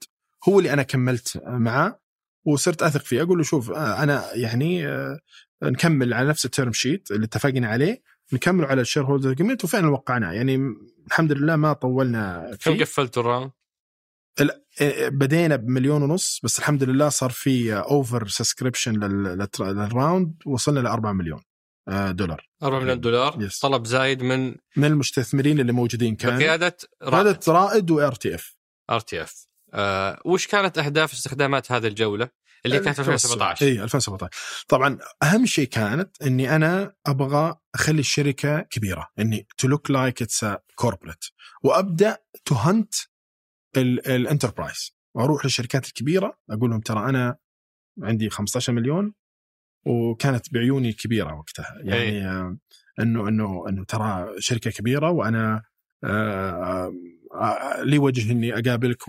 هو 0.48 0.58
اللي 0.58 0.72
أنا 0.72 0.82
كملت 0.82 1.42
معه. 1.46 2.03
وصرت 2.44 2.82
أثق 2.82 3.04
فيه. 3.04 3.22
أقول 3.22 3.38
له 3.38 3.44
شوف 3.44 3.70
آه، 3.70 4.02
أنا 4.02 4.34
يعني 4.34 4.88
آه، 4.88 5.18
نكمل 5.62 6.14
على 6.14 6.28
نفس 6.28 6.44
ال 6.44 6.50
term 6.50 6.72
sheet 6.72 7.10
اللي 7.10 7.26
اتفقنا 7.26 7.68
عليه 7.68 8.02
نكمل 8.32 8.64
على 8.64 8.80
ال 8.80 9.04
shareholder 9.04 9.30
agreement 9.30 9.64
وفعلا 9.64 9.88
وقعناه. 9.88 10.32
يعني 10.32 10.58
الحمد 11.06 11.32
لله 11.32 11.56
ما 11.56 11.72
طولنا 11.72 12.56
كم 12.60 12.80
قفلتوا 12.80 13.22
ال 13.22 13.26
round؟ 13.26 13.50
آه، 14.80 15.08
بدينا 15.08 15.56
بمليون 15.56 16.02
ونص 16.02 16.40
بس 16.44 16.58
الحمد 16.58 16.82
لله 16.82 17.08
صار 17.08 17.30
في 17.30 17.74
over 17.74 18.28
subscription 18.28 19.00
لل 19.00 19.38
round 19.38 20.34
وصلنا 20.46 20.80
ل 20.80 20.86
4 20.86 21.12
مليون 21.12 21.42
دولار. 21.88 22.48
4 22.62 22.80
مليون 22.80 23.00
دولار؟ 23.00 23.42
yes. 23.42 23.58
طلب 23.58 23.86
زايد 23.86 24.22
من 24.22 24.46
من 24.76 24.84
المستثمرين 24.84 25.60
اللي 25.60 25.72
موجودين 25.72 26.16
كان. 26.16 26.38
بقيادة 26.38 26.76
هذا 27.02 27.38
رائد 27.48 27.90
و 27.90 28.14
RTF. 28.14 28.56
RTF. 28.90 29.46
وش 30.24 30.46
كانت 30.46 30.78
أهداف 30.78 31.12
استخدامات 31.12 31.72
هذه 31.72 31.86
الجولة 31.86 32.28
اللي 32.66 32.78
كانت 32.78 33.00
في 33.00 33.12
2017 33.12 33.66
اي 33.66 33.82
2017 33.82 34.64
طبعا 34.68 34.98
أهم 35.22 35.46
شيء 35.46 35.68
كانت 35.68 36.22
إني 36.22 36.56
أنا 36.56 36.94
أبغى 37.06 37.54
أخلي 37.74 38.00
الشركة 38.00 38.60
كبيرة 38.60 39.08
إني 39.18 39.46
to 39.58 39.68
look 39.68 39.90
like 39.90 40.22
it's 40.22 40.46
corporate 40.74 41.24
وأبدأ 41.62 42.18
to 42.44 42.54
hunt 42.54 42.94
ال 43.76 43.87
enterprise 43.87 44.96
وأروح 45.14 45.44
للشركات 45.44 45.86
الكبيرة 45.86 46.38
أقول 46.50 46.70
لهم 46.70 46.80
ترى 46.80 47.08
أنا 47.08 47.36
عندي 48.02 48.30
15 48.30 48.72
مليون 48.72 49.14
وكانت 49.86 50.54
بعيوني 50.54 50.92
كبيرة 50.92 51.34
وقتها. 51.34 51.78
يعني 51.82 52.28
آه، 52.28 52.58
انه 53.00 53.28
انه 53.28 53.68
إنه 53.68 53.84
ترى 53.84 54.34
شركة 54.38 54.70
كبيرة 54.70 55.10
وأنا 55.10 55.62
آه، 56.04 56.50
آه، 56.50 56.92
لي 57.82 57.98
وجه 57.98 58.32
إني 58.32 58.52
أقابلك 58.58 59.08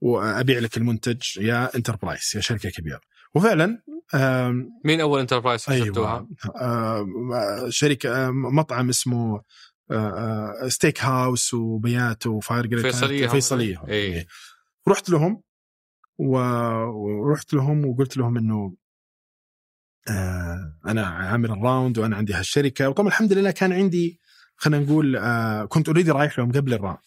وأبيع 0.00 0.58
لك 0.58 0.76
المنتج 0.76 1.22
يا 1.38 1.76
enterprise 1.76 2.32
يا 2.34 2.40
شركة 2.40 2.70
كبيرة 2.70 3.00
وفعلا 3.34 3.82
مين 4.84 5.00
أول 5.00 5.20
enterprise 5.20 5.66
كسبتوها؟ 5.66 6.28
أيوه 6.56 7.00
آم، 7.00 7.70
شركة 7.70 8.30
مطعم 8.30 8.88
اسمه 8.88 9.42
آه، 9.90 10.64
آه، 10.64 10.68
Steak 10.68 11.04
House 11.04 11.54
و 11.54 11.64
Piatto 11.64 12.26
و 12.26 12.34
Fire 12.34 12.66
هم. 13.26 13.28
فيصلية 13.28 13.78
هم. 13.78 13.86
إيه. 13.88 14.14
إيه. 14.14 14.26
رحت 14.88 15.10
لهم 15.10 15.42
ورحت 16.18 17.54
لهم 17.54 17.86
وقلت 17.86 18.16
لهم 18.16 18.36
إنه 18.36 18.74
آه، 20.10 20.74
أنا 20.86 21.06
عامل 21.06 21.50
ال 21.50 21.58
round 21.58 21.98
وأنا 21.98 22.16
عندي 22.16 22.34
هالشركة 22.34 22.88
وطبعا 22.88 23.08
الحمد 23.08 23.32
لله 23.32 23.50
كان 23.50 23.72
عندي 23.72 24.20
خلينا 24.56 24.84
نقول 24.84 25.16
آه، 25.16 25.64
كنت 25.64 25.88
already 25.88 26.10
رايح 26.10 26.38
لهم 26.38 26.52
قبل 26.52 26.74
ال 26.74 26.78
round 26.78 26.98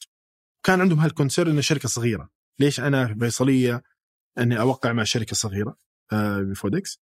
كان 0.64 0.82
عندهم 0.82 1.00
هال 1.00 1.11
concern 1.11 1.52
إنه 1.52 1.62
شركة 1.62 1.90
صغيرة. 1.90 2.30
ليش 2.60 2.80
أنا 2.80 3.08
في 3.08 3.16
فيصليه 3.20 3.84
إني 4.38 4.60
أوقع 4.60 4.94
مع 4.94 5.04
شركة 5.04 5.36
صغيرة 5.36 5.78
آه، 6.14 6.42
بفودكس؟ 6.42 7.00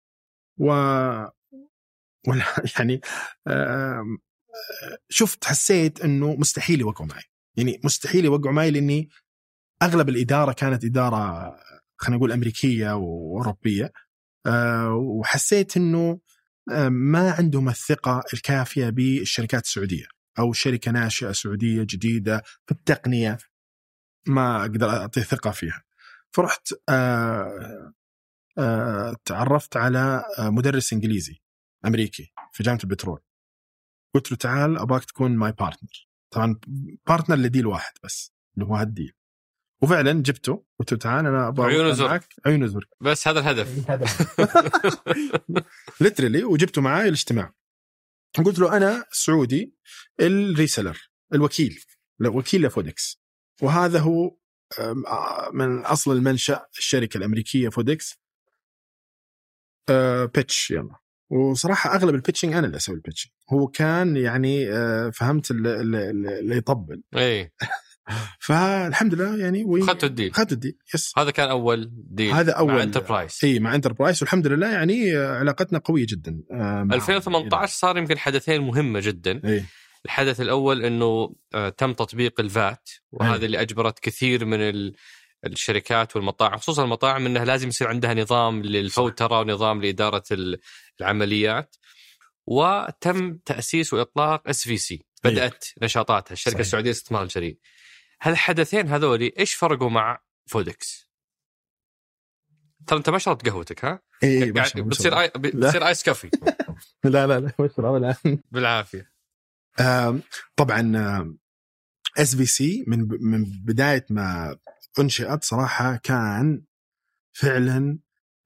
و 0.59 0.73
ولا 2.29 2.45
يعني 2.79 3.01
شفت 5.09 5.45
حسيت 5.45 6.01
إنه 6.01 6.35
مستحيل 6.35 6.81
يوقعوا 6.81 7.09
معي. 7.09 7.23
يعني 7.57 7.81
مستحيل 7.85 8.25
يوقعوا 8.25 8.55
معي 8.55 8.71
لإني 8.71 9.09
أغلب 9.83 10.09
الإدارة 10.09 10.53
كانت 10.53 10.85
إدارة 10.85 11.57
خلينا 11.97 12.17
نقول 12.17 12.33
أمريكية 12.33 12.93
وأوروبية. 12.93 13.93
آه، 14.47 14.95
وحسيت 14.95 15.77
إنه 15.77 16.21
آه، 16.73 16.89
ما 16.89 17.31
عندهم 17.31 17.69
الثقة 17.69 18.23
الكافية 18.35 18.91
بالشركات 18.91 19.65
السعودية. 19.65 20.18
أو 20.39 20.53
شركة 20.53 20.91
ناشئة 20.91 21.33
سعودية 21.33 21.83
جديدة 21.83 22.43
في 22.67 22.73
التقنية. 22.73 23.39
ما 24.27 24.61
أقدر 24.61 24.91
أعطي 24.91 25.21
ثقة 25.21 25.51
فيها. 25.51 25.85
فرحت 26.31 26.73
آه، 26.89 27.93
آه، 28.59 29.17
تعرفت 29.25 29.77
على 29.77 30.25
آه، 30.39 30.51
مدرس 30.51 30.93
إنجليزي 30.93 31.41
أمريكي 31.87 32.33
في 32.53 32.63
جامعة 32.63 32.81
البترول. 32.85 33.21
قلت 34.15 34.31
له 34.31 34.37
تعال 34.37 34.79
ابغاك 34.79 35.05
تكون 35.05 35.37
my 35.37 35.53
partner 35.53 36.09
طبعا 36.35 36.61
partner 37.07 37.37
ل 37.37 37.43
deal 37.43 37.67
واحد 37.67 37.93
بس 38.05 38.33
اللي 38.55 38.67
هو 38.67 38.77
هال 38.77 38.87
deal. 38.87 39.13
وفعلا 39.83 40.13
جبته 40.13 40.65
قلت 40.81 40.93
له 40.93 40.99
تعال 40.99 41.27
أنا 41.27 41.49
أبغى 41.49 41.67
عيون. 41.67 41.99
معك. 42.01 42.29
عيون 42.47 42.63
زرق. 42.63 42.89
بس 43.01 43.29
هذا 43.29 43.41
الهدف. 43.41 43.69
literally 46.01 46.45
وجبته 46.53 46.83
معاي 46.83 47.09
الاجتماع 47.09 47.55
قلت 48.37 48.59
له 48.59 48.77
أنا 48.77 49.05
سعودي 49.13 49.75
ال 50.21 50.31
reseller 50.31 51.11
الوكيل 51.35 51.81
وكيل 52.27 52.67
لفودكس. 52.67 53.23
وهذا 53.63 53.99
هو 53.99 54.37
من 55.53 55.85
أصل 55.85 56.13
المنشأ 56.13 56.67
الشركة 56.79 57.19
الأمريكية 57.19 57.69
فودكس. 57.69 58.21
pitch 60.35 60.71
يلا. 60.71 60.97
وصراحة 61.31 61.95
أغلب 61.95 62.15
ال 62.15 62.19
pitching 62.19 62.53
أنا 62.53 62.67
اللي 62.67 62.77
أسوي 62.77 62.95
ال 62.95 62.99
pitching 62.99 63.33
هو 63.53 63.69
كان 63.69 64.17
يعني 64.17 64.67
فهمت 65.13 65.51
اللي, 65.51 65.81
اللي, 65.81 66.11
اللي 66.11 66.57
يطبل. 66.57 67.03
اي 67.17 67.53
فالحمد 68.41 69.15
لله 69.15 69.37
يعني 69.37 69.65
و- 69.65 69.79
اخذتوا 69.85 70.09
ال 70.09 70.12
deal. 70.12 70.31
اخذت 70.31 70.53
ال 70.53 70.57
deal. 70.57 70.77
yes 70.95 71.13
هذا 71.19 71.31
كان 71.31 71.49
أول 71.49 71.91
deal 71.93 72.33
هذا 72.33 72.53
أول- 72.55 72.63
مع 72.63 72.83
انتربرايز 72.83 73.39
إي 73.45 73.59
مع 73.59 73.75
انتربرايز 73.75 74.23
والحمد 74.23 74.47
لله 74.47 74.73
يعني 74.73 75.17
علاقتنا 75.17 75.79
قوية 75.79 76.07
جدا. 76.09 76.41
آه، 76.53 76.55
معهم. 76.55 76.93
2018 76.93 77.73
صار 77.73 77.99
يمكن 77.99 78.19
حدثين 78.19 78.61
مهمة 78.61 79.01
جدا. 79.01 79.41
إي. 79.45 79.65
الحدث 80.05 80.41
الأول 80.41 80.85
إنه 80.85 81.35
آه، 81.55 81.69
تم 81.69 81.93
تطبيق 81.93 82.41
ال 82.41 82.53
VAT 82.53 82.91
وهذا 83.13 83.33
أيوة. 83.33 83.45
اللي 83.45 83.61
أجبرت 83.61 83.99
كثير 83.99 84.45
من 84.45 84.61
ال- 84.61 84.95
الشركات 85.47 86.17
والمطاعم 86.17 86.57
خصوصا 86.59 86.85
المطاعم 86.85 87.27
انها 87.27 87.45
لازم 87.45 87.69
يصير 87.69 87.89
عندها 87.89 88.15
نظام 88.15 88.63
للفوتره 88.63 89.41
ونظام 89.41 89.83
لإدارة 89.83 90.23
ال- 90.33 90.59
العمليات. 91.01 91.77
وتم 92.47 93.37
تأسيس 93.45 93.93
وإطلاق 93.95 94.49
SVC 94.49 95.05
بدأت 95.25 95.65
نشاطاتها. 95.83 96.33
الشركة 96.33 96.51
صحيح. 96.55 96.61
السعودية 96.67 96.91
للاستثمار 96.91 97.23
الجريء. 97.23 97.59
هالحدثين 98.23 98.89
هذولي 98.89 99.33
إيش 99.39 99.55
فرقوا 99.55 99.91
مع 99.91 100.23
فودكس؟ 100.47 101.09
ترى 102.87 102.99
أنت 102.99 103.11
ما 103.11 103.19
شربت 103.19 103.49
قهوتك 103.49 103.85
ها؟ 103.85 104.03
اي 104.23 104.51
قاعد 104.51 104.71
بتصير 104.77 105.21
آي... 105.21 105.31
بتصير 105.37 105.87
iced 105.87 106.03
coffee. 106.03 106.31
لا 107.05 107.27
لا 107.27 107.41
لا 107.41 107.53
مشروع 107.61 107.91
ولا 107.91 108.15
بالعافية. 108.51 109.13
طبعا 110.57 110.93
SVC 112.19 112.85
من 112.87 113.09
من 113.21 113.45
بداية 113.45 114.07
ما 114.11 114.59
أنشئت 114.99 115.45
صراحة 115.45 115.97
كان 115.97 116.63
فعلا 117.33 117.99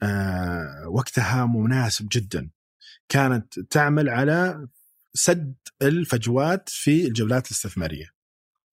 آه، 0.03 0.89
وقتها 0.89 1.47
مناسب 1.47 2.09
جدا. 2.13 2.51
كانت 3.09 3.61
تعمل 3.61 4.09
على 4.09 4.69
سد 5.15 5.55
الفجوات 5.83 6.69
في 6.69 7.07
الجولات 7.07 7.47
الاستثمارية. 7.47 8.22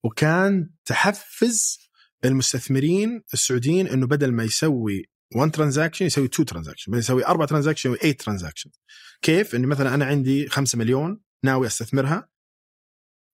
وكان 0.04 0.70
تحفز 0.84 1.78
المستثمرين 2.24 3.22
السعوديين 3.34 3.86
إنه 3.86 4.06
بدل 4.06 4.32
ما 4.32 4.44
يسوي 4.44 5.04
1 5.36 5.50
transaction 5.50 6.06
يسوي 6.06 6.24
2 6.24 6.46
transaction 6.46 6.92
بدل 6.92 7.00
يسوي 7.00 7.26
4 7.26 7.46
transaction 7.48 7.90
يسوي 7.90 7.98
8 7.98 8.16
transaction 8.16 8.70
كيف؟ 9.22 9.54
اني 9.54 9.66
مثلا 9.66 9.94
أنا 9.94 10.04
عندي 10.04 10.48
5 10.48 10.78
مليون 10.78 11.20
ناوي 11.44 11.66
أستثمرها 11.66 12.28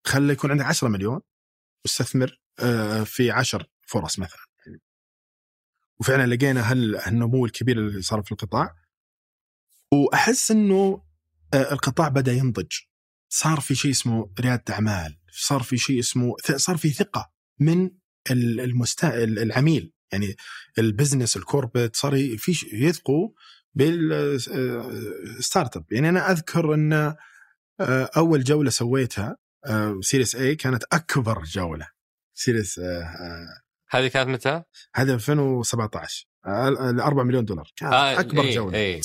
خلي 0.06 0.32
يكون 0.32 0.50
عندك 0.50 0.64
10 0.64 0.88
مليون 0.88 1.20
واستثمر 1.84 2.40
آه، 2.60 3.04
في 3.04 3.30
10 3.30 3.66
فرص 3.86 4.18
مثلا. 4.18 4.40
وفعلا 6.00 6.34
لقينا 6.34 6.72
هال- 6.72 6.96
هالنمو 6.96 7.46
الكبير 7.46 7.78
اللي 7.78 8.02
صار 8.02 8.22
في 8.22 8.32
القطاع. 8.32 8.74
وأحس 9.92 10.50
إنه 10.50 11.02
آه، 11.54 11.72
القطاع 11.72 12.08
بدأ 12.08 12.32
ينضج. 12.32 12.72
صار 13.29 13.61
في 13.61 13.74
شيء 13.74 13.91
اسمه 13.91 14.31
ريادة 14.41 14.74
أعمال 14.74 15.18
صار 15.33 15.62
في 15.62 15.79
شيء 15.79 15.99
اسمه 15.99 16.35
صار 16.57 16.77
في 16.77 16.91
ثقة 16.91 17.31
من 17.61 17.91
ال- 18.31 18.61
المست... 18.61 19.05
العميل. 19.05 19.93
يعني 20.12 20.37
البزنس 20.79 21.37
الكوربت 21.37 21.97
صار 21.97 22.37
في 22.39 22.66
يثقوا 22.72 23.29
بال 23.74 25.76
startup 25.76 25.84
يعني 25.93 26.09
أنا 26.09 26.31
أذكر 26.33 26.74
أن 26.74 26.93
آه، 27.81 28.11
أول 28.16 28.45
جولة 28.45 28.70
سويتها 28.70 29.37
آه، 29.66 29.99
Series 30.03 30.36
A 30.36 30.55
كانت 30.57 30.85
أكبر 30.93 31.43
جولة. 31.45 31.87
Series 32.34 32.78
آه، 32.79 33.03
آه، 33.03 33.47
هذه 33.91 34.07
كانت 34.09 34.29
متى؟ 34.29 34.62
هذا 34.95 35.14
2017 35.14 36.27
ال 36.47 37.01
4 37.01 37.24
مليون 37.24 37.45
دولار. 37.45 37.70
كانت 37.77 37.93
آه 37.93 38.20
أكبر 38.20 38.43
إيه 38.43 38.55
جولة. 38.55 38.79
إيه. 38.79 39.01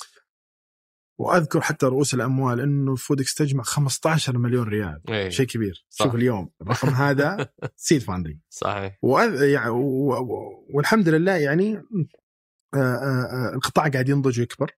وأذكر 1.17 1.61
حتى 1.61 1.85
رؤوس 1.85 2.13
الأموال 2.13 2.59
إنه 2.59 2.95
فودكس 2.95 3.35
تجمع 3.35 3.63
15 3.63 4.37
مليون 4.37 4.67
ريال. 4.67 5.01
إيه. 5.09 5.29
شيء 5.29 5.45
كبير. 5.45 5.85
صح. 5.89 6.05
شوف 6.05 6.15
اليوم 6.15 6.49
الرقم 6.61 6.89
هذا 6.89 7.49
seed 7.75 8.01
funding 8.01 8.37
صحيح. 8.49 8.97
وأذ... 9.01 9.41
يعني 9.41 9.69
و... 9.69 10.13
و... 10.13 10.65
والحمد 10.73 11.09
لله 11.09 11.31
يعني 11.37 11.75
آه، 11.77 11.81
آه، 12.77 13.49
آه، 13.51 13.53
القطاع 13.55 13.87
قاعد 13.87 14.09
ينضج 14.09 14.39
ويكبر. 14.39 14.71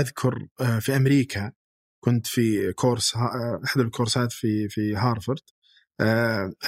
أذكر 0.00 0.46
في 0.80 0.96
أمريكا 0.96 1.52
كنت 2.04 2.26
في 2.26 2.72
كورس 2.72 3.16
ها- 3.16 3.60
أحد 3.64 3.80
الكورسات 3.80 4.32
في 4.32 4.68
في 4.68 4.96
هارفرد. 4.96 5.40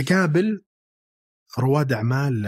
أقابل 0.01 0.65
رواد 1.59 1.93
أعمال 1.93 2.47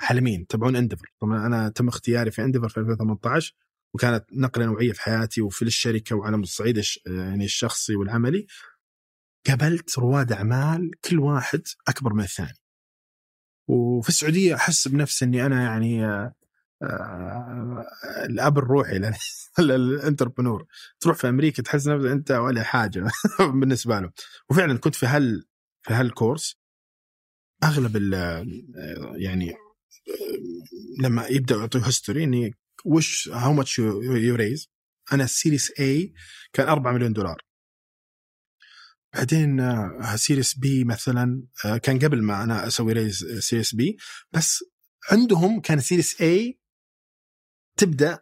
عالميين 0.00 0.46
تبعون 0.46 0.76
اندفر 0.76 1.12
طبعا 1.20 1.46
أنا 1.46 1.68
تم 1.68 1.88
اختياري 1.88 2.30
في 2.30 2.44
اندفر 2.44 2.68
في 2.68 2.80
2018 2.80 3.54
وكانت 3.94 4.24
نقلة 4.32 4.64
نوعية 4.66 4.92
في 4.92 5.00
حياتي 5.00 5.40
وفي 5.40 5.62
الشركة 5.62 6.16
وعلى 6.16 6.36
الصعيد 6.36 6.82
يعني 7.06 7.44
الشخصي 7.44 7.94
والعملي. 7.96 8.46
قابلت 9.46 9.98
رواد 9.98 10.32
أعمال 10.32 10.90
كل 11.04 11.18
واحد 11.18 11.62
أكبر 11.88 12.14
من 12.14 12.24
الثاني. 12.24 12.58
وفي 13.68 14.08
السعودية 14.08 14.54
أحس 14.54 14.88
بنفسي 14.88 15.24
إني 15.24 15.46
أنا 15.46 15.62
يعني 15.62 16.04
آه، 16.06 16.34
آه، 16.82 17.86
الأب 18.24 18.58
الروحي 18.58 18.98
لل- 18.98 19.14
لل 19.68 19.81
entrepreneur. 19.81 20.66
تروح 21.00 21.16
في 21.16 21.28
أمريكا 21.28 21.62
تحس 21.62 21.86
نفسك 21.86 22.06
أنت 22.10 22.30
ولا 22.30 22.62
حاجة 22.62 23.04
بالنسبة 23.60 24.00
له 24.00 24.10
وفعلا 24.50 24.78
كنت 24.78 24.94
في 24.94 25.06
هال 25.06 25.44
في 25.82 25.94
هال 25.94 26.08
course. 26.08 26.56
أغلب 27.64 27.96
يعني 29.16 29.54
لما 31.02 31.26
يبدأوا 31.26 31.60
يعطوا 31.60 31.80
history 31.86 32.24
إني 32.24 32.54
وش 32.84 33.28
how 33.28 33.52
much 33.52 33.78
you 33.78 34.34
raise 34.34 34.70
أنا 35.12 35.24
ال 35.24 35.32
Series 35.32 35.80
A 35.80 36.12
كان 36.52 36.68
4 36.68 36.92
مليون 36.92 37.12
دولار. 37.12 37.42
بعدين 39.14 39.60
آه، 39.60 40.16
Series 40.16 40.58
B 40.58 40.84
مثلا 40.84 41.42
آه، 41.64 41.76
كان 41.76 41.98
قبل 41.98 42.22
ما 42.22 42.42
أنا 42.42 42.66
أسوي 42.66 42.92
raise 42.92 43.24
Series 43.38 43.74
B 43.74 43.96
بس 44.32 44.64
عندهم 45.10 45.60
كان 45.60 45.80
Series 45.80 46.20
A 46.20 46.60
تبدأ 47.76 48.18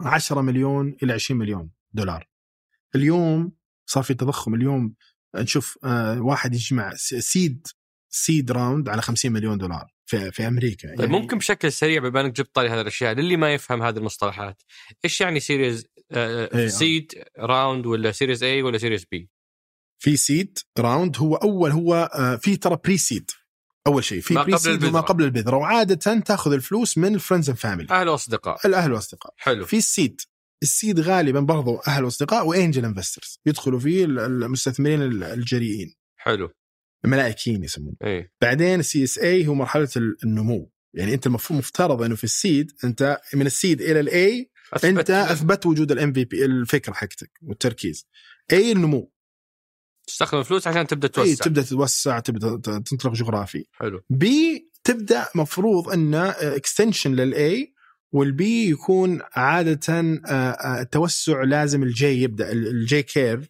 10 0.00 0.40
مليون 0.40 0.96
إلى 1.02 1.12
20 1.12 1.40
مليون 1.40 1.70
دولار. 1.92 2.28
اليوم 2.94 3.52
صار 3.86 4.02
في 4.02 4.14
تضخم. 4.14 4.54
اليوم 4.54 4.94
نشوف 5.36 5.78
آه، 5.84 6.20
واحد 6.20 6.54
يجمع 6.54 6.92
seed 6.94 7.66
seed 8.08 8.52
round 8.52 8.88
على 8.88 9.02
50 9.02 9.32
مليون 9.32 9.58
دولار. 9.58 9.92
في 10.10 10.32
في 10.32 10.46
أمريكا. 10.48 10.86
يعني 10.86 10.98
طيب 10.98 11.10
ممكن 11.10 11.38
بشكل 11.38 11.72
سريع 11.72 12.00
بما 12.00 12.20
إنك 12.20 12.32
جبت 12.32 12.54
طاري 12.54 12.68
هذه 12.68 12.80
الأشياء 12.80 13.12
للي 13.14 13.36
ما 13.36 13.54
يفهم 13.54 13.82
هذه 13.82 13.96
المصطلحات 13.98 14.62
إيش 15.04 15.20
يعني 15.20 15.40
Series 15.40 15.86
آه. 16.12 16.66
سيد 16.66 17.12
راوند 17.38 17.86
ولا 17.86 18.12
سيريز 18.12 18.42
اي 18.42 18.62
ولا 18.62 18.78
سيريز 18.78 19.04
بي 19.10 19.30
في 19.98 20.16
سيد 20.16 20.58
راوند 20.78 21.16
هو 21.18 21.34
أول 21.34 21.70
هو 21.70 22.10
آه، 22.14 22.36
في 22.36 22.56
ترى 22.56 22.76
pre-seed 22.84 23.30
أول 23.86 24.04
شيء. 24.04 24.20
في 24.20 24.34
ما 24.34 24.42
pre 24.42 24.52
قبل 24.52 24.60
seed 24.60 24.84
وما. 24.84 25.00
قبل 25.00 25.24
البذرة. 25.24 25.56
وعادة 25.56 25.94
تأخذ 26.20 26.52
الفلوس 26.52 26.98
من 26.98 27.14
ال 27.14 27.18
friends 27.18 27.48
and 27.50 27.58
family 27.58 27.94
أهل 27.94 28.08
وأصدقاء. 28.08 28.66
الاهل 28.66 28.90
والاصدقاء 28.90 29.34
حلو. 29.36 29.64
في 29.64 29.76
ال 29.76 29.85
seed 29.85 30.20
ال 30.62 30.70
seed 30.70 31.00
غالبا 31.00 31.40
برضو 31.40 31.76
أهل 31.88 32.04
وأصدقاء 32.04 32.46
و 32.46 32.52
angel 32.52 32.84
investors 32.84 33.40
يدخلوا 33.46 33.80
فيه 33.80 34.04
ال- 34.04 34.18
المستثمرين 34.18 35.02
ال- 35.02 35.22
الجريئين. 35.24 35.94
حلو. 36.16 36.50
الملائكيين 37.04 37.64
يسمون 37.64 37.94
اي 38.04 38.30
بعدين 38.40 38.80
السي 38.80 39.04
اس 39.04 39.18
اي 39.18 39.46
هو 39.46 39.54
مرحلة 39.54 39.88
ال- 39.96 40.16
النمو. 40.24 40.70
يعني 40.94 41.14
أنت 41.14 41.26
المفروض 41.26 41.58
مفترض 41.58 42.02
إنه 42.02 42.14
في 42.14 42.24
ال 42.24 42.34
seed 42.34 42.72
أنت 42.84 43.20
من 43.34 43.46
ال 43.46 43.53
seed 43.53 43.80
إلى 43.82 44.00
ال 44.00 44.25
A 44.25 44.50
أنت 44.84 45.10
أثبت 45.10 45.66
وجود 45.66 45.92
ال 45.92 46.12
MVP 46.12 46.44
الفكرة 46.44 46.92
حقتك 46.92 47.30
والتركيز. 47.42 48.06
اي 48.52 48.72
النمو. 48.72 49.12
تستخدم 50.06 50.38
الفلوس 50.40 50.66
عشان 50.66 50.86
تبدأ 50.86 51.06
اي 51.08 51.12
توسع. 51.12 51.44
تبدأ 51.44 51.62
تتوسع 51.62 52.18
تبدأ 52.18 52.56
تنطلق 52.80 53.12
جغرافي. 53.12 53.64
حلو. 53.72 54.00
B 54.10 54.70
تبدأ 54.84 55.26
مفروض 55.34 55.88
انه 55.88 56.28
extension 56.30 57.14
لل 57.14 57.74
A 58.12 58.27
وال 58.27 58.56
B 58.56 58.70
يكون 58.70 59.20
عادة 59.32 59.92
آه، 59.92 60.30
آه، 60.30 60.80
التوسع 60.80 61.42
لازم 61.42 61.82
ال 61.82 62.02
J 62.02 62.22
يبدأ 62.22 62.52
ال- 62.52 62.66
ال 62.68 62.85
J 62.85 63.02
curve 63.02 63.48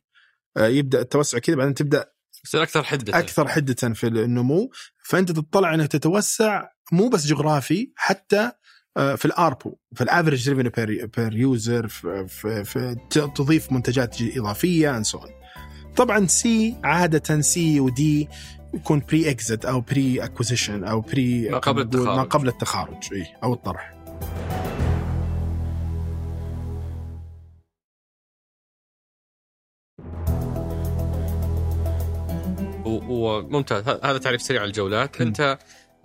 آه، 0.57 0.66
يبدأ 0.66 1.01
التوسع 1.01 1.38
كذا 1.38 1.57
بعدين 1.57 1.74
تبدأ 1.74 2.12
يصير 2.45 2.62
أكثر 2.62 2.82
حدة. 2.82 3.18
أكثر 3.18 3.49
حدة 3.49 3.95
في 3.95 4.07
النمو. 4.07 4.70
فأنت 5.05 5.32
تطلع 5.32 5.74
إنك 5.74 5.88
تتوسع 5.88 6.68
مو 6.93 7.09
بس 7.09 7.26
جغرافي 7.26 7.93
حتى 7.97 8.53
آه، 8.97 9.14
في 9.14 9.24
ال 9.24 9.35
ARPU 9.35 9.76
في 9.95 10.05
ال 10.05 10.10
average 10.10 10.49
revenue 10.49 11.09
per 11.16 11.36
user 11.36 11.88
في 11.88 12.97
تضيف 13.11 13.72
منتجات 13.72 14.16
إضافية 14.22 14.97
and 14.97 15.05
so 15.05 15.20
طبعا 15.97 16.26
C 16.26 16.76
عادة 16.84 17.41
C 17.41 17.80
ودي 17.80 18.28
يكون 18.74 19.03
pre-exit 19.09 19.64
أو 19.64 19.80
pre-acquisition 19.80 20.84
أو 20.84 21.01
pre 21.01 21.49
ما 21.49 21.59
قبل 21.59 21.80
التخارج. 21.80 22.16
ما 22.16 22.22
قبل 22.22 22.49
التخارج 22.49 23.12
اي 23.12 23.26
أو 23.43 23.53
الطرح. 23.53 23.99
وممتاز 33.11 33.88
هذا 33.88 34.18
تعريف 34.18 34.42
سريع 34.42 34.61
على 34.61 34.68
الجولات. 34.68 35.20
انت 35.20 35.58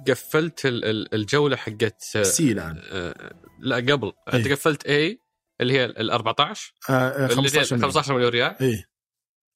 قفلت 0.08 0.66
ال- 0.66 0.86
ال- 0.86 1.16
الجولة 1.16 1.56
حقت 1.56 2.04
آه، 2.16 2.24
C 2.24 2.52
الآن 2.52 2.82
آه، 2.92 3.32
لا 3.60 3.76
قبل 3.76 4.12
انت 4.34 4.48
إيه. 4.48 4.54
قفلت 4.56 4.86
A 4.86 5.20
اللي 5.62 5.74
هي 5.74 5.86
ال 5.86 6.12
14 6.12 6.74
آه، 6.90 6.94
آه، 6.94 7.16
اللي 7.16 7.24
هي 7.24 7.36
15 7.36 7.76
مليون. 7.76 7.82
15 7.92 8.14
مليون 8.14 8.30
ريال 8.32 8.56
اي 8.62 8.84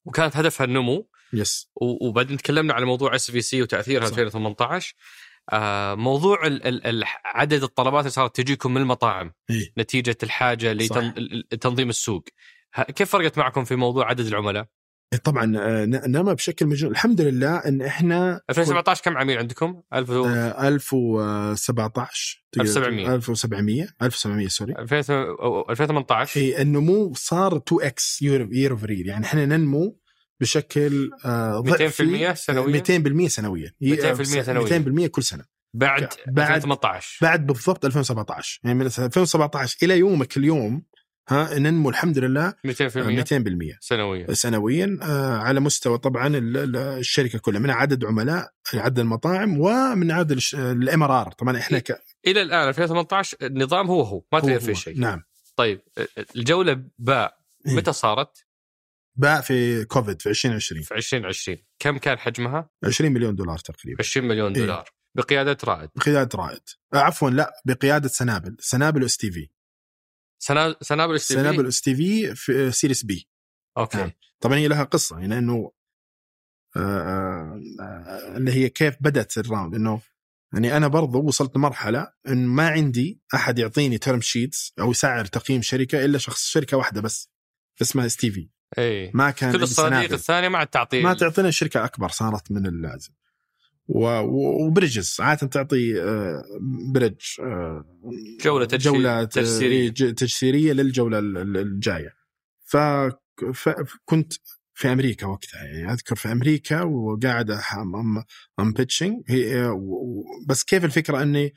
وكانت 0.04 0.36
هدفها 0.36 0.64
النمو 0.64 1.08
yes 1.32 1.70
وبعدين 1.76 2.36
تكلمنا 2.36 2.74
على 2.74 2.84
موضوع 2.86 3.14
SVC 3.14 3.62
وتأثيرها 3.62 4.06
صح. 4.06 4.10
2018 4.18 4.94
آه 5.52 5.94
موضوع 5.94 6.46
ال 6.46 6.86
ال 6.86 7.04
عدد 7.24 7.62
الطلبات 7.62 8.00
اللي 8.00 8.10
صارت 8.10 8.36
تجيكم 8.36 8.74
من 8.74 8.80
المطاعم 8.80 9.32
إيه. 9.50 9.72
نتيجة 9.78 10.16
الحاجة. 10.22 10.72
لتنظيم 10.72 11.88
السوق 11.88 12.24
كيف 12.94 13.10
فرقت 13.10 13.38
معكم 13.38 13.64
في 13.64 13.76
موضوع 13.76 14.08
عدد 14.08 14.26
العملاء؟ 14.26 14.66
طبعا 15.18 15.56
آه، 15.58 15.84
نما 15.86 16.32
بشكل 16.32 16.66
مجنون. 16.66 16.92
الحمد 16.92 17.20
لله 17.20 17.56
إن 17.56 17.82
إحنا 17.82 18.40
2017 18.50 19.02
كم 19.04 19.18
عميل 19.18 19.38
عندكم؟ 19.38 19.82
1000 19.94 20.10
و- 20.10 20.26
آه، 20.26 20.68
1017 20.68 22.44
تقدر- 22.52 22.64
1700. 22.64 23.14
1700 23.14 23.88
1700 24.02 24.48
sorry. 24.48 24.74
2000 24.78 25.14
أو 25.14 25.70
2018 25.70 26.40
اي 26.40 26.62
النمو 26.62 27.12
صار 27.14 27.56
2x 27.56 28.22
year 28.22 28.70
over 28.72 28.84
year 28.84 29.06
يعني 29.06 29.24
إحنا 29.26 29.46
ننمو 29.46 29.98
بشكل 30.40 31.10
آه، 31.24 31.60
ضعفي 31.60 32.02
200% 32.32 32.34
سنوياً؟ 32.34 32.66
200% 32.80 33.28
سنويا. 33.28 33.70
200% 33.80 34.42
سنوياً. 34.42 34.78
200% 34.78 35.06
كل 35.06 35.22
سنة. 35.22 35.44
بعد 35.74 36.08
بعد- 36.26 36.46
2018 36.56 37.18
بعد 37.22 37.46
بالضبط 37.46 37.84
2017 37.84 38.60
يعني 38.64 38.78
من 38.78 38.86
2017 38.86 39.76
إلى 39.82 39.98
يومك 39.98 40.36
اليوم 40.36 40.82
ها 41.30 41.58
ننمو 41.58 41.90
الحمد 41.90 42.18
لله 42.18 42.50
200% 42.50 42.54
200% 42.72 43.78
سنويا. 43.80 44.34
سنويا 44.34 44.98
آه، 45.02 45.36
على 45.38 45.60
مستوى 45.60 45.98
طبعا 45.98 46.26
ال- 46.26 46.56
ال- 46.56 46.76
الشركة 46.76 47.38
كلها 47.38 47.60
من 47.60 47.70
عدد 47.70 48.04
عملاء 48.04 48.50
عدد 48.74 48.98
المطاعم 48.98 49.60
ومن 49.60 50.10
عدد 50.10 50.40
ال 50.54 51.02
MRR 51.02 51.32
طبعا 51.32 51.56
إحنا 51.58 51.78
ك... 51.78 52.00
إلى 52.26 52.42
الآن 52.42 52.68
2018 52.68 53.36
النظام 53.42 53.86
هو 53.86 54.02
هو 54.02 54.22
ما 54.32 54.40
تغير 54.40 54.60
فيه 54.60 54.72
شيء. 54.72 54.98
نعم. 55.00 55.22
طيب 55.56 55.80
الجولة 56.36 56.84
B 56.98 57.34
إيه. 57.66 57.74
متى 57.76 57.92
صارت؟ 57.92 58.44
B 59.16 59.40
في 59.40 59.84
كوفيد 59.84 60.22
في 60.22 60.28
2020 60.28 60.82
في 60.82 60.94
2020 60.94 61.58
كم 61.78 61.98
كان 61.98 62.18
حجمها؟ 62.18 62.70
20 62.84 63.12
مليون 63.12 63.34
دولار 63.34 63.58
تقريبا. 63.58 63.96
20 64.00 64.28
مليون 64.28 64.52
إيه. 64.54 64.60
دولار. 64.62 64.88
بقيادة 65.14 65.56
رائد. 65.64 65.90
بقيادة 65.96 66.28
رائد. 66.38 66.60
آه، 66.94 66.98
عفوا 66.98 67.30
لا 67.30 67.52
بقيادة 67.64 68.08
سنابل 68.08 68.56
سنابل 68.60 69.04
STV 69.04 69.48
سنابل 70.40 71.14
اس 71.14 71.28
سنابل 71.28 71.66
STV 71.66 71.94
في 71.94 72.34
Series 72.34 73.04
B 73.04 73.28
أوكي. 73.78 73.98
نعم. 73.98 74.10
طبعا 74.40 74.56
هي 74.56 74.68
لها 74.68 74.84
قصة 74.84 75.18
يعني 75.18 75.38
إنه 75.38 75.72
آه، 76.76 76.80
آه، 76.80 78.36
اللي 78.36 78.52
هي 78.52 78.68
كيف 78.68 78.96
بدأت 79.00 79.38
ال 79.38 79.44
round 79.44 79.74
إنه 79.74 80.00
يعني 80.52 80.76
أنا 80.76 80.88
برضو 80.88 81.22
وصلت 81.22 81.56
لمرحله 81.56 82.12
إن 82.28 82.46
ما 82.46 82.68
عندي 82.68 83.20
أحد 83.34 83.58
يعطيني 83.58 83.98
term 83.98 84.20
sheets 84.20 84.74
أو 84.80 84.90
يسعر 84.90 85.24
تقييم 85.24 85.62
شركة 85.62 86.04
إلا 86.04 86.18
شخص 86.18 86.46
شركة 86.46 86.76
واحدة 86.76 87.00
بس 87.00 87.30
اسمها 87.82 88.06
STV 88.06 88.50
اي 88.78 89.10
ما 89.14 89.30
كان 89.30 89.52
كل 89.52 89.62
الصناديق. 89.62 90.12
الثانية 90.12 90.48
مع 90.48 90.62
التعطيل؟ 90.62 91.02
ما 91.02 91.14
تعطينا 91.14 91.50
شركة 91.50 91.84
أكبر 91.84 92.08
صارت 92.08 92.52
من 92.52 92.66
اللازم 92.66 93.12
و- 93.94 94.20
و- 94.20 94.66
و 94.66 94.72
bridges. 94.72 95.16
عادة 95.20 95.46
تعطي 95.46 96.02
آه، 96.02 96.42
bridge 96.92 97.20
آه، 97.40 97.84
جولة 98.44 99.24
تجسيرية. 99.24 99.24
تجسيريه 99.24 99.90
تجسيرية 99.90 100.72
للجولة 100.72 101.18
ال- 101.18 101.38
ال- 101.38 101.56
الجاية. 101.56 102.14
فكنت 102.64 104.32
في 104.74 104.92
أمريكا 104.92 105.26
وقتها 105.26 105.64
يعني 105.64 105.92
أذكر 105.92 106.16
في 106.16 106.32
أمريكا 106.32 106.82
وقاعد 106.82 107.50
am 108.60 108.72
pitching 108.72 109.22
بس 110.46 110.64
كيف 110.64 110.84
الفكرة؟ 110.84 111.22
إني 111.22 111.54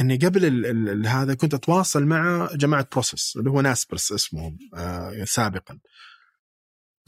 إني 0.00 0.16
قبل 0.16 0.44
ال 0.44 0.66
ال 0.66 0.88
ال 0.88 1.06
هذا 1.06 1.34
كنت 1.34 1.54
أتواصل 1.54 2.04
مع 2.04 2.48
جماعة 2.54 2.88
Prosus 2.92 3.36
اللي 3.36 3.50
هو 3.50 3.60
Naspers 3.60 4.12
اسمهم 4.12 4.58
آه 4.74 5.24
سابقا. 5.24 5.78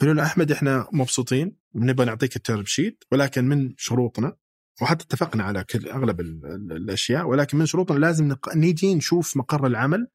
قالوا 0.01 0.14
له 0.14 0.22
أحمد 0.22 0.53
إحنا 0.53 0.88
مبسوطين 0.92 1.57
ونبغى 1.74 2.07
نعطيك 2.07 2.36
ال 2.36 2.42
term 2.42 2.64
sheet 2.64 3.05
ولكن 3.12 3.44
من 3.44 3.74
شروطنا 3.76 4.36
وحتى 4.82 5.05
اتفقنا 5.05 5.44
على 5.44 5.64
كل 5.64 5.88
أغلب 5.88 6.20
ال 6.20 6.46
ال 6.46 6.72
الأشياء 6.72 7.26
ولكن 7.26 7.59
من 7.59 7.66
شروطنا 7.66 7.99
لازم 7.99 8.28
نق... 8.28 8.57
نيجي 8.57 8.94
نشوف 8.94 9.36
مقر 9.36 9.66
العمل 9.66 10.09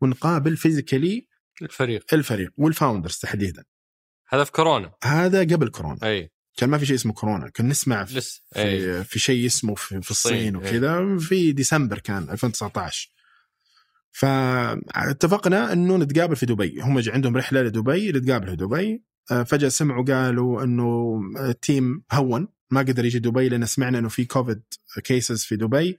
ونقابل 0.00 0.56
physically 0.56 1.28
الفريق. 1.62 2.14
الفريق 2.14 2.52
وال 2.56 2.68
founders 2.68 3.16
تحديدا. 3.16 3.64
هذا 4.28 4.44
في 4.44 4.52
كورونا. 4.52 4.92
هذا 5.04 5.40
قبل 5.40 5.68
كورونا. 5.68 5.98
أي. 6.02 6.30
كان 6.56 6.70
ما 6.70 6.78
في 6.78 6.86
شيء 6.86 6.96
اسمه 6.96 7.12
كورونا 7.12 7.50
كنا 7.50 7.68
نسمع 7.68 8.04
في 8.04 8.40
اي 8.56 8.80
في, 8.80 9.04
في 9.04 9.18
شيء 9.18 9.46
اسمه 9.46 9.74
في, 9.74 10.02
في 10.02 10.10
الصين 10.10 10.56
وكذا 10.56 11.18
في 11.18 11.52
ديسمبر 11.52 11.98
كان 11.98 12.30
2019 12.30 13.10
فاتفقنا 14.12 15.72
إنه 15.72 15.96
نتقابل 15.96 16.36
في 16.36 16.46
دبي. 16.46 16.80
هم 16.80 17.02
عندهم 17.06 17.36
رحلة 17.36 17.62
لدبي 17.62 18.12
نتقابل 18.12 18.48
في 18.48 18.56
دبي 18.56 19.02
فجأة 19.46 19.68
سمعوا 19.68 20.04
قالوا 20.04 20.64
إنه 20.64 21.20
ال 21.40 21.53
team 21.53 22.04
هون 22.12 22.48
ما 22.70 22.80
قدر 22.80 23.04
يجي 23.04 23.18
دبي 23.18 23.48
لأن 23.48 23.66
سمعنا 23.66 23.98
إنه 23.98 24.08
في 24.08 24.24
كوفيد 24.24 24.62
cases 25.04 25.44
في 25.44 25.56
دبي 25.56 25.98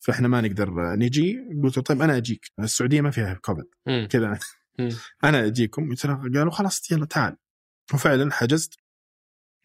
فإحنا 0.00 0.28
ما 0.28 0.40
نقدر 0.40 0.94
نجي. 0.96 1.38
قلت 1.62 1.78
طيب 1.78 2.02
أنا 2.02 2.16
أجيك 2.16 2.52
السعودية 2.58 3.00
ما 3.00 3.10
فيها 3.10 3.34
كوفيد. 3.34 3.64
كذا. 4.06 4.38
أنا 5.24 5.46
أجيكم. 5.46 5.94
قالوا 6.34 6.50
خلاص 6.50 6.92
يلا 6.92 7.06
تعال. 7.06 7.36
وفعلا 7.94 8.32
حجزت 8.32 8.78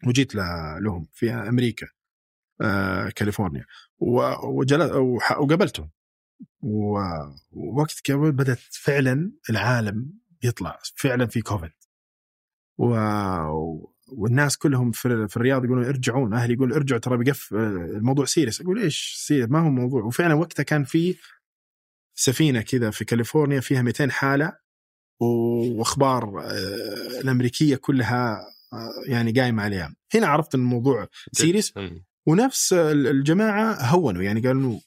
وجيت 0.06 0.34
لهم 0.80 1.08
في 1.12 1.30
أمريكا 1.30 1.86
آه، 2.60 3.08
كاليفورنيا. 3.08 3.64
وقابلتهم. 3.98 5.90
ووقت 6.60 8.10
قبل 8.10 8.32
بدأت 8.32 8.58
فعلا 8.70 9.32
العالم 9.50 10.12
يطلع 10.42 10.78
فعلا 10.96 11.26
في 11.26 11.40
كوفيد. 11.40 11.70
و... 12.78 12.94
والناس 14.12 14.56
كلهم 14.56 14.90
في, 14.90 15.28
في 15.28 15.36
الرياض 15.36 15.64
يقولون 15.64 15.84
ارجعون. 15.84 16.34
أهلي 16.34 16.52
يقول 16.54 16.72
ارجعوا 16.72 17.00
ترى 17.00 17.16
بيقف 17.16 17.52
الموضوع 17.52 18.24
serious 18.24 18.60
أقول 18.60 18.78
إيش 18.78 19.14
serious 19.26 19.50
ما 19.50 19.58
هو 19.60 19.68
موضوع. 19.70 20.02
وفعلا 20.02 20.34
وقتها 20.34 20.62
كان 20.62 20.84
في 20.84 21.16
سفينة 22.14 22.60
كذا 22.60 22.90
في 22.90 23.04
كاليفورنيا 23.04 23.60
فيها 23.60 23.82
200 23.82 24.10
حالة 24.10 24.52
وأخبار 25.20 26.40
آه، 26.40 27.20
الأمريكية 27.20 27.76
كلها 27.76 28.40
آه، 28.72 28.90
يعني 29.06 29.32
قايمة 29.32 29.62
عليها. 29.62 29.94
هنا 30.14 30.26
عرفت 30.26 30.54
إن 30.54 30.60
الموضوع 30.60 31.06
serious. 31.32 31.72
ونفس 32.26 32.72
ال- 32.72 33.06
الجماعة 33.06 33.74
هونوا 33.84 34.22
يعني 34.22 34.40
قالوا. 34.40 34.80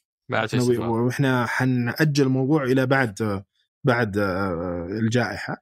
وإحنا 0.90 1.46
حنأجل 1.46 2.24
الموضوع 2.24 2.64
إلى 2.64 2.86
بعد 2.86 3.44
بعد 3.84 4.18
آه، 4.18 4.88
الجائحة. 4.90 5.58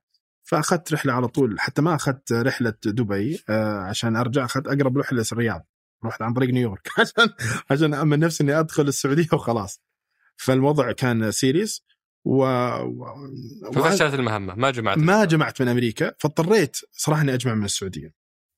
فأخذت 0.49 0.93
رحلة 0.93 1.13
على 1.13 1.27
طول 1.27 1.59
حتى 1.59 1.81
ما 1.81 1.95
أخذت 1.95 2.33
رحلة 2.33 2.73
دبي 2.85 3.43
آه، 3.49 3.79
عشان 3.79 4.15
أرجع 4.15 4.45
أخذت 4.45 4.67
أقرب 4.67 4.97
رحلة 4.97 5.25
الرياض. 5.31 5.67
رحت 6.05 6.21
عن 6.21 6.33
طريق 6.33 6.49
نيويورك 6.49 6.87
عشان 6.99 7.29
عشان 7.71 7.93
امن 7.93 8.19
نفسي 8.19 8.43
إني 8.43 8.59
أدخل 8.59 8.87
السعودية 8.87 9.27
وخلاص. 9.33 9.81
فالوضع 10.37 10.91
كان 10.91 11.31
serious 11.31 11.85
و, 12.25 12.43
و... 12.81 13.05
ففشلت 13.73 14.13
المهمة 14.13 14.55
ما 14.55 14.71
جمعت 14.71 14.97
ما 14.97 15.25
جمعت 15.25 15.61
من 15.61 15.67
أمريكا 15.67 16.13
فاضطريت 16.19 16.77
صراحة 16.91 17.21
إني 17.21 17.33
أجمع 17.33 17.53
من 17.53 17.65
السعودية. 17.65 18.13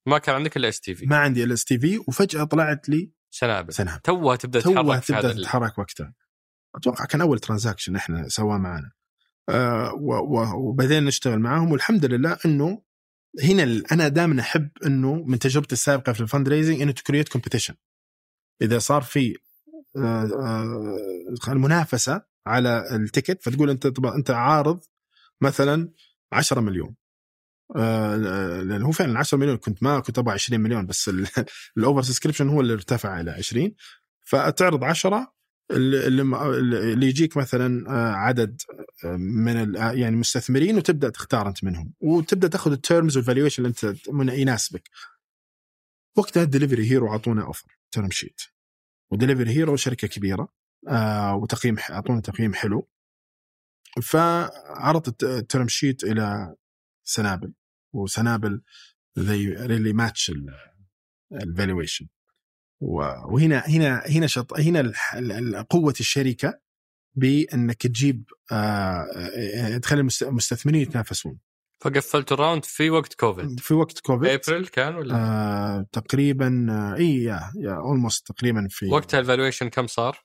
ما 0.07 0.17
كان 0.17 0.35
عندك 0.35 0.57
إلا 0.57 0.69
STV 0.69 1.05
ما 1.05 1.17
عندي 1.17 1.43
ال 1.43 1.51
STV 1.51 1.97
وفجأة 1.97 2.43
طلعت 2.43 2.89
لي 2.89 3.11
سنابل. 3.31 3.73
سنابل 3.73 4.01
توها 4.01 4.35
تبدأ 4.35 4.61
توها 4.61 4.99
تتحرك 4.99 5.11
هذا 5.11 5.31
تبدأ 5.31 5.41
تتحرك 5.41 5.77
وقتها. 5.77 6.13
أتوقع 6.75 7.05
كان 7.05 7.21
أول 7.21 7.39
transaction 7.39 7.95
إحنا 7.95 8.27
سواه 8.27 8.57
معنا. 8.57 8.91
وبدينا 10.53 10.99
نشتغل 10.99 11.39
معاهم. 11.39 11.71
والحمد 11.71 12.05
لله 12.05 12.37
إنه 12.45 12.81
هنا 13.43 13.83
أنا 13.91 14.07
دائما 14.07 14.41
أحب 14.41 14.69
إنه 14.85 15.23
من 15.23 15.39
تجربتي 15.39 15.73
السابقة 15.73 16.13
في 16.13 16.21
ال 16.21 16.49
fundraising 16.49 16.81
انه 16.81 16.91
to 16.91 17.01
create 17.01 17.29
competition 17.29 17.73
إذا 18.61 18.79
صار 18.79 19.01
في 19.01 19.37
آه، 19.97 20.23
آه، 20.23 21.51
المنافسة 21.51 22.21
على 22.47 22.95
ال 22.95 23.02
ticket 23.02 23.43
فتقول 23.43 23.69
أنت 23.69 23.85
أنت 24.15 24.31
عارض 24.31 24.83
مثلا 25.41 25.89
10 26.33 26.61
مليون. 26.61 26.95
آه، 27.75 28.15
لأن 28.63 28.81
هو 28.81 28.91
فعلا 28.91 29.19
10 29.19 29.37
مليون 29.37 29.57
كنت 29.57 29.83
ما 29.83 29.99
كنت 29.99 30.19
أبغى 30.19 30.33
20 30.33 30.61
مليون 30.61 30.85
بس 30.85 31.11
ال 31.77 32.01
oversubscription 32.07 32.49
هو 32.49 32.61
اللي 32.61 32.73
ارتفع 32.73 33.19
إلى 33.21 33.31
20 33.31 33.71
فتعرض 34.21 34.83
10 34.83 35.33
اللي, 35.71 36.07
اللي 36.93 37.07
يجيك 37.07 37.37
مثلا 37.37 37.89
آه، 37.89 38.13
عدد 38.13 38.61
آه، 38.73 38.80
من 39.05 39.75
يعني 39.75 40.15
مستثمرين 40.15 40.77
وتبدأ 40.77 41.09
تختار 41.09 41.47
أنت 41.47 41.63
منهم. 41.63 41.93
وتبدأ 42.01 42.47
تأخذ 42.47 42.71
ال 42.71 42.79
terms 42.79 43.17
وال 43.17 43.26
valuation 43.26 43.65
اللي 43.65 43.75
أنت 43.91 44.07
يناسبك. 44.33 44.89
وقتها 46.17 46.43
Delivery 46.43 46.91
Hero 46.91 47.11
أعطونا 47.11 47.43
offer 47.43 47.79
term 47.91 48.11
sheet 48.11 48.41
و 49.11 49.16
Delivery 49.16 49.49
Hero 49.51 49.75
شركة 49.75 50.07
كبيرة 50.07 50.53
آه 50.87 51.35
وتقييم 51.35 51.77
أعطونا 51.89 52.21
تقييم 52.21 52.53
حلو. 52.53 52.89
فعرضت 54.01 55.23
ال 55.23 55.32
term 55.32 55.67
sheet 55.67 56.03
إلى 56.03 56.55
سنابل. 57.03 57.53
وسنابل 57.93 58.61
they 59.19 59.47
really 59.67 59.93
match 59.93 60.31
ال 61.33 61.41
valuation 61.41 62.07
وهنا 62.81 63.59
هنا 63.67 64.03
هنا 64.09 64.27
شط 64.27 64.59
هنا 64.59 64.91
قوة 65.61 65.93
الشركة 65.99 66.59
بأنك 67.15 67.75
تجيب 67.87 68.23
آه، 68.51 69.05
آه، 69.15 69.77
تخلي 69.77 69.99
المست- 70.01 70.23
المستثمرين 70.23 70.81
يتنافسون. 70.81 71.39
فقفلت 71.81 72.31
ال 72.31 72.37
round 72.37 72.65
في 72.65 72.89
وقت 72.89 73.13
كوفيد. 73.13 73.59
في 73.59 73.73
وقت 73.73 73.99
كوفيد. 73.99 74.29
ابريل 74.29 74.67
كان 74.67 74.95
ولا؟ 74.95 75.15
آه 75.15 75.85
تقريبا 75.91 76.67
آه، 76.69 76.95
إي 76.97 77.23
يا 77.23 77.39
يا 77.59 77.73
almost 77.75 78.27
تقريبا 78.31 78.67
في 78.69 78.85
وقتها 78.85 79.19
ال 79.19 79.24
valuation 79.24 79.69
كم 79.69 79.87
صار؟ 79.87 80.17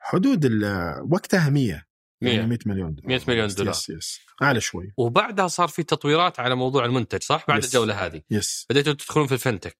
حدود 0.00 0.44
ال- 0.44 1.02
وقتها 1.10 1.50
100 1.50 1.84
100 2.22 2.34
يعني 2.34 2.46
100 2.48 2.58
مليون 2.66 2.94
دولار. 2.94 3.08
100 3.08 3.20
مليون 3.28 3.48
دولار. 3.48 3.74
yes 3.74 3.88
yes 3.88 4.20
أعلى 4.42 4.60
شوي. 4.60 4.92
وبعدها 4.96 5.48
صار 5.48 5.68
في 5.68 5.82
تطويرات 5.82 6.40
على 6.40 6.54
موضوع 6.54 6.84
المنتج 6.84 7.22
صح؟ 7.22 7.44
بعد 7.48 7.58
yes. 7.58 7.66
الجوله 7.66 8.06
هذه. 8.06 8.22
yes 8.30 8.66
بديتوا 8.70 8.92
تدخلون 8.92 9.26
في 9.26 9.34
ال 9.34 9.39
fintech. 9.39 9.76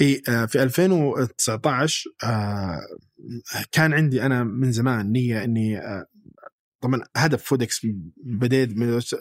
إي 0.00 0.22
آه، 0.28 0.44
في 0.46 0.62
2019 0.62 2.10
آه، 2.24 2.80
كان 3.72 3.94
عندي 3.94 4.22
أنا 4.22 4.44
من 4.44 4.72
زمان 4.72 5.12
نية 5.12 5.44
إني 5.44 5.78
آه، 5.78 6.06
طبعا 6.80 7.00
هدف 7.16 7.42
Foodics 7.44 7.80
بديت 8.16 8.70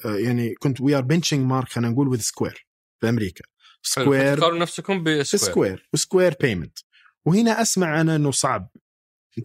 يعني 0.05 0.53
كنت 0.55 0.82
we 0.82 0.95
are 0.95 1.01
benchmarking 1.01 1.68
خلينا 1.69 1.89
نقول 1.91 2.07
with 2.08 2.20
Square 2.20 2.68
في 2.99 3.09
أمريكا. 3.09 3.43
Square 3.82 4.38
تقارنوا 4.38 4.59
نفسكم 4.59 5.03
ب 5.03 5.06
Square 5.06 5.24
Square 5.51 5.89
و 5.93 5.99
Square 5.99 6.36
payment 6.41 6.80
وهنا 7.25 7.61
أسمع 7.61 8.01
أنا 8.01 8.15
إنه 8.15 8.32
صعب 8.32 8.69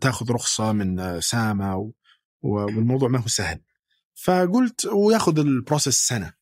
تاخذ 0.00 0.30
رخصة 0.32 0.72
من 0.72 1.20
ساما 1.20 1.74
و- 1.74 1.92
والموضوع 2.42 3.08
ما 3.08 3.18
هو 3.18 3.26
سهل. 3.26 3.60
فقلت 4.14 4.86
وياخذ 4.86 5.38
ال 5.38 5.45
process 5.45 5.94
سنة. 5.94 6.32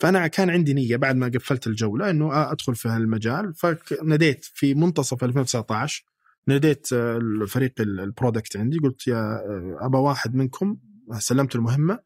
فأنا 0.00 0.26
كان 0.26 0.50
عندي 0.50 0.74
نية 0.74 0.96
بعد 0.96 1.16
ما 1.16 1.28
قفلت 1.34 1.66
الجولة 1.66 2.10
إنه 2.10 2.52
أدخل 2.52 2.74
في 2.74 2.88
هالمجال 2.88 3.54
فناديت 3.54 4.44
في 4.44 4.74
منتصف 4.74 5.24
2019 5.24 6.04
ناديت 6.46 6.92
آه، 6.92 7.16
الفريق 7.16 7.72
ال- 7.80 8.00
ال 8.00 8.07
product 8.07 8.56
عندي 8.56 8.78
قلت 8.78 9.06
يا 9.08 9.16
آه، 9.16 9.78
ابى 9.80 9.98
واحد 9.98 10.34
منكم 10.34 10.76
سلمت 11.18 11.54
المهمة 11.56 11.98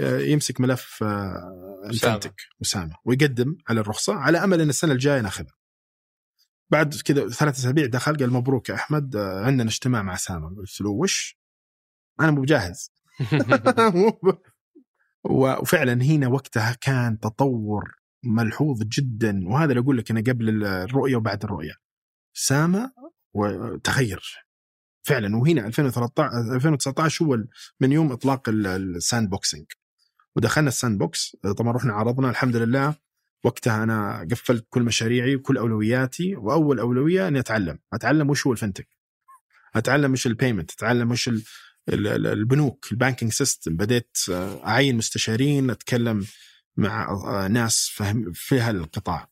آه، 0.00 0.18
يمسك 0.18 0.60
ملف 0.60 0.98
آه، 1.02 1.82
ال 1.90 1.95
fintech 1.95 2.34
أسامة 2.62 2.94
ويقدم 3.04 3.56
على 3.68 3.80
الرخصة 3.80 4.14
على 4.14 4.38
أمل 4.44 4.60
إن 4.60 4.68
السنة 4.68 4.92
الجاية 4.92 5.20
ناخذها. 5.20 5.54
بعد 6.70 6.94
كذا 6.94 7.28
ثلاث 7.28 7.58
أسابيع 7.58 7.86
دخل 7.86 8.16
قال 8.16 8.32
مبروك 8.32 8.68
يا 8.68 8.74
أحمد 8.74 9.16
آه، 9.16 9.44
عندنا 9.44 9.68
اجتماع 9.68 10.02
مع 10.02 10.16
سامه 10.16 10.56
قلت 10.56 10.80
له 10.80 10.90
وش؟ 10.90 11.38
أنا 12.20 12.30
مو 12.30 12.40
بجاهز 12.42 12.92
وفعلا 15.28 15.92
هنا 15.92 16.28
وقتها 16.28 16.76
كان 16.80 17.18
تطور 17.20 17.94
ملحوظ 18.24 18.82
جدا. 18.82 19.48
وهذا 19.48 19.70
اللي 19.72 19.80
أقول 19.82 19.98
لك 19.98 20.10
أنا 20.10 20.20
قبل 20.20 20.64
الرؤية 20.64 21.16
وبعد 21.16 21.44
الرؤية. 21.44 21.72
سامة 22.34 22.92
وتغير. 23.34 24.22
فعلا. 25.02 25.36
وهنا 25.36 25.66
2013 25.66 26.54
2019 26.54 27.24
هو 27.24 27.38
من 27.80 27.92
يوم 27.92 28.12
إطلاق 28.12 28.48
ال- 28.48 28.66
ال 28.66 29.30
sandboxing 29.30 29.66
ودخلنا 30.36 30.68
ال 30.68 30.98
sandbox 30.98 31.36
طبعا 31.56 31.72
رحنا 31.72 31.92
عرضنا. 31.92 32.30
الحمد 32.30 32.56
لله. 32.56 32.94
وقتها 33.44 33.82
أنا 33.82 34.26
قفلت 34.30 34.66
كل 34.70 34.82
مشاريعي 34.82 35.36
وكل 35.36 35.56
أولوياتي. 35.58 36.36
وأول 36.36 36.78
أولوية 36.78 37.28
إني 37.28 37.38
أتعلم. 37.38 37.78
أتعلم 37.92 38.30
وش 38.30 38.46
هو 38.46 38.52
ال 38.52 38.56
fintech. 38.56 38.88
أتعلم 39.74 40.12
وش 40.12 40.26
ال 40.26 40.31
payment 40.31 40.70
أتعلم 40.72 41.10
وش 41.10 41.30
البنوك 41.88 42.92
ال 42.92 42.97
banking 42.97 43.32
system. 43.32 43.76
بديت 43.76 44.16
آه، 44.30 44.66
أعين 44.66 44.96
مستشارين 44.96 45.70
أتكلم 45.70 46.26
مع 46.76 47.10
آه، 47.10 47.48
ناس 47.48 47.90
فهم 47.94 48.32
في 48.32 48.60
هالقطاع. 48.60 49.30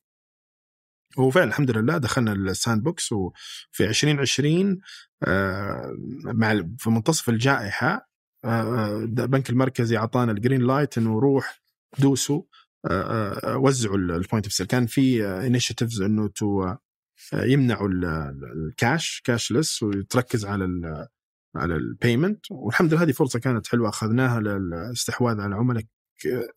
وفعلا 1.18 1.48
الحمد 1.48 1.70
لله 1.70 1.98
دخلنا 1.98 2.32
ال 2.32 2.82
sandbox 2.82 3.12
وفي 3.12 3.80
2020 3.88 4.80
آه، 5.22 5.96
مع 6.24 6.62
في 6.78 6.90
منتصف 6.90 7.28
الجائحة 7.28 8.08
البنك 8.44 9.50
المركزي 9.50 9.96
أعطانا 9.96 10.32
ال 10.32 10.37
green 10.37 10.60
light 10.62 10.98
إنه 10.98 11.18
روح 11.20 11.62
دوسوا 11.98 12.42
وزعوا 13.46 13.96
البوينت 13.96 14.44
اوف 14.46 14.52
سيل 14.52 14.66
كان 14.66 14.86
في 14.86 15.26
انيشيتيفز 15.26 16.00
إنه 16.00 16.28
تو 16.28 16.74
يمنعوا 17.32 17.88
ال- 17.88 18.04
ال- 18.04 18.66
الكاش 18.68 19.22
كاشلس 19.24 19.82
وتركز 19.82 20.44
على 20.44 20.64
على 21.56 21.76
البيمنت 21.76 22.40
والحمد 22.50 22.92
لله 22.94 23.02
هذه 23.02 23.12
فرصة 23.12 23.38
كانت 23.38 23.66
حلوة 23.66 23.88
أخذناها 23.88 24.40
للاستحواذ 24.40 25.40
على 25.40 25.54
عملاء 25.54 25.82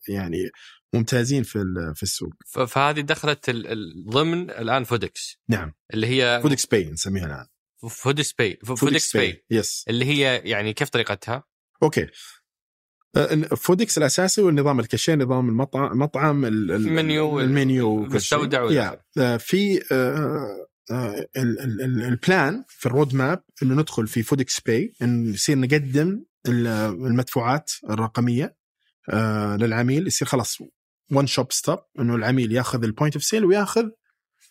يعني 0.08 0.50
ممتازين 0.94 1.42
في 1.42 1.92
في 1.96 2.02
السوق. 2.02 2.32
فهذه 2.68 3.00
دخلت 3.00 3.50
ضمن 4.10 4.50
الآن 4.50 4.84
فودكس 4.84 5.38
نعم. 5.48 5.72
اللي 5.94 6.06
هي 6.06 6.40
فودكس 6.42 6.66
باي 6.66 6.90
نسميها 6.90 7.26
الآن. 7.26 7.46
فودكس 7.90 8.32
باي 8.32 8.58
فودكس 8.64 9.16
باي 9.16 9.44
يس 9.50 9.84
اللي 9.88 10.04
هي 10.04 10.36
يعني 10.44 10.72
كيف 10.72 10.88
طريقتها؟ 10.88 11.44
أوكي. 11.82 12.06
آه، 13.16 13.34
فودكس 13.36 13.98
الأساسي 13.98 14.42
والنظام 14.42 14.80
الكاشير 14.80 15.18
نظام 15.18 15.48
المطعم 15.48 15.98
مطعم 15.98 16.44
ال- 16.44 16.70
ال- 16.70 16.86
ال 16.86 16.97
menu 16.97 17.40
ال 17.40 17.51
menu. 17.51 18.04
المستودع 18.04 18.96
آه، 19.18 19.36
في 19.36 19.80
آه، 20.90 21.26
ال- 21.36 21.60
ال- 21.60 21.82
ال- 21.82 22.02
ال 22.02 22.14
plan 22.14 22.64
في 22.68 22.86
ال 22.86 23.14
roadmap 23.14 23.42
إنه 23.62 23.74
ندخل 23.74 24.06
في 24.06 24.22
فودكس 24.22 24.60
باي 24.60 24.92
انه 25.02 25.30
يصير 25.34 25.58
نقدم 25.58 26.24
ال- 26.48 26.66
المدفوعات 27.06 27.70
الرقمية 27.90 28.56
آه، 29.08 29.56
للعميل 29.56 30.06
يصير 30.06 30.28
خلاص 30.28 30.58
one 31.12 31.26
shop 31.26 31.52
stop 31.52 31.78
إنه 32.00 32.14
العميل 32.14 32.52
ياخذ 32.52 32.84
ال 32.84 32.89
point 32.89 33.14
of 33.14 33.24
sale 33.24 33.44
وياخذ 33.44 33.88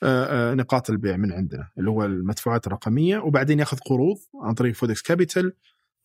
آه، 0.04 0.54
نقاط 0.54 0.90
البيع 0.90 1.18
من 1.18 1.32
عندنا 1.34 1.70
اللي 1.78 1.90
هو 1.90 2.06
المدفوعات 2.06 2.68
الرقمية 2.68 3.18
وبعدين 3.18 3.60
ياخذ 3.60 3.78
قروض 3.78 4.18
عن 4.44 4.54
طريق 4.54 4.76
فودكس 4.76 5.02
Capital 5.02 5.54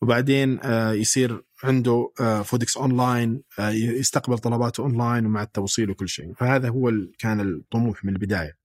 وبعدين 0.01 0.59
يصير 0.93 1.43
عنده 1.63 2.11
فودكس 2.45 2.77
اونلاين 2.77 3.41
يستقبل 3.73 4.37
طلباته 4.37 4.81
اونلاين 4.81 5.25
ومع 5.25 5.43
التوصيل 5.43 5.89
وكل 5.89 6.09
شيء. 6.09 6.33
فهذا 6.33 6.69
هو 6.69 6.91
كان 7.19 7.39
الطموح 7.41 8.05
من 8.05 8.13
البداية. 8.13 8.64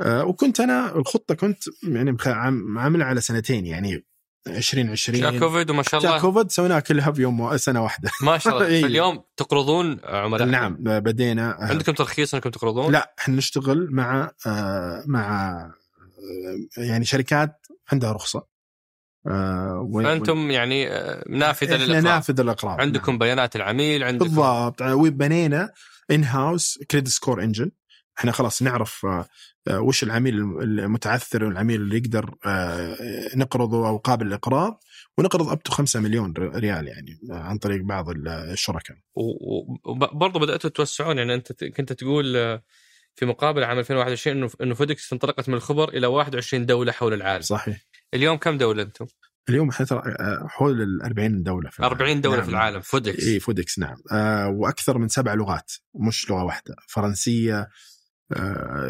وكنت 0.00 0.60
أنا 0.60 0.96
الخطة 0.96 1.34
كنت 1.34 1.62
يعني 1.88 2.16
عاملها 2.26 3.06
على 3.06 3.20
سنتين 3.20 3.66
يعني 3.66 4.04
2020 4.46 5.20
جاء 5.20 5.38
كوفيد 5.38 5.70
وما 5.70 5.82
شاء 5.82 6.00
جاء 6.00 6.10
الله. 6.10 6.22
كوفيد 6.22 6.50
سويناها 6.50 6.80
كلها 6.80 7.10
بيوم 7.10 7.40
و- 7.40 7.56
سنة 7.56 7.82
واحدة. 7.82 8.10
ما 8.22 8.38
شاء 8.38 8.56
الله. 8.56 8.80
فاليوم 8.82 9.22
تقرضون 9.36 10.00
عملاء؟ 10.04 10.48
نعم 10.48 10.76
بدينا 10.80 11.62
آه، 11.62 11.64
عندكم 11.64 11.92
ترخيص 11.92 12.34
إنكم 12.34 12.50
تقرضون؟ 12.50 12.92
لا 12.92 13.14
إحنا 13.18 13.36
نشتغل 13.36 13.88
مع 13.90 14.30
آه، 14.46 15.04
مع 15.06 15.50
آه، 16.78 16.80
يعني 16.82 17.04
شركات 17.04 17.66
عندها 17.92 18.12
رخصة. 18.12 18.46
آه، 19.26 19.90
فأنتم 20.04 20.50
يعني 20.50 20.88
آه، 20.88 21.24
نافذة 21.28 21.74
إحنا 21.74 21.84
للإقراض. 21.84 22.04
نافذ 22.04 22.40
الاقراض 22.40 22.80
عندكم 22.80 23.18
بيانات 23.18 23.56
العميل 23.56 24.02
عندكم 24.04 24.28
بالضبط. 24.28 24.82
وبنينا 24.82 25.70
in-house 26.10 26.78
credit 26.90 27.08
score 27.08 27.42
engine 27.42 27.70
إحنا 28.18 28.32
خلاص 28.32 28.62
نعرف 28.62 29.06
آه، 29.06 29.26
آه، 29.68 29.80
وش 29.80 30.02
العميل 30.02 30.34
المتعثر 30.62 31.44
والعميل 31.44 31.80
اللي 31.80 31.96
يقدر 31.96 32.34
آه، 32.46 32.96
نقرضه 33.36 33.88
أو 33.88 33.96
قابل 33.96 34.26
للإقراض 34.26 34.80
ونقرض 35.18 35.48
up 35.48 35.62
to 35.62 35.72
5 35.72 36.00
مليون 36.00 36.34
ريال 36.36 36.88
يعني 36.88 37.20
عن 37.30 37.58
طريق 37.58 37.82
بعض 37.82 38.06
الشركاء 38.26 38.96
وبرضه 39.84 40.40
بدأتوا 40.40 40.70
توسعون 40.70 41.18
يعني 41.18 41.34
أنت 41.34 41.64
كنت 41.64 41.92
تقول 41.92 42.32
في 43.14 43.26
مقابله 43.26 43.66
عام 43.66 43.78
2021 43.78 44.36
إنه 44.36 44.50
إنه 44.60 44.74
فودكس 44.74 45.12
انطلقت 45.12 45.48
من 45.48 45.54
الخبر 45.54 45.88
إلى 45.88 46.06
21 46.06 46.66
دولة 46.66 46.92
حول 46.92 47.14
العالم 47.14 47.42
صحيح 47.42 47.86
اليوم 48.14 48.36
كم 48.36 48.58
دولة 48.58 48.82
أنتم؟ 48.82 49.06
اليوم 49.48 49.68
إحنا 49.68 49.86
ترى 49.86 50.02
حول 50.48 50.82
ال 50.82 51.02
40 51.02 51.42
دولة 51.42 51.70
في 51.70 51.78
العالم. 51.78 51.94
40 51.94 52.20
دولة 52.20 52.36
نعم. 52.36 52.44
في 52.44 52.50
العالم 52.50 52.80
فودكس 52.80 53.26
اي 53.26 53.40
فودكس 53.40 53.78
نعم 53.78 53.96
آه 54.12 54.48
وأكثر 54.48 54.98
من 54.98 55.08
سبع 55.08 55.34
لغات 55.34 55.72
مش 55.94 56.30
لغة 56.30 56.44
واحدة 56.44 56.76
فرنسية 56.88 57.68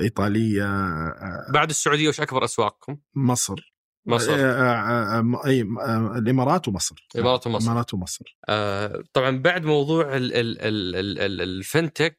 إيطالية 0.03 0.65
آه 0.67 1.47
بعد 1.53 1.71
السعودية 1.71 2.09
وش 2.09 2.21
أكبر 2.21 2.45
أسواقكم؟ 2.45 2.97
مصر. 3.15 3.73
مصر. 4.07 4.33
آه 4.35 4.37
آه 4.37 5.19
آه 5.19 5.47
أي 5.47 5.63
آه 5.63 6.15
الإمارات 6.19 6.69
ومصر. 6.69 7.07
الإمارات 7.15 7.47
ومصر. 7.47 7.65
الإمارات 7.65 7.95
ومصر. 7.95 8.37
آه، 8.49 9.03
طبعا 9.13 9.39
بعد 9.39 9.65
موضوع 9.65 10.17
ال 10.17 10.33
ال 10.35 10.61
ال 10.61 10.97
ال 10.97 11.19
ال 11.21 11.41
ال 11.43 11.52
fintech 11.52 12.19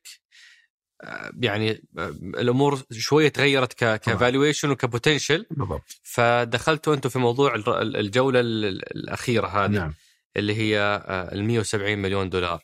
آه، 1.04 1.32
يعني 1.42 1.72
آه، 1.98 2.10
الأمور 2.22 2.82
شوية 2.92 3.30
تغيرت 3.30 3.74
ك 3.84 3.92
valuation 3.92 4.70
وك 4.70 4.83
potential 4.83 5.46
بالضبط. 5.52 6.00
فدخلتوا 6.04 6.94
أنتم 6.94 7.10
في 7.10 7.20
موضوع 7.20 7.56
الجولة 7.80 8.40
ال- 8.40 8.66
ال- 8.66 8.96
الأخيرة 8.98 9.48
هذه 9.48 9.72
نعم. 9.72 9.94
اللي 10.38 10.56
هي 10.56 10.80
آه، 10.80 11.34
ال 11.34 11.44
170 11.44 12.00
مليون 12.00 12.30
دولار. 12.30 12.64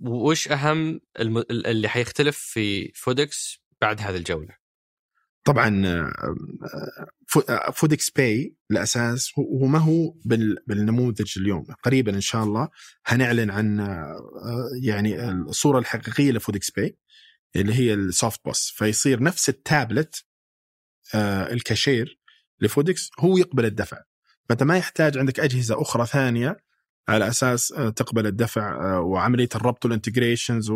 وش 0.00 0.48
أهم 0.48 1.00
الم- 1.20 1.38
ال- 1.38 1.66
اللي 1.66 1.88
حيختلف 1.88 2.38
في 2.38 2.92
فودكس 2.94 3.58
بعد 3.80 4.00
هذه 4.00 4.16
الجولة؟ 4.16 4.60
طبعا 5.44 5.82
فو- 7.28 7.72
فودكس 7.74 8.10
Pay 8.10 8.54
الاساس 8.70 9.32
هو 9.38 9.66
ما 9.66 9.78
هو 9.78 10.10
بال- 10.24 10.56
بالنموذج 10.66 11.38
اليوم. 11.38 11.64
قريبا 11.82 12.14
إن 12.14 12.20
شاء 12.20 12.44
الله 12.44 12.68
هنعلن 13.06 13.50
عن 13.50 13.80
آه، 13.80 14.16
يعني 14.82 15.30
الصورة 15.30 15.78
الحقيقية 15.78 16.32
لفودكس 16.32 16.70
Pay 16.70 16.96
اللي 17.56 17.74
هي 17.74 17.94
ال 17.94 18.03
soft 18.03 18.40
POS 18.44 18.70
فيصير 18.76 19.22
نفس 19.22 19.48
التابلت 19.48 20.24
آه، 21.14 21.52
الكاشير 21.52 22.18
لفودكس 22.60 23.10
هو 23.18 23.38
يقبل 23.38 23.64
الدفع. 23.64 23.98
فأنت 24.48 24.62
ما 24.62 24.76
يحتاج 24.78 25.18
عندك 25.18 25.40
أجهزة 25.40 25.82
أخرى 25.82 26.06
ثانية 26.06 26.56
على 27.10 27.28
أساس 27.28 27.72
آه، 27.72 27.90
تقبل 27.90 28.26
الدفع 28.26 28.94
آه، 28.94 29.00
وعملية 29.00 29.48
الربط 29.54 29.84
وال 29.84 29.96
integrations 29.96 30.70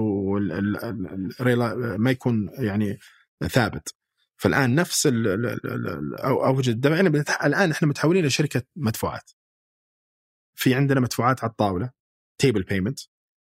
ما 1.98 2.10
يكون 2.10 2.50
يعني 2.58 2.98
ثابت. 3.46 3.94
فالآن 4.36 4.74
نفس 4.74 5.06
أو 6.24 6.46
اوجه 6.46 6.70
الدفع. 6.70 6.94
يعني 6.94 7.08
الآن 7.44 7.70
إحنا 7.70 7.88
متحولين 7.88 8.26
لشركه 8.26 8.62
مدفوعات. 8.76 9.30
في 10.54 10.74
عندنا 10.74 11.00
مدفوعات 11.00 11.44
على 11.44 11.50
الطاولة 11.50 11.90
table 12.38 12.62
payment 12.62 13.00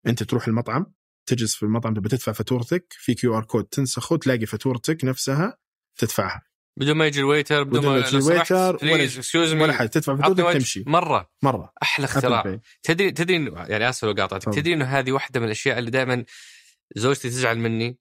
أنت 0.07 0.23
تروح 0.23 0.47
المطعم 0.47 0.93
تجلس 1.25 1.55
في 1.55 1.63
المطعم 1.63 1.93
تبي 1.93 2.09
تدفع 2.09 2.31
فاتورتك 2.31 2.85
في 2.89 3.13
QR 3.13 3.43
code 3.43 3.63
تنسخه 3.63 4.17
تلاقي 4.17 4.45
فاتورتك 4.45 5.05
نفسها 5.05 5.57
تدفعها. 5.97 6.48
بدون 6.79 6.97
ما 6.97 7.07
يجي 7.07 7.19
ال 7.19 7.26
waiter 7.26 7.63
بدون 7.63 7.79
بدون 7.79 7.91
ما 7.93 7.97
يجي 7.99 8.17
ال 8.17 8.26
waiter 8.26 8.77
ولا- 8.85 9.63
ولا 9.63 9.73
حاجة 9.73 9.87
تدفع 9.87 10.15
فاتورتك 10.15 10.57
تمشي. 10.59 10.83
مرة. 10.87 11.29
مرة. 11.43 11.73
أحلى 11.83 12.05
اختراع. 12.05 12.59
تدري 12.83 13.11
تدري 13.11 13.53
يعني 13.67 13.89
آسف 13.89 14.05
لو 14.05 14.11
قاطعتك. 14.11 14.53
تدري 14.53 14.73
إنه 14.73 14.85
هذه 14.85 15.11
واحدة 15.11 15.39
من 15.39 15.45
الأشياء 15.45 15.79
اللي 15.79 15.91
دائما 15.91 16.25
زوجتي 16.95 17.29
تزعل 17.29 17.57
مني. 17.59 17.97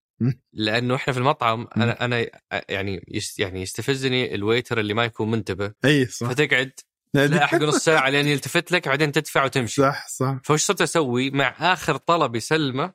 لأنه 0.53 0.95
إحنا 0.95 1.13
في 1.13 1.19
المطعم 1.19 1.69
أنا 1.77 2.05
أنا 2.05 2.27
يعني 2.69 3.05
يعني 3.39 3.63
يستفزني 3.63 4.35
ال 4.35 4.41
waiter 4.41 4.81
اللي 4.81 4.95
ما 4.95 5.05
يكون 5.05 5.31
منتبه. 5.31 5.73
اي 5.85 6.07
صح. 6.07 6.29
فتقعد 6.29 6.73
لا 7.15 7.47
حق 7.47 7.63
نص 7.63 7.77
ساعه 7.85 8.11
لين 8.11 8.27
يلتفت 8.27 8.73
لك 8.73 8.89
بعدين 8.89 9.13
تدفع 9.13 9.45
وتمشي. 9.45 9.83
صح 9.83 10.09
صح. 10.09 10.37
فوش 10.45 10.65
صرت 10.65 10.81
أسوي 10.81 11.31
مع 11.31 11.55
آخر 11.59 11.97
طلب 11.97 12.37
يسلمه. 12.37 12.93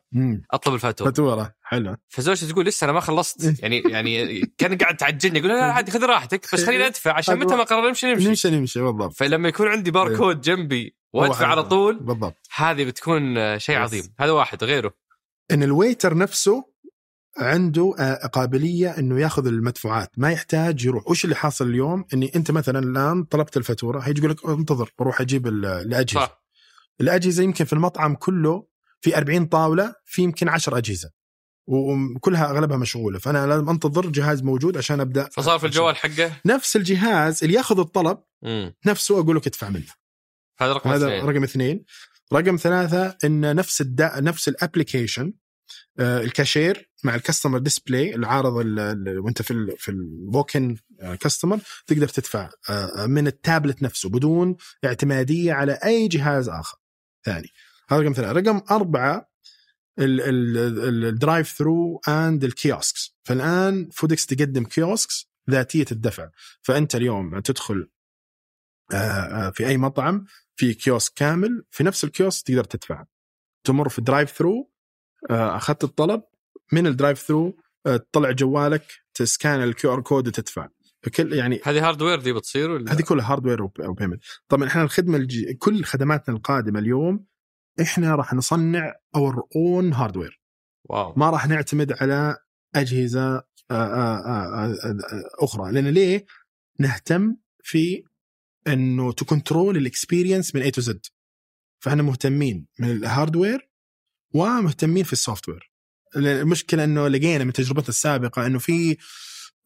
أطلب 0.52 0.74
الفاتورة. 0.74 1.10
فاتورة 1.10 1.54
حلو. 1.64 1.96
فزوجتي 2.10 2.48
تقول 2.48 2.66
لسه 2.66 2.86
أنا 2.86 2.92
ما 2.94 3.00
خلصت. 3.00 3.62
يعني 3.64 3.84
يعني 3.86 4.42
كان 4.58 4.78
قاعد 4.78 4.98
تعجلني 4.98 5.40
يقول 5.40 5.52
لا 5.52 5.56
لا 5.56 5.74
عادي 5.74 5.92
خذ 5.92 6.06
راحتك 6.06 6.54
بس 6.54 6.64
خليني 6.66 6.88
أدفع. 6.88 7.14
عشان 7.14 7.40
متى 7.40 7.56
ما 7.56 7.64
قرر 7.64 7.88
نمشي 7.88 8.14
نمشي. 8.14 8.28
نمشي 8.28 8.50
نمشي 8.50 8.82
بالضبط. 8.82 9.14
فلما 9.14 9.50
يكون 9.50 9.68
عندي 9.68 9.92
باركود 9.92 10.42
جنبي 10.42 10.96
وأدفع 11.14 11.48
على. 11.48 11.64
طول 11.64 12.00
بالضبط. 12.00 12.48
هذه 12.56 12.84
بتكون 12.84 13.60
شيء. 13.60 13.78
عظيم. 13.78 14.14
هذا 14.20 14.32
واحد 14.32 14.64
غيره. 14.64 14.94
إن 15.52 15.64
الويتر 15.64 16.18
نفسه 16.18 16.73
عنده 17.38 17.96
آه، 18.00 18.28
قابلية 18.28 18.90
إنه 18.90 19.20
ياخذ 19.22 19.48
المدفوعات 19.48 20.10
ما 20.18 20.32
يحتاج 20.32 20.86
يروح. 20.86 21.08
وش 21.10 21.24
اللي 21.24 21.36
حاصل 21.36 21.68
اليوم؟ 21.68 22.06
إني 22.14 22.32
أنت 22.36 22.52
مثلا 22.52 22.80
الآن 22.80 23.24
طلبت 23.24 23.58
الفاتورة 23.58 24.00
هيجي 24.00 24.20
يقول 24.20 24.32
لك 24.32 24.46
انتظر 24.46 24.92
بروح 25.00 25.22
أجيب 25.22 25.48
ال- 25.48 25.66
الأجهزة. 25.66 26.20
صح. 26.26 26.44
الأجهزة 27.02 27.44
يمكن 27.44 27.66
في 27.66 27.74
المطعم 27.74 28.16
كله 28.16 28.68
في 29.02 29.18
40 29.18 29.46
طاولة 29.46 29.96
في 30.06 30.22
يمكن 30.22 30.50
10 30.50 30.78
أجهزة. 30.78 31.10
وكلها 31.68 32.50
أغلبها 32.52 32.78
مشغولة. 32.78 33.20
فأنا 33.20 33.48
لازم 33.48 33.70
أنتظر 33.70 34.10
جهاز 34.10 34.44
موجود 34.44 34.78
عشان 34.78 35.00
أبدأ 35.00 35.30
فصار 35.32 35.60
في 35.60 35.66
الجوال 35.66 35.96
حقه؟ 35.96 36.32
نفس 36.46 36.76
الجهاز 36.76 37.44
اللي 37.44 37.56
ياخذ 37.56 37.80
الطلب 37.80 38.18
مم. 38.44 38.76
نفسه 38.86 39.20
أقول 39.20 39.36
لك 39.36 39.48
ادفع 39.48 39.70
منه. 39.70 39.86
هذا 40.60 40.74
رقم 40.74 40.90
هذا 40.90 41.08
اثنين. 41.08 41.30
رقم 41.30 41.44
اثنين. 41.44 41.86
رقم 42.34 42.56
ثلاثة 42.56 43.18
إن 43.24 43.56
نفس 43.56 43.82
الدا... 43.82 44.20
نفس 44.20 44.48
ال 44.48 44.55
application 44.55 45.34
الكاشير 46.00 46.90
مع 47.04 47.16
ال 47.16 47.20
customer 47.20 47.58
display 47.60 48.16
العارض 48.16 48.58
ال- 48.58 48.80
ال- 48.80 49.20
وانت 49.20 49.42
في 49.42 49.76
في 49.78 49.92
ال 49.92 50.02
walk-in 50.02 50.78
customer 51.20 51.60
تقدر 51.88 52.08
تدفع 52.08 52.50
آه، 52.70 53.06
من 53.06 53.28
التابلت 53.28 53.84
نفسه 53.84 54.10
بدون 54.10 54.56
اعتمادية 54.86 55.54
على 55.54 55.74
أي 55.74 56.08
جهاز 56.08 56.50
آخر. 56.50 56.78
ثاني 57.26 57.48
هذا 57.90 58.02
رقم 58.02 58.14
ثلاثة. 58.14 58.32
رقم 58.32 58.62
أربعة 58.72 59.30
ال 60.00 60.11
drive-through 60.11 61.52
and 61.58 62.44
ال 62.44 62.54
kiosks 62.54 63.18
فالآن 63.24 63.90
فودكس 63.90 64.26
تقدم 64.26 64.64
kiosks 64.64 65.30
ذاتية 65.50 65.86
الدفع. 65.92 66.30
فأنت 66.62 66.96
اليوم 66.96 67.40
تدخل 67.40 67.90
آه، 68.94 68.96
آه، 68.98 69.50
في 69.50 69.68
أي 69.68 69.78
مطعم 69.78 70.26
في 70.56 70.74
kiosk 70.74 71.14
كامل 71.16 71.64
في 71.72 71.84
نفس 71.84 72.04
ال 72.04 72.11
kiosk 72.11 72.48
تقدر 72.48 72.64
تدفع. 72.64 73.06
تمر 73.64 73.90
في 73.90 74.00
ال 74.00 74.32
drive-through 74.32 74.54
آه، 74.62 74.73
أخذت 75.30 75.84
الطلب. 75.84 76.24
من 76.72 76.88
ال 76.88 77.20
drive-through 77.20 77.58
آه، 77.86 77.98
تطلع 77.98 78.32
جوالك 78.32 78.86
ت 79.14 79.24
scan 79.24 79.64
ال 79.64 79.94
QR 79.94 80.02
code 80.02 80.28
وتدفع. 80.28 80.68
فكل 81.04 81.34
يعني 81.34 81.60
هذه 81.64 81.88
hardware 81.88 82.20
دي 82.20 82.34
بتصير 82.34 82.72
ولا؟ 82.72 82.94
هذه 82.94 83.02
كلها 83.02 83.32
hardware 83.32 83.62
أو 83.62 83.94
payment 83.94 84.24
طبعا 84.48 84.68
إحنا 84.68 84.82
الخدمة 84.82 85.18
الجي... 85.18 85.54
كل 85.54 85.84
خدماتنا 85.84 86.36
القادمة 86.36 86.80
اليوم 86.80 87.26
إحنا 87.82 88.16
راح 88.16 88.34
نصنع 88.34 88.94
our 89.16 89.44
own 89.56 89.94
hardware 89.94 90.42
wow. 90.84 91.14
ما 91.18 91.30
راح 91.30 91.48
نعتمد 91.48 91.94
على 92.02 92.38
أجهزة 92.76 93.36
آه، 93.36 93.44
آه، 93.72 94.18
آه، 94.18 94.66
آه، 94.66 94.74
آه، 94.74 95.44
أخرى. 95.44 95.72
لأن 95.72 95.88
ليه؟ 95.88 96.26
نهتم 96.80 97.36
في 97.64 98.04
إنه 98.68 99.12
to 99.12 99.26
control 99.26 99.78
ال 99.78 99.85
experience 99.85 100.56
من 100.56 100.62
A 100.62 100.72
to 100.72 100.82
Z 100.82 101.06
فإحنا 101.80 102.04
مهتمين 102.04 102.68
من 102.80 102.92
ال 102.92 103.00
hardware 103.00 103.70
ومهتمين 104.34 105.04
في 105.04 105.14
ال 105.14 105.50
software 105.50 105.72
المشكلة 106.16 106.84
إنه 106.84 107.08
لقينا 107.08 107.44
من 107.44 107.54
تجربتنا 107.54 107.90
السابقة 107.90 108.46
إنه 108.46 108.60
في 108.60 108.98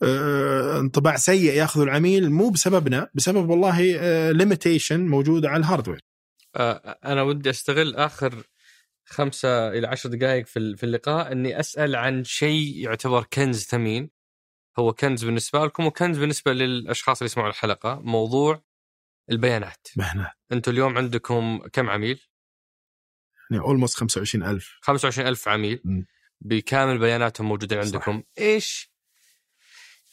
آه، 0.04 0.80
انطباع 0.80 1.16
سيء 1.18 1.54
يأخذه 1.54 1.84
العميل 1.84 2.32
مو 2.32 2.50
بسببنا 2.50 3.10
بسبب 3.14 3.50
والله 3.50 3.82
limitation 4.32 5.08
موجوده 5.08 5.50
على 5.50 5.60
ال 5.60 5.64
hardware 5.64 6.00
آه، 6.56 7.00
أنا 7.06 7.22
ودي 7.22 7.50
أستغل 7.50 7.96
آخر 7.96 8.44
خمسة 9.06 9.70
إلى 9.70 9.88
عشر 9.88 10.10
دقائق 10.10 10.46
في 10.46 10.60
ال- 10.60 10.78
في 10.78 10.84
اللقاء 10.86 11.32
إني 11.32 11.60
أسأل 11.60 11.96
عن 11.96 12.24
شيء 12.24 12.78
يعتبر 12.78 13.24
كنز 13.34 13.64
ثمين. 13.64 14.10
هو 14.80 14.94
كنز 14.94 15.26
بالنسبة 15.26 15.66
لكم 15.66 15.86
وكنز 15.86 16.18
بالنسبة 16.18 16.54
للأشخاص 16.54 17.22
اللي 17.22 17.32
يسمعوا 17.32 17.50
الحلقة 17.50 18.00
موضوع 18.04 18.64
البيانات. 19.32 19.88
مهنه 19.98 20.32
أنتم 20.52 20.72
اليوم 20.72 20.98
عندكم 20.98 21.60
كم 21.74 21.90
عميل؟ 21.90 22.20
يعني 23.52 23.64
اولموست 23.64 23.98
25000 23.98 24.78
25000 24.82 25.48
عميل 25.48 25.82
م. 25.86 26.02
بكامل 26.42 26.98
بياناتهم 26.98 27.48
موجودين 27.48 27.84
صح. 27.84 27.86
عندكم 27.86 28.24
إيش 28.40 28.92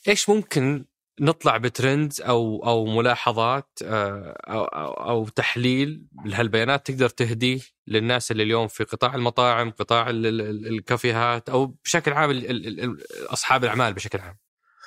إيش 0.08 0.28
ممكن 0.28 0.84
نطلع 1.20 1.56
بترندز 1.56 2.20
أو 2.20 2.66
أو 2.66 2.86
ملاحظات 2.86 3.78
آه، 3.84 4.36
أو 4.48 4.64
أو, 4.64 4.92
أو 4.92 5.28
تحليل 5.28 6.06
لهالبيانات 6.24 6.86
تقدر 6.90 7.08
تهديه 7.08 7.60
للناس 7.86 8.30
اللي 8.30 8.42
اليوم 8.42 8.68
في 8.68 8.84
قطاع 8.84 9.14
المطاعم، 9.14 9.70
قطاع 9.70 10.10
ال- 10.10 10.26
ال- 10.26 10.40
ال- 10.40 10.66
الكافيهات 10.66 11.48
أو 11.48 11.66
بشكل 11.66 12.12
عام 12.12 12.30
ال- 12.30 12.50
ال- 12.50 12.80
ال- 12.80 12.98
أصحاب 13.32 13.64
الأعمال 13.64 13.94
بشكل 13.94 14.18
عام. 14.18 14.36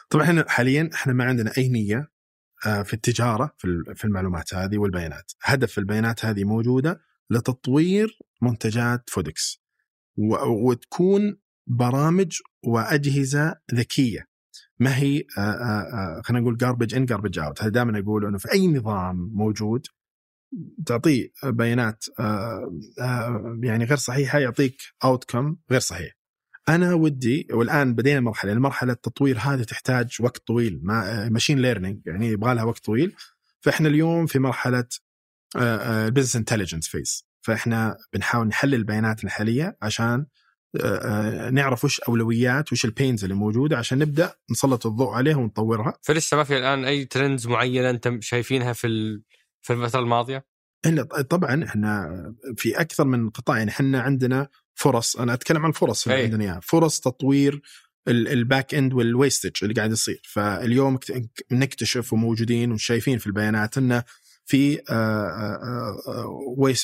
طبعا 0.09 0.23
إحنا 0.23 0.45
حاليا 0.49 0.89
إحنا 0.93 1.13
ما 1.13 1.23
عندنا 1.23 1.51
أي 1.57 1.69
نية 1.69 2.11
آه، 2.65 2.83
في 2.83 2.93
التجارة 2.93 3.53
في 3.57 3.65
ال- 3.65 3.95
في 3.95 4.05
المعلومات 4.05 4.53
هذه 4.53 4.77
والبيانات، 4.77 5.31
هدف 5.43 5.77
البيانات 5.77 6.25
هذه 6.25 6.43
موجودة 6.43 7.01
لتطوير 7.29 8.19
منتجات 8.41 9.09
فودكس. 9.09 9.61
وتكون 10.47 11.37
برامج 11.67 12.39
وأجهزة 12.63 13.55
ذكية. 13.73 14.27
ما 14.79 14.97
هي 14.97 15.23
خلينا 16.23 16.41
نقول 16.41 16.57
garbage 16.57 16.95
in 16.95 17.05
garbage 17.05 17.39
out 17.39 17.61
هذا 17.61 17.69
دائما 17.69 17.99
أقول 17.99 18.25
إنه 18.25 18.37
في 18.37 18.51
أي 18.51 18.67
نظام 18.67 19.15
موجود 19.33 19.85
تعطيه 20.85 21.31
بيانات 21.43 22.05
يعني 23.63 23.85
غير 23.85 23.97
صحيحة 23.97 24.39
يعطيك 24.39 24.77
outcome 25.03 25.57
غير 25.71 25.79
صحيح. 25.79 26.17
أنا 26.69 26.93
ودي 26.93 27.47
والآن 27.51 27.95
بدينا 27.95 28.19
مرحلة 28.19 28.55
مرحله 28.55 28.93
التطوير 28.93 29.37
هذه 29.37 29.63
تحتاج 29.63 30.17
وقت 30.19 30.47
طويل. 30.47 30.79
ما 30.83 31.29
machine 31.29 31.59
learning 31.59 32.01
يعني 32.05 32.27
يبغى 32.27 32.55
لها 32.55 32.63
وقت 32.63 32.85
طويل. 32.85 33.15
فإحنا 33.61 33.87
اليوم 33.87 34.25
في 34.25 34.39
مرحلة 34.39 34.87
business 36.09 36.35
intelligence 36.35 36.87
phase 36.87 37.26
فإحنا 37.47 37.97
بنحاول 38.13 38.47
نحلل 38.47 38.73
البيانات 38.75 39.23
الحالية 39.23 39.77
عشان 39.81 40.25
آه، 40.81 40.97
آه، 41.47 41.49
نعرف 41.49 41.85
وش 41.85 41.99
أولويات 41.99 42.71
وش 42.71 42.85
ال 42.85 42.92
pains 42.92 43.23
اللي 43.23 43.35
موجودة 43.35 43.77
عشان 43.77 43.99
نبدأ 43.99 44.33
نسلط 44.51 44.85
الضوء 44.85 45.09
عليها 45.13 45.35
ونطورها 45.35 45.93
فلسه 46.01 46.37
ما 46.37 46.43
في 46.43 46.57
الآن 46.57 46.85
أي 46.85 47.05
trends 47.05 47.47
معينة 47.47 47.89
أنتم 47.89 48.21
شايفينها 48.21 48.73
في 48.73 48.87
في 49.61 49.73
الفترة 49.73 49.99
الماضية؟ 49.99 50.45
إلا 50.85 51.03
طبعا 51.03 51.63
إحنا 51.63 52.07
في 52.57 52.81
أكثر 52.81 53.05
من 53.05 53.29
قطاع 53.29 53.57
يعني 53.57 53.69
إحنا 53.71 54.01
عندنا 54.01 54.47
فرص 54.75 55.15
أنا 55.15 55.33
أتكلم 55.33 55.63
عن 55.63 55.69
الفرص 55.69 56.07
اللي. 56.07 56.23
عندنا 56.23 56.43
إياها 56.43 56.59
فرص 56.63 56.99
تطوير 56.99 57.61
ال- 58.07 58.27
back 58.27 58.75
end 58.75 58.93
وال 58.93 59.06
wastage 59.06 59.51
اللي 59.63 59.73
قاعد 59.73 59.91
يصير 59.91 60.21
فاليوم 60.23 60.99
نكتشف 61.51 62.13
وموجودين 62.13 62.71
وشايفين 62.71 63.17
في 63.17 63.27
البيانات 63.27 63.77
انه 63.77 64.03
في 64.47 64.81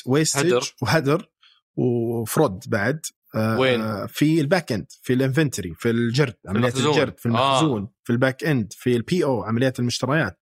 wastage 0.06 0.46
هدر. 0.46 0.74
وهدر 0.82 1.28
و 1.76 1.91
fraud 1.91 2.64
بعد 2.66 3.06
آه، 3.34 3.58
وين؟ 3.58 3.80
آه، 3.80 4.06
في 4.06 4.40
ال 4.40 4.46
back 4.46 4.72
end 4.72 4.86
في 5.02 5.12
ال 5.12 5.18
inventory 5.18 5.74
في 5.74 5.90
الجرد 5.90 6.34
عمليات. 6.46 6.76
الجرد 6.76 7.18
في 7.18 7.26
المخزون 7.26 7.82
آه. 7.82 7.94
في 8.04 8.12
ال 8.12 8.18
back 8.18 8.44
end 8.44 8.72
في 8.72 8.96
ال 8.96 9.24
PO 9.24 9.42
عمليات 9.42 9.78
المشتريات 9.78 10.40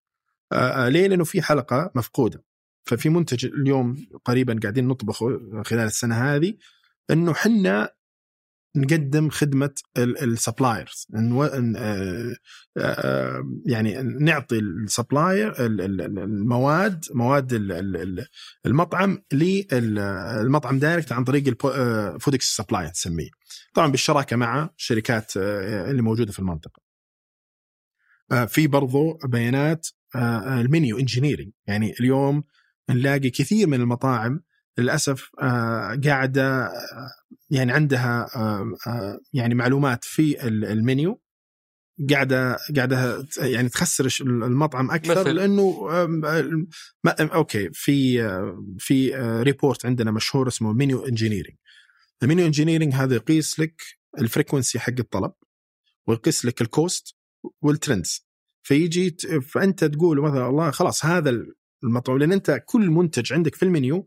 آه، 0.52 0.56
آه، 0.56 0.88
ليه؟ 0.88 1.06
لأنه 1.06 1.24
في 1.24 1.42
حلقة 1.42 1.90
مفقودة 1.94 2.44
ففي 2.84 3.08
منتج 3.08 3.46
اليوم 3.46 4.06
قريبا 4.24 4.60
قاعدين 4.62 4.88
نطبخه 4.88 5.40
خلال 5.62 5.86
السنة 5.86 6.14
هذه 6.14 6.54
إنه 7.10 7.34
حنا 7.34 7.94
نقدم 8.76 9.30
خدمة 9.30 9.74
ال 9.98 10.09
suppliers 10.09 11.06
يعني 13.66 14.02
نعطي 14.02 14.58
ال 14.58 14.69
supplier 14.69 15.54
المواد 15.66 17.04
مواد 17.14 17.52
ال- 17.52 17.72
ال- 17.72 17.96
ال- 17.96 18.26
المطعم 18.66 19.22
للمطعم 19.32 20.78
direct 20.78 21.12
عن 21.12 21.24
طريق 21.24 21.66
فودكس 22.18 22.56
supply 22.56 22.90
نسميه 22.90 23.30
طبعا 23.74 23.88
بالشراكة 23.90 24.36
مع 24.36 24.70
الشركات 24.78 25.36
آه، 25.36 25.90
اللي 25.90 26.02
موجودة 26.02 26.32
في 26.32 26.38
المنطقة. 26.38 26.82
آه، 28.32 28.44
في 28.44 28.66
برضو 28.66 29.18
بيانات 29.24 29.88
آه، 30.14 30.60
ال 30.60 30.68
menu 30.68 30.98
engineering 30.98 31.50
يعني 31.66 31.92
اليوم 32.00 32.44
نلاقي 32.90 33.30
كثير 33.30 33.66
من 33.66 33.80
المطاعم 33.80 34.40
للأسف 34.78 35.30
آه، 35.40 36.00
قاعدة 36.04 36.66
آه، 36.66 37.10
يعني 37.50 37.72
عندها 37.72 38.26
آه، 38.36 39.18
يعني 39.32 39.54
معلومات 39.54 40.04
في 40.04 40.46
ال- 40.48 40.64
المنيو. 40.64 41.20
قاعدة 42.10 42.56
قاعدة 42.76 43.26
يعني 43.38 43.68
تخسر 43.68 44.08
المطعم 44.20 44.90
أكثر 44.90 45.20
مثل؟ 45.20 45.30
لأنه 45.34 45.88
okay 47.20 47.70
في 47.72 48.22
في 48.78 49.14
report 49.42 49.86
عندنا 49.86 50.10
مشهور 50.10 50.48
اسمه 50.48 50.72
menu 50.72 51.06
engineering 51.06 51.56
ال 52.22 52.27
menu 52.27 52.46
engineering 52.46 52.94
هذا 52.94 53.14
يقيس 53.14 53.60
لك 53.60 53.82
ال 54.18 54.24
frequency 54.24 54.78
حق 54.78 54.92
الطلب 54.98 55.32
ويقيس 56.06 56.44
لك 56.44 56.60
ال 56.62 56.73
cost 56.73 57.16
وال 57.62 57.78
trends 57.78 58.26
فيجي 58.62 59.16
فأنت 59.48 59.84
تقول 59.84 60.22
مثلا 60.22 60.44
والله 60.46 60.70
خلاص 60.70 61.04
هذا 61.04 61.42
المطعم 61.84 62.18
لأن 62.18 62.32
أنت 62.32 62.62
كل 62.66 62.90
منتج 62.90 63.32
عندك 63.32 63.54
في 63.54 63.62
المنيو 63.62 64.06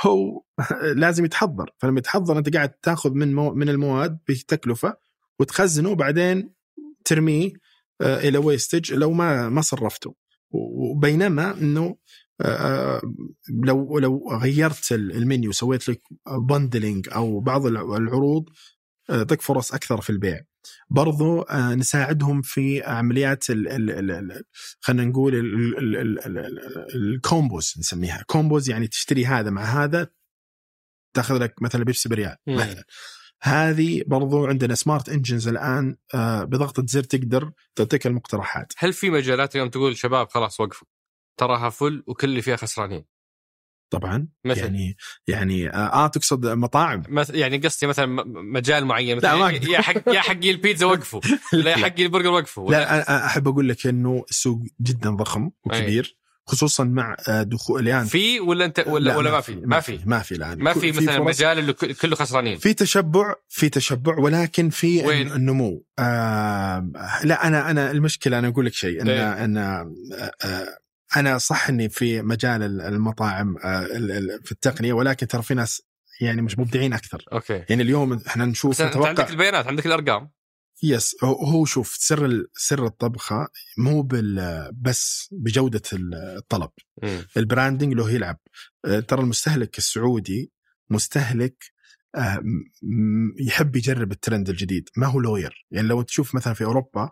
هو 0.00 0.42
لازم 1.02 1.24
يتحضر. 1.24 1.70
فلما 1.78 1.98
يتحضر 1.98 2.38
أنت 2.38 2.54
قاعد 2.56 2.68
تأخذ 2.70 3.10
من 3.12 3.34
مو 3.34 3.50
من 3.54 3.68
المواد 3.68 4.18
بتكلفة 4.28 4.96
وتخزنه 5.40 5.90
وبعدين 5.90 6.54
ترميه 7.04 7.52
آه، 8.00 8.18
إلى 8.18 8.38
wastage 8.38 8.92
لو 8.92 9.12
ما 9.12 9.48
ما 9.48 9.60
صرفته. 9.60 10.14
وبينما 10.50 11.58
إنه 11.58 11.96
آه، 12.40 13.00
لو 13.64 13.98
لو 13.98 14.28
غيرت 14.42 14.92
ال- 14.92 15.12
المنيو 15.16 15.52
سويت 15.52 15.88
لك 15.88 16.02
bundling 16.48 17.08
أو 17.14 17.40
بعض 17.40 17.66
الع- 17.66 17.96
العروض 17.96 18.48
آه، 19.10 19.16
يعطيك 19.16 19.42
فرص 19.42 19.74
أكثر 19.74 20.00
في 20.00 20.10
البيع. 20.10 20.40
برضو 20.90 21.42
آه، 21.42 21.74
نساعدهم 21.74 22.42
في 22.42 22.82
عمليات 22.82 23.44
خلينا 24.80 25.04
نقول 25.04 25.34
ال- 25.34 25.78
ال- 25.78 25.96
ال- 25.96 26.18
ال- 26.26 26.38
ال- 26.38 26.86
ال 26.94 27.05
combos 27.05 27.74
نسميها 27.78 28.24
combos 28.26 28.70
يعني 28.70 28.86
تشتري 28.86 29.26
هذا 29.26 29.50
مع 29.50 29.62
هذا 29.62 30.08
تاخذ 31.16 31.38
لك 31.38 31.62
مثلا 31.62 31.84
بيبسي 31.84 32.08
بريال. 32.08 32.36
مثلا 32.46 32.84
هذه 33.42 34.02
برضو 34.06 34.46
عندنا 34.46 34.74
smart 34.74 35.08
engines 35.08 35.48
الآن 35.48 35.96
آه، 36.14 36.44
بضغطه 36.44 36.84
زر 36.86 37.02
تقدر 37.02 37.52
تعطيك 37.74 38.06
المقترحات 38.06 38.72
هل 38.78 38.92
في 38.92 39.10
مجالات 39.10 39.54
اليوم 39.54 39.68
تقول 39.68 39.96
شباب 39.96 40.28
خلاص 40.28 40.60
وقفوا 40.60 40.86
تراها 41.36 41.70
full 41.70 42.04
وكل 42.06 42.28
اللي 42.28 42.42
فيها 42.42 42.56
خسرانين؟ 42.56 43.04
طبعا. 43.90 44.28
مثل؟ 44.44 44.58
يعني 44.60 44.96
يعني 45.26 45.68
آه 45.70 46.04
آه، 46.04 46.06
تقصد 46.06 46.46
مطاعم. 46.46 47.02
مثل 47.08 47.34
يعني 47.34 47.56
قصدي 47.58 47.86
مثلا 47.86 48.06
مجال 48.26 48.84
معين. 48.84 49.16
مثلا 49.16 49.50
لا، 49.52 49.70
يا- 49.70 49.80
حق 49.80 50.08
يا 50.08 50.20
حقي 50.20 50.50
البيتزا 50.50 50.86
وقفوا. 50.92 51.20
لا 51.52 51.70
يا 51.70 51.76
حقي 51.76 52.02
البرجر 52.02 52.28
وقفوا 52.30 52.68
ولا- 52.68 52.76
لا 52.76 52.94
أنا 53.10 53.26
أحب 53.26 53.48
أقول 53.48 53.68
لك 53.68 53.86
إنه 53.86 54.24
السوق 54.30 54.62
جدا 54.80 55.10
ضخم 55.10 55.50
وكبير 55.64 56.16
خصوصا 56.46 56.84
مع 56.84 57.16
آه، 57.28 57.42
دخول 57.42 57.88
الآن. 57.88 58.04
في 58.04 58.40
ولا 58.40 58.64
أنت 58.64 58.84
ولا 58.86 59.04
لا، 59.10 59.16
ولا 59.16 59.30
ما 59.30 59.40
في 59.40 59.54
ما 59.56 59.80
في 59.80 60.00
ما 60.06 60.18
في 60.18 60.34
الآن. 60.34 60.58
ما 60.58 60.72
في 60.72 60.92
مثلا 60.92 61.20
مجال 61.20 61.58
اللي 61.58 61.72
كل- 61.72 61.94
كله 61.94 62.16
خسرانين. 62.16 62.58
في 62.58 62.74
تشبع 62.74 63.34
في 63.48 63.68
تشبع 63.68 64.18
ولكن 64.18 64.70
في 64.70 65.06
وين؟ 65.06 65.32
النمو. 65.32 65.84
آه 65.98 66.90
لا 67.24 67.46
أنا 67.46 67.70
أنا 67.70 67.90
المشكلة 67.90 68.38
أنا 68.38 68.48
أقول 68.48 68.66
لك 68.66 68.72
شيء. 68.74 69.02
إن 69.02 69.08
إيه. 69.08 69.44
إن 69.44 69.56
آه 69.56 69.92
آه 70.44 70.78
أنا 71.16 71.38
صح 71.38 71.68
إني 71.68 71.88
في 71.88 72.22
مجال 72.22 72.80
المطاعم 72.80 73.56
آه 73.64 73.84
في 74.44 74.52
التقنية 74.52 74.92
ولكن 74.92 75.26
ترى 75.26 75.42
في 75.42 75.54
ناس 75.54 75.82
يعني 76.20 76.42
مش 76.42 76.58
مبدعين 76.58 76.92
أكثر. 76.92 77.24
okay. 77.32 77.64
يعني 77.68 77.82
اليوم 77.82 78.20
إحنا 78.26 78.44
نشوف 78.44 78.70
بس 78.70 78.80
أنت 78.80 78.96
عندك 78.96 79.30
البيانات 79.30 79.66
عندك 79.66 79.86
الأرقام. 79.86 80.30
yes 80.82 81.16
هو- 81.24 81.64
شوف 81.64 81.96
سر 82.00 82.44
سر 82.54 82.86
الطبخة 82.86 83.48
مو 83.78 84.02
بال 84.02 84.68
بس 84.74 85.28
بجودة 85.32 85.82
الطلب. 85.92 86.70
ال 87.36 87.42
branding 87.42 87.92
له 87.94 88.10
يلعب. 88.10 88.38
آه، 88.84 89.00
ترى 89.00 89.20
المستهلك 89.20 89.78
السعودي 89.78 90.52
مستهلك 90.90 91.56
آه، 92.14 92.40
يحب 93.40 93.76
يجرب 93.76 94.12
الترند 94.12 94.48
الجديد. 94.48 94.88
ما 94.96 95.06
هو 95.06 95.20
loyal 95.20 95.66
يعني 95.70 95.88
لو 95.88 96.02
تشوف 96.02 96.34
مثلا 96.34 96.54
في 96.54 96.64
أوروبا 96.64 97.10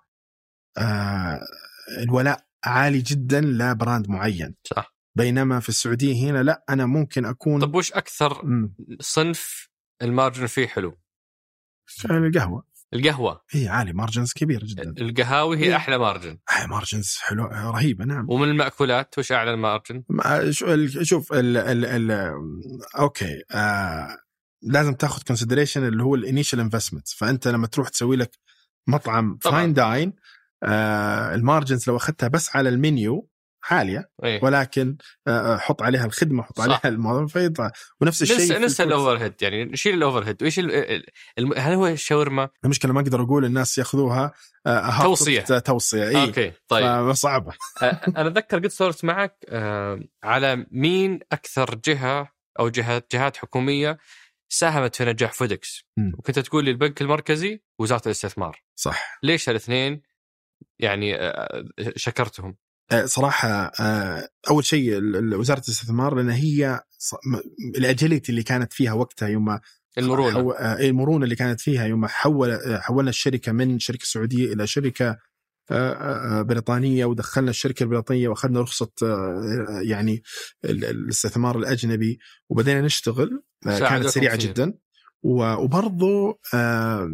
الولاء 2.03 2.47
عالي 2.67 2.99
جدا 3.01 3.41
ل 3.41 3.52
brand 3.52 4.09
معين. 4.09 4.55
صح. 4.65 4.97
بينما 5.17 5.61
في 5.61 5.69
السعودية 5.69 6.31
هنا 6.31 6.43
لا 6.43 6.65
أنا 6.69 6.87
ممكن 6.87 7.25
أكون 7.25 7.61
طب 7.61 7.75
وش 7.75 7.93
أكثر 7.93 8.45
مم، 8.47 8.75
صنف 9.01 9.69
ال 10.03 10.09
margin 10.09 10.47
فيه 10.47 10.67
حلو؟ 10.67 10.99
القهوة. 12.11 12.65
القهوة. 12.95 13.43
هي 13.51 13.69
عالي 13.69 13.93
margins 13.93 14.33
كبير 14.33 14.65
جدا. 14.65 14.95
القهاوي 15.01 15.57
هي 15.59 15.63
إيه. 15.65 15.77
أحلى 15.77 15.99
margin 15.99 16.39
آه، 16.63 16.67
margins 16.67 17.17
حلو 17.21 17.45
رهيبة 17.45 18.05
نعم. 18.05 18.31
ومن 18.31 18.49
المأكولات 18.49 19.19
وش 19.19 19.33
أعلى 19.33 19.55
ال 19.55 19.61
margin؟ 19.61 20.03
ما- 20.09 20.51
شو- 20.51 20.75
ال- 20.75 21.07
شوف 21.07 21.33
ال 21.33 21.57
ال 21.57 21.85
ال 21.85 22.39
okay 22.99 23.43
آه 23.51 24.19
لازم 24.63 24.95
تاخذ 24.95 25.23
consideration 25.23 25.87
اللي 25.89 26.03
هو 26.03 26.15
ال 26.15 26.21
initial 26.21 26.61
investment 26.61 27.09
فأنت 27.09 27.49
لما 27.49 27.67
تروح 27.67 27.89
تسوي 27.89 28.17
لك 28.17 28.31
مطعم. 28.87 29.39
fine 29.43 29.73
dine 29.75 30.13
آه 30.67 31.35
ال 31.35 31.42
margins 31.42 31.89
لو 31.89 31.97
أخذتها 31.97 32.29
بس 32.29 32.57
على 32.57 32.69
المنيو 32.69 33.29
عاليه 33.71 34.11
إيه 34.25 34.45
ولكن 34.45 34.97
آه 35.29 35.57
حط 35.57 35.83
عليها 35.83 36.05
الخدمة 36.05 36.43
حط 36.43 36.59
صح. 36.59 36.65
عليها 36.65 36.81
الموظف 36.85 37.33
فيطلع 37.33 37.73
ونفس 38.01 38.23
الشيء 38.23 38.59
ننسى. 38.59 38.83
ال 38.83 38.90
over 38.90 39.17
head 39.17 39.35
يعني 39.43 39.65
نشيل 39.65 39.95
ال 39.95 40.25
overhead 40.25 40.43
وايش 40.43 40.61
هل 41.57 41.73
هو 41.73 41.87
الشاورما؟ 41.87 42.49
المشكلة 42.65 42.93
ما 42.93 43.01
أقدر 43.01 43.23
أقول 43.23 43.45
الناس 43.45 43.79
يأخذوها 43.79 44.33
آه 44.67 45.03
توصية. 45.03 45.41
توصية 45.41 46.09
إي 46.09 46.23
okay 46.23 46.53
طيب 46.69 47.13
صعبه 47.13 47.53
أنا 48.17 48.29
أتذكر 48.29 48.59
قد 48.59 48.67
صورت 48.67 49.05
معك 49.05 49.37
أه، 49.49 50.01
على 50.25 50.67
مين 50.71 51.21
أكثر 51.33 51.75
جهة 51.87 52.33
أو 52.59 52.69
جهات 52.69 53.07
جهات 53.13 53.37
حكومية 53.37 53.99
ساهمت 54.49 54.97
في 54.97 55.05
نجاح 55.05 55.33
فودكس. 55.33 55.85
وكنت 56.19 56.39
تقول 56.39 56.65
لي 56.65 56.71
البنك 56.71 57.03
المركزي 57.03 57.63
ووزاره 57.79 58.03
الاستثمار 58.07 58.63
صح 58.77 59.19
ليش 59.23 59.49
الاثنين 59.49 60.03
يعني 60.79 61.19
شكرتهم. 61.97 62.57
صراحة 63.05 63.73
أول 64.51 64.65
شيء 64.65 65.01
وزارة 65.35 65.59
الاستثمار 65.61 66.15
لأن 66.15 66.31
هي 66.31 66.81
الأجيلتي 67.79 68.31
اللي 68.33 68.43
كانت 68.43 68.73
فيها 68.73 68.93
وقتها 68.93 69.29
يوم 69.29 69.59
المرونة. 69.99 70.33
حو... 70.35 70.51
آه، 70.51 70.81
المرونة 70.81 71.25
اللي 71.25 71.37
كانت 71.37 71.61
فيها 71.61 71.87
يوم 71.87 72.07
حول 72.07 72.59
حولنا 72.81 73.11
الشركة 73.11 73.53
من 73.53 73.79
شركة 73.79 74.05
سعودية 74.05 74.53
إلى 74.53 74.67
شركة 74.67 75.19
بريطانية 76.43 77.05
ودخلنا 77.05 77.51
الشركة 77.51 77.83
البريطانية 77.83 78.29
وأخذنا 78.29 78.61
رخصة 78.61 78.91
يعني 79.83 80.23
ال- 80.65 80.85
الاستثمار 80.85 81.59
الأجنبي 81.59 82.19
وبدينا 82.49 82.81
نشتغل 82.81 83.43
كانت 83.65 84.07
سريعة 84.07 84.37
كثير. 84.37 84.51
جدا. 84.53 84.75
و- 85.23 85.55
وبرضو 85.55 86.41
آه، 86.55 87.11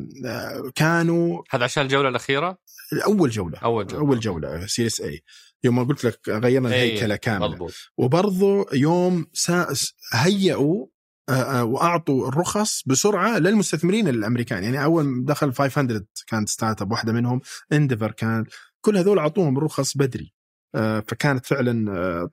كانوا 0.75 1.43
هذا 1.51 1.65
عشان 1.65 1.83
الجولة 1.83 2.09
الأخيرة؟ 2.09 2.59
أول 3.07 3.31
جولة 3.31 3.59
أول 3.59 3.87
جولة. 3.87 4.03
أول 4.07 4.21
جولة 4.21 4.67
Series 4.67 5.01
A 5.01 5.23
يوم 5.65 5.77
ما 5.77 5.83
قلت 5.83 6.05
لك 6.05 6.29
غيرنا 6.29 6.75
إيه، 6.75 6.89
الهيكلة 6.91 7.17
كاملة. 7.17 7.49
مضبوط. 7.49 7.73
وبرضو 7.97 8.67
يوم 8.73 9.27
سا... 9.33 9.67
هيئوا 10.13 10.87
آه، 11.29 11.33
آه، 11.33 11.65
وأعطوا 11.65 12.29
الرخص 12.29 12.83
بسرعة 12.87 13.39
للمستثمرين 13.39 14.09
الأمريكان. 14.09 14.65
يعني 14.65 14.85
أول 14.85 15.25
دخل 15.25 15.53
500 15.53 16.01
كانت 16.27 16.49
startup 16.49 16.91
واحدة 16.93 17.13
منهم 17.13 17.41
Endeavor 17.73 18.11
كان. 18.13 18.45
كل 18.81 18.97
هذول 18.97 19.19
أعطوهم 19.19 19.59
الرخص 19.59 19.97
بدري. 19.97 20.35
آه، 20.75 21.01
فكانت 21.09 21.47
فعلا 21.47 22.27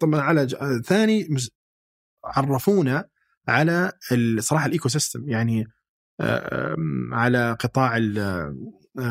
طبعا- 0.00 0.20
على 0.20 0.46
ج- 0.46 0.80
ثاني 0.84 1.28
عرفونا 2.24 3.08
على 3.48 3.92
صراحة 4.38 4.66
ال 4.66 4.88
ecosystem 4.88 5.28
يعني 5.28 5.66
على 7.12 7.56
قطاع 7.60 7.96
ال- 7.96 8.56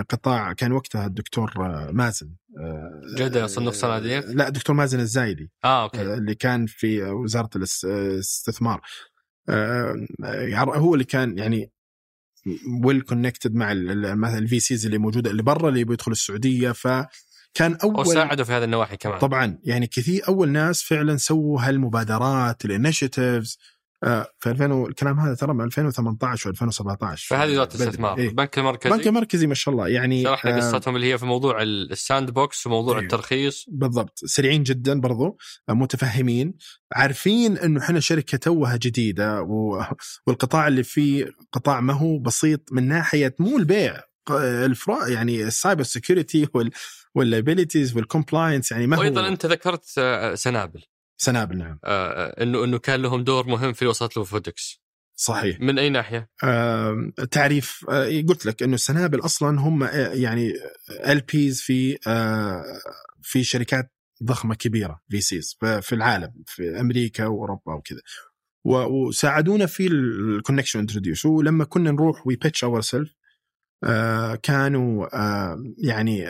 قطاع 0.09 0.53
كان 0.53 0.71
وقتها 0.71 1.05
الدكتور 1.05 1.51
آه، 1.57 1.89
مازن 1.91 2.29
آه، 2.59 3.01
جدة 3.17 3.47
صندوق 3.47 3.73
صناديق؟ 3.73 4.25
لا 4.25 4.49
دكتور 4.49 4.75
مازن 4.75 4.99
الزايدي 4.99 5.51
آه 5.63 5.83
أوكي. 5.83 6.01
اللي 6.01 6.35
كان 6.35 6.65
في 6.65 7.03
وزارة 7.03 7.49
الاس- 7.55 7.85
الاستثمار. 7.85 8.81
آه، 9.49 9.95
يعر- 10.23 10.77
هو 10.77 10.93
اللي 10.93 11.05
كان 11.05 11.37
يعني 11.37 11.71
well 12.83 13.01
connected 13.01 13.53
مع 13.55 13.73
مثلا 13.73 14.37
ال 14.37 14.59
VCs 14.59 14.85
اللي 14.85 14.97
موجودة 14.97 15.31
اللي 15.31 15.43
برا 15.43 15.69
اللي 15.69 15.83
بيدخل 15.83 16.11
السعودية. 16.11 16.71
فكان 16.71 17.75
أول 17.83 17.99
وساعدوا 17.99 18.45
في 18.45 18.51
هذه 18.51 18.63
النواحي 18.63 18.97
كمان. 18.97 19.19
طبعا 19.19 19.59
يعني 19.63 19.87
كثير 19.87 20.21
أول 20.27 20.49
ناس 20.49 20.83
فعلا 20.83 21.17
سووا 21.17 21.61
هالمبادرات 21.61 22.65
ال 22.65 22.73
initiatives 22.73 23.57
في 24.39 24.49
2000 24.49 24.71
و- 24.73 24.87
الكلام 24.87 25.19
هذا 25.19 25.35
ترى 25.35 25.53
من 25.53 25.65
2018 25.65 26.53
و2017 26.53 27.27
فهذه 27.27 27.51
وزاره 27.51 27.65
بدري. 27.65 27.83
الاستثمار 27.83 28.17
إيه. 28.17 28.29
البنك 28.29 28.57
المركزي. 28.59 28.93
البنك 28.93 29.07
المركزي 29.07 29.47
ما 29.47 29.53
شاء 29.53 29.73
الله. 29.73 29.87
يعني 29.87 30.23
شرحنا 30.23 30.51
آه، 30.55 30.57
قصتهم 30.57 30.95
اللي 30.95 31.13
هي 31.13 31.17
في 31.17 31.25
موضوع 31.25 31.61
ال- 31.61 31.91
sandbox 31.91 32.67
وموضوع 32.67 32.93
أيوه. 32.93 33.03
الترخيص. 33.03 33.65
بالضبط. 33.67 34.19
سريعين 34.25 34.63
جدا 34.63 34.99
برضو 35.01 35.37
متفهمين. 35.69 36.53
عارفين 36.93 37.57
إنه 37.57 37.79
إحنا 37.81 37.99
شركة 37.99 38.37
توها 38.37 38.75
جديدة 38.77 39.41
و... 39.41 39.83
والقطاع 40.27 40.67
اللي 40.67 40.83
فيه 40.83 41.25
قطاع 41.51 41.81
ما 41.81 41.93
هو 41.93 42.19
بسيط 42.19 42.69
من 42.71 42.87
ناحية 42.87 43.35
مو 43.39 43.57
البيع 43.57 44.01
الفرا 44.39 45.07
يعني 45.07 45.43
السايبر 45.43 45.83
سكيورتي 45.83 46.47
وال 46.53 46.71
والابيلتيز 47.15 47.95
والكومبلاينس 47.97 48.71
يعني 48.71 48.87
ما 48.87 48.97
هو. 48.97 48.99
وأيضا 49.01 49.27
أنت 49.27 49.45
ذكرت 49.45 49.85
آه، 49.97 50.35
سنابل. 50.35 50.81
سنابل 51.21 51.57
نعم. 51.57 51.79
آه، 51.83 52.09
آه، 52.09 52.43
إنه 52.43 52.63
إنه 52.63 52.77
كان 52.77 53.01
لهم 53.01 53.23
دور 53.23 53.47
مهم 53.47 53.73
في 53.73 53.85
وصلت 53.85 54.17
له 54.17 54.23
فودكس. 54.23 54.81
صحيح. 55.15 55.59
من 55.59 55.79
أي 55.79 55.89
ناحية؟ 55.89 56.29
آم، 56.43 57.11
تعريف 57.31 57.85
آه، 57.89 58.21
قلت 58.29 58.45
لك 58.45 58.63
إنه 58.63 58.73
السنابل 58.73 59.19
أصلا 59.19 59.59
هم 59.59 59.83
آه، 59.83 60.13
يعني 60.13 60.53
ال 60.89 61.19
بيز 61.33 61.61
في 61.61 61.97
آه، 62.07 62.63
في 63.21 63.43
شركات 63.43 63.93
ضخمة 64.23 64.55
كبيرة 64.55 65.01
في 65.09 65.21
سيز 65.21 65.57
في 65.81 65.93
العالم 65.95 66.33
في 66.47 66.79
أمريكا 66.79 67.25
وأوروبا 67.25 67.73
وكذا. 67.73 68.01
وساعدونا 68.65 69.65
في 69.65 69.87
الكونكشن 69.87 70.79
انتروديوس 70.79 71.25
ولما 71.25 71.63
كنا 71.65 71.91
نروح 71.91 72.27
وي 72.27 72.35
بيتش 72.35 72.63
اور 72.63 72.81
سيلف 72.81 73.15
كانوا 74.43 75.07
آه، 75.15 75.63
يعني 75.77 76.29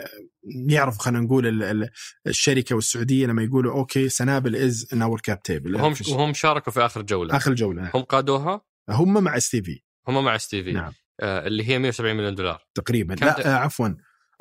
يعرف 0.68 0.98
خلينا 0.98 1.20
نقول 1.20 1.46
ال- 1.46 1.62
ال- 1.62 1.88
الشركة 2.26 2.74
والسعودية 2.74 3.26
لما 3.26 3.42
يقولوا 3.42 3.72
أوكي 3.74 4.08
سنابل 4.08 4.56
از 4.56 4.88
ان 4.92 5.02
اور 5.02 5.20
كاب 5.20 5.42
تيبل 5.42 5.74
وهم 5.76 5.94
وهم 6.08 6.34
شاركوا 6.34 6.72
في 6.72 6.80
آخر 6.80 7.02
جولة. 7.02 7.36
آخر 7.36 7.54
جولة 7.54 7.82
نعم. 7.82 7.90
هم 7.94 8.02
قادوها؟ 8.02 8.60
هم 8.88 9.24
مع 9.24 9.36
اس 9.36 9.50
تي 9.50 9.62
في 9.62 9.82
هم 10.08 10.24
مع 10.24 10.36
ستيفي 10.36 10.72
نعم. 10.72 10.92
آه، 11.20 11.46
اللي 11.46 11.68
هي 11.68 11.78
170 11.78 12.16
مليون 12.16 12.34
دولار. 12.34 12.62
تقريبا. 12.74 13.14
لا 13.14 13.46
آه 13.48 13.54
عفوا. 13.56 13.88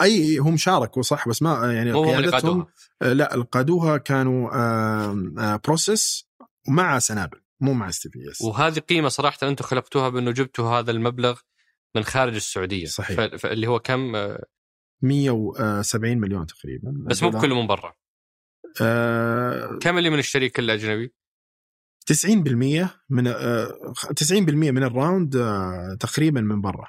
أي 0.01 0.37
هم 0.37 0.57
شاركوا 0.57 1.01
صح 1.01 1.27
بس 1.27 1.41
ما 1.41 1.73
يعني 1.73 1.91
هم 1.91 2.03
اللي 2.03 2.15
قيادتهم 2.15 2.31
قادوها. 2.41 2.67
آه 3.01 3.13
لا 3.13 3.33
اللي 3.33 3.45
قادوها 3.51 3.97
كانوا 3.97 4.49
آه 4.55 5.31
آه 5.39 5.61
Prosus 5.65 6.29
مع 6.67 6.99
سنابل 6.99 7.37
مو 7.59 7.73
مع 7.73 7.89
STV 7.89 8.19
yes 8.31 8.41
وهذه 8.41 8.79
قيمة 8.79 9.09
صراحة 9.09 9.37
أنتم 9.43 9.65
خلقتوها 9.65 10.09
بأنه 10.09 10.31
جبتوا 10.31 10.69
هذا 10.79 10.91
المبلغ 10.91 11.39
من 11.95 12.03
خارج 12.03 12.35
السعودية. 12.35 12.85
صحيح. 12.85 13.35
فاللي 13.35 13.67
هو 13.67 13.79
كم 13.79 14.15
آه، 14.15 14.43
170 15.03 16.17
مليون 16.17 16.45
تقريبا. 16.45 16.93
بس 17.07 17.23
مو 17.23 17.29
دولار. 17.29 17.45
كله 17.45 17.61
من 17.61 17.67
برا. 17.67 17.93
آه 18.81 19.77
كم 19.81 19.97
اللي 19.97 20.09
من 20.09 20.19
الشريك 20.19 20.59
الأجنبي؟ 20.59 21.13
90% 22.05 22.89
من 23.09 23.27
آه 23.27 23.93
90% 24.19 24.33
من 24.71 24.83
ال 24.83 24.92
round 24.92 25.35
آه 25.35 25.97
تقريبا 25.99 26.41
من 26.41 26.61
برا. 26.61 26.87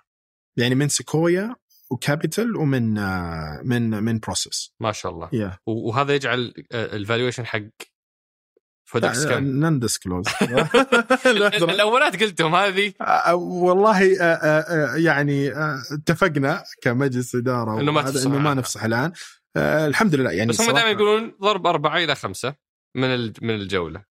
يعني 0.57 0.75
من 0.75 0.89
Sequoia 0.89 1.57
و 1.91 1.99
Capital 1.99 2.57
ومن 2.57 2.99
آه 2.99 3.61
من 3.65 3.91
من 3.91 4.19
Prosus. 4.19 4.75
ما 4.81 4.93
شاء 4.93 5.13
الله. 5.13 5.31
و- 5.67 5.89
وهذا 5.89 6.15
يجعل 6.15 6.55
ال 6.75 6.82
valuation 6.82 7.47
حق 7.47 7.61
Foodics 8.93 9.27
كم؟ 9.27 9.45
non 9.45 9.79
disclosed. 9.79 10.25
الاولات 11.63 12.23
قلتهم 12.23 12.55
هذه. 12.55 12.93
والله 13.35 14.03
يعني 14.97 15.53
اتفقنا 15.93 16.65
كمجلس 16.83 17.35
إدارة 17.35 17.81
إنه 17.81 17.93
ما 17.93 18.11
إنه 18.11 18.39
ما. 18.39 18.55
نفصح 18.55 18.85
الآن. 18.85 19.13
الحمد 19.57 20.15
لله 20.15 20.31
يعني 20.31 20.49
بس 20.51 20.61
هم 20.61 20.71
دائما 20.75 20.91
يقولون 20.91 21.35
ضرب 21.43 21.67
أربعة 21.67 21.97
إلى 21.99 22.15
خمسة 22.15 22.55
من 22.97 23.33
من 23.43 23.55
الجولة. 23.55 24.03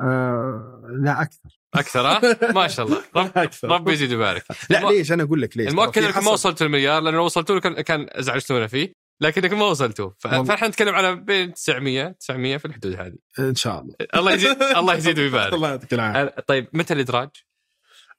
آه، 0.00 0.82
لا 1.02 1.22
أكثر. 1.22 1.58
أكثر 1.74 2.00
ها؟ 2.06 2.20
ما 2.60 2.68
شاء 2.68 2.86
الله. 2.86 3.02
رب 3.16 3.30
أكثر. 3.38 3.68
ربي 3.68 3.92
يزيد 3.92 4.10
ويبارك. 4.12 4.44
لا 4.70 4.78
الم- 4.78 4.88
ليش؟ 4.88 5.12
أنا 5.12 5.22
أقول 5.22 5.42
لك 5.42 5.56
ليش؟ 5.56 5.68
المؤكد 5.68 6.02
انكم 6.02 6.24
ما 6.24 6.30
وصلتوا 6.30 6.66
المليار 6.66 7.02
لأنه 7.02 7.16
لو 7.16 7.24
وصلتوا 7.24 7.54
له 7.54 7.60
كان 7.60 7.80
كان 7.80 8.06
ازعجتونا 8.12 8.66
فيه. 8.66 8.92
لكنكم 9.20 9.58
ما 9.58 9.64
وصلتوا. 9.64 10.10
فإحنا 10.18 10.68
نتكلم 10.68 10.94
على 10.94 11.16
بين 11.16 11.54
900 11.54 12.08
900 12.08 12.56
في 12.56 12.64
الحدود 12.64 12.94
هذه. 13.00 13.16
إن 13.38 13.54
شاء 13.54 13.80
الله. 13.80 13.94
الله 14.14 14.32
يزيد 14.32 14.62
الله 14.62 14.94
يزيد 14.94 15.18
ويبارك. 15.20 15.54
الله 15.54 15.68
يعطيك 15.68 15.94
العافية. 15.94 16.34
طيب 16.46 16.68
متى 16.72 16.94
الإدراج؟ 16.94 17.28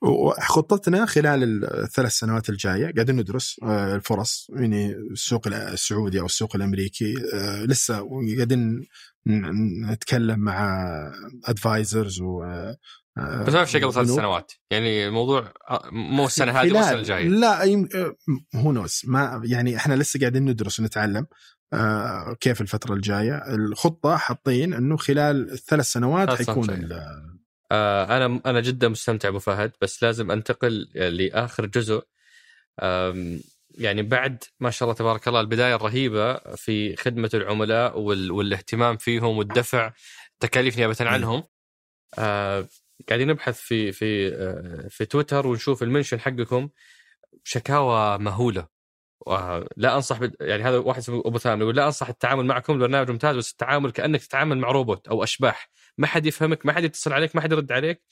وخطتنا 0.01 1.05
خلال 1.05 1.65
الثلاث 1.65 2.11
سنوات 2.11 2.49
الجاية 2.49 2.93
قاعدين 2.93 3.15
ندرس 3.15 3.59
آه، 3.63 3.95
الفرص 3.95 4.47
يعني 4.55 4.91
السوق 4.91 5.47
السعودي 5.47 6.19
أو 6.19 6.25
السوق 6.25 6.55
الأمريكي 6.55 7.13
آه، 7.33 7.63
لسه 7.63 8.09
قاعدين 8.35 8.87
نتكلم 9.91 10.39
مع 10.39 10.87
ادفايزرز 11.45 12.21
و 12.21 12.43
بس 13.47 13.53
ما 13.53 13.65
في 13.65 13.71
شيء 13.71 13.83
قبل 13.83 13.93
ثلاث. 13.93 14.09
سنوات. 14.09 14.51
يعني 14.71 15.07
الموضوع 15.07 15.53
أه، 15.69 15.89
مو 15.91 16.25
السنة 16.25 16.51
هذه 16.51 16.69
مو 16.71 16.79
السنة 16.79 16.89
خلال- 16.89 16.99
الجاية. 16.99 17.27
لا 17.27 17.63
يم... 17.63 17.89
هو 18.55 18.71
نوز 18.71 19.01
ما 19.07 19.41
يعني 19.45 19.75
إحنا 19.77 19.93
لسه 19.93 20.19
قاعدين 20.19 20.45
ندرس 20.45 20.79
ونتعلم 20.79 21.27
آه 21.73 22.37
كيف 22.39 22.61
الفترة 22.61 22.93
الجاية. 22.93 23.55
الخطة 23.55 24.17
حاطين 24.17 24.73
إنه 24.73 24.97
خلال 24.97 25.51
الثلاث 25.51 25.85
سنوات 25.85 26.27
ثلاث 26.27 26.41
سنوات 26.41 26.69
حيكون 26.71 26.89
آه 27.71 28.17
أنا 28.17 28.41
أنا 28.45 28.59
جدا 28.61 28.87
مستمتع 28.87 29.29
أبو 29.29 29.39
فهد 29.39 29.71
بس 29.81 30.03
لازم 30.03 30.31
أنتقل 30.31 30.73
لآخر 30.95 31.65
جزء. 31.65 32.03
يعني 33.77 34.01
بعد 34.03 34.43
ما 34.59 34.69
شاء 34.69 34.87
الله 34.89 34.97
تبارك 34.97 35.27
الله 35.27 35.41
البداية 35.41 35.75
الرهيبة 35.75 36.33
في 36.55 36.95
خدمة 36.95 37.29
العملاء 37.33 37.99
وال... 37.99 38.31
والاهتمام 38.31 38.97
فيهم 38.97 39.37
والدفع 39.37 39.91
تكاليف 40.39 40.77
نيابة 40.77 40.95
عنهم. 41.01 41.43
آه 42.19 42.67
قاعدين 43.09 43.27
نبحث 43.27 43.59
في 43.61 43.91
في 43.91 44.35
آه 44.35 44.87
في 44.89 45.05
تويتر 45.05 45.47
ونشوف 45.47 45.83
المنشن 45.83 46.19
حقكم. 46.19 46.69
شكاوى 47.43 48.17
مهولة. 48.17 48.67
ولا 49.27 49.95
أنصح 49.95 50.19
بد... 50.19 50.35
يعني 50.41 50.63
هذا 50.63 50.77
واحد 50.77 50.99
اسمه 50.99 51.23
أبو 51.25 51.37
ثامر 51.37 51.61
يقول 51.61 51.75
لا 51.75 51.85
أنصح 51.85 52.09
التعامل 52.09 52.45
معكم 52.45 52.73
البرنامج 52.73 53.11
ممتاز 53.11 53.35
بس 53.37 53.51
التعامل 53.51 53.91
كأنك 53.91 54.21
تتعامل 54.21 54.57
مع 54.57 54.71
روبوت 54.71 55.07
أو 55.07 55.23
أشباح. 55.23 55.69
ما 55.97 56.07
حد 56.07 56.25
يفهمك 56.25 56.65
ما 56.65 56.73
حد 56.73 56.83
يتصل 56.83 57.13
عليك 57.13 57.35
ما 57.35 57.41
حد 57.41 57.51
يرد 57.51 57.71
عليك. 57.71 58.03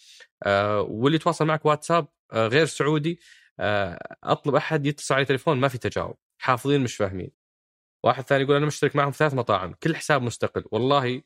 آه 0.44 0.82
واللي 0.82 1.16
يتواصل 1.16 1.46
معك 1.46 1.66
واتساب 1.66 2.08
آه 2.34 2.48
غير 2.48 2.66
سعودي 2.66 3.20
آه 3.60 4.00
أطلب 4.24 4.56
أحد 4.56 4.86
يتصل 4.86 5.16
علي 5.16 5.26
تليفون 5.26 5.60
ما 5.60 5.68
في 5.68 5.78
تجاوب. 5.78 6.18
حافظين 6.38 6.82
مش 6.82 6.96
فاهمين. 6.96 7.32
واحد 8.04 8.24
ثاني 8.24 8.44
يقول 8.44 8.56
أنا 8.56 8.66
مشترك 8.66 8.96
معهم 8.96 9.12
في 9.12 9.18
ثلاث 9.18 9.34
مطاعم 9.34 9.74
كل 9.84 9.96
حساب 9.96 10.22
مستقل. 10.22 10.64
والله 10.72 11.22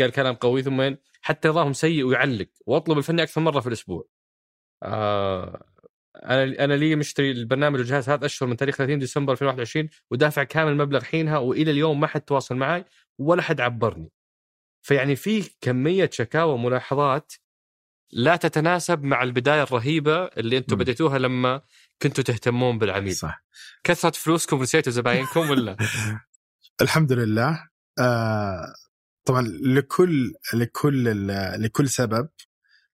قال 0.00 0.12
كلام 0.12 0.34
قوي 0.34 0.62
ثم 0.62 0.94
حتى 1.20 1.48
نظامهم 1.48 1.72
سيء 1.72 2.04
ويعلق. 2.04 2.48
وأطلب 2.66 2.98
الفني 2.98 3.22
أكثر 3.22 3.40
مرة 3.40 3.60
في 3.60 3.66
الأسبوع. 3.66 4.08
آه 4.82 5.64
أنا 6.16 6.64
أنا 6.64 6.74
لي 6.74 6.96
مشتري 6.96 7.30
البرنامج 7.30 7.78
والجهاز 7.78 8.08
هذا 8.08 8.26
أشهر 8.26 8.48
من 8.48 8.56
تاريخ 8.56 8.76
30 8.76 8.98
ديسمبر 8.98 9.32
2021 9.32 9.88
ودافع 10.10 10.42
كامل 10.42 10.72
المبلغ 10.72 11.04
حينها 11.04 11.38
وإلى 11.38 11.70
اليوم 11.70 12.00
ما 12.00 12.06
حد 12.06 12.20
تواصل 12.20 12.56
معي 12.56 12.84
ولا 13.18 13.42
حد 13.42 13.60
عبرني. 13.60 14.12
فيعني 14.82 15.16
في 15.16 15.50
كمية 15.60 16.10
شكاوى 16.12 16.52
وملاحظات 16.52 17.32
لا 18.12 18.36
تتناسب 18.36 19.02
مع 19.02 19.22
البداية 19.22 19.62
الرهيبة 19.62 20.24
اللي 20.24 20.58
أنتم. 20.58 20.76
بديتوها 20.76 21.18
لما 21.18 21.60
كنتوا 22.02 22.24
تهتمون 22.24 22.78
بالعميل. 22.78 23.14
صح. 23.14 23.44
كثرة 23.84 24.10
فلوسكم 24.10 24.58
ونسيتوا 24.58 24.92
زباينكم 24.92 25.50
ولا؟ 25.50 25.76
الحمد 26.82 27.12
لله. 27.12 27.68
آه 27.98 28.74
طبعا 29.26 29.42
لكل 29.62 30.32
لكل 30.54 31.26
لكل 31.64 31.88
سبب 31.88 32.28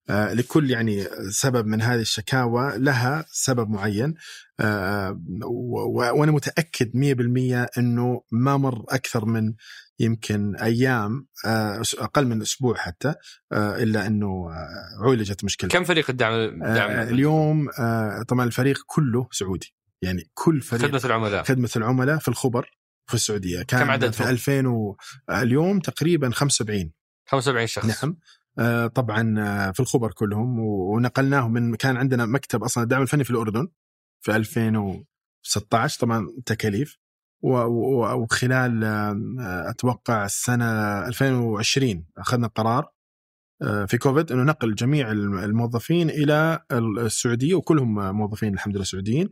آه 0.10 0.34
لكل 0.34 0.72
يعني 0.72 1.04
سبب 1.30 1.68
من 1.68 1.82
هذه 1.82 2.02
الشكاوى 2.02 2.74
لها 2.78 3.26
سبب 3.32 3.70
معين 3.70 4.14
آه 4.60 5.22
و- 5.46 6.00
وأنا 6.20 6.32
متأكد 6.32 6.92
100% 6.96 7.78
إنه 7.78 8.22
ما 8.32 8.58
مر 8.58 8.86
أكثر 8.90 9.26
من 9.26 9.54
يمكن 10.00 10.56
أيام 10.56 11.28
آه 11.46 11.82
أقل 11.98 12.28
من 12.28 12.42
أسبوع 12.42 12.76
حتى 12.76 13.14
آه 13.52 13.84
إلا 13.84 14.08
إنه 14.08 14.28
آه 14.28 15.04
عولجت 15.06 15.44
مشكلة. 15.44 15.70
كم 15.70 15.84
فريق 15.84 16.10
الدعم 16.10 16.60
دعم 16.64 16.90
آه 16.92 17.04
اليوم 17.04 17.70
آه 17.80 18.24
طبعا 18.28 18.46
الفريق 18.46 18.84
كله 18.88 19.28
سعودي. 19.32 19.74
يعني 20.02 20.30
كل 20.34 20.62
فريق 20.62 20.82
خدمة 20.86 21.02
العملاء. 21.06 21.44
خدمة 21.44 21.70
العملاء 21.76 22.18
في 22.18 22.28
الخبر. 22.28 22.70
في 23.10 23.16
السعودية. 23.16 23.62
كان 23.64 23.80
كم 23.84 23.92
عددهم؟ 23.92 24.12
في 24.12 24.30
2000 24.30 24.68
و... 24.68 24.98
اليوم 25.30 25.80
تقريبا 25.80 26.30
75 26.30 26.92
75 27.30 27.68
شخص. 27.68 28.04
نعم. 28.06 28.18
آه، 28.60 28.88
طبعا 28.88 29.36
آه، 29.40 29.72
في 29.72 29.80
الخبر 29.80 30.12
كلهم 30.12 30.60
ونقلناهم 30.60 31.54
من 31.54 31.76
كان 31.76 31.98
عندنا 31.98 32.26
مكتب 32.26 32.64
أصلا 32.64 32.84
الدعم 32.84 33.02
الفني 33.02 33.24
في 33.24 33.30
الأردن 33.32 33.68
في 34.22 34.36
2016 34.36 36.00
طبعا 36.00 36.28
تكاليف. 36.46 36.98
وخلال 37.42 38.84
آه، 38.84 39.70
أتوقع 39.70 40.26
السنة 40.26 40.66
2020 41.08 42.06
أخذنا 42.18 42.48
قرار 42.48 42.92
في 43.88 43.98
كوفيد 43.98 44.32
إنه 44.32 44.44
نقل 44.44 44.76
جميع 44.76 45.12
الم- 45.12 45.38
الموظفين 45.40 46.10
إلى 46.10 46.60
السعودية 46.72 47.56
وكلهم 47.56 48.16
موظفين 48.16 48.54
الحمد 48.54 48.76
لله 48.76 48.86
سعوديين. 48.86 49.30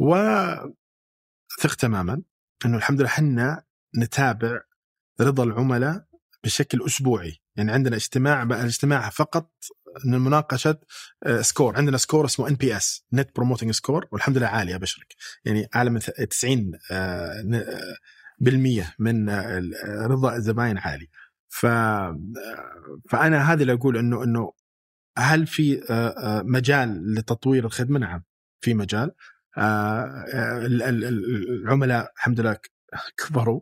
وثق 0.00 1.74
تماما. 1.78 2.22
إنه 2.64 2.76
الحمد 2.76 3.00
لله 3.00 3.08
إحنا 3.08 3.64
نتابع 3.96 4.60
رضا 5.20 5.44
العملاء 5.44 6.04
بشكل 6.44 6.86
أسبوعي. 6.86 7.40
يعني 7.56 7.72
عندنا 7.72 7.96
اجتماع 7.96 8.42
الاجتماع 8.42 9.10
فقط 9.10 9.50
مناقشه 10.04 10.78
آه، 11.22 11.40
score 11.40 11.76
عندنا 11.76 11.96
score 11.96 12.24
اسمه 12.24 12.48
NPS 12.48 13.04
net 13.12 13.36
promoting 13.36 13.70
score 13.70 14.08
والحمد 14.12 14.38
لله 14.38 14.46
عالي 14.46 14.74
ابشرك 14.74 15.14
يعني 15.44 15.68
أعلى 15.76 15.90
من 15.90 16.00
90 16.30 16.72
آه، 16.90 16.94
آه، 17.54 17.96
بالمية 18.38 18.94
من 18.98 19.30
رضا 20.06 20.36
الزباين 20.36 20.78
عالي. 20.78 21.08
ف 21.48 21.66
فأنا 23.10 23.52
هذا 23.52 23.62
اللي 23.62 23.72
أقول 23.72 23.96
إنه 23.96 24.24
إنه 24.24 24.52
هل 25.18 25.46
في 25.46 25.82
مجال 26.44 27.14
لتطوير 27.14 27.64
الخدمة؟ 27.64 27.98
نعم 27.98 28.24
في 28.60 28.74
مجال. 28.74 29.12
آه، 29.58 29.60
آه، 30.34 30.66
ال- 30.66 30.82
ال- 30.82 31.04
ال- 31.04 31.62
العملاء 31.62 32.12
الحمد 32.16 32.40
لله 32.40 32.56
كبروا. 33.28 33.60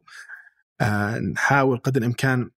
آه، 0.81 1.19
نحاول 1.19 1.79
قدر 1.79 2.01
الإمكان 2.01 2.51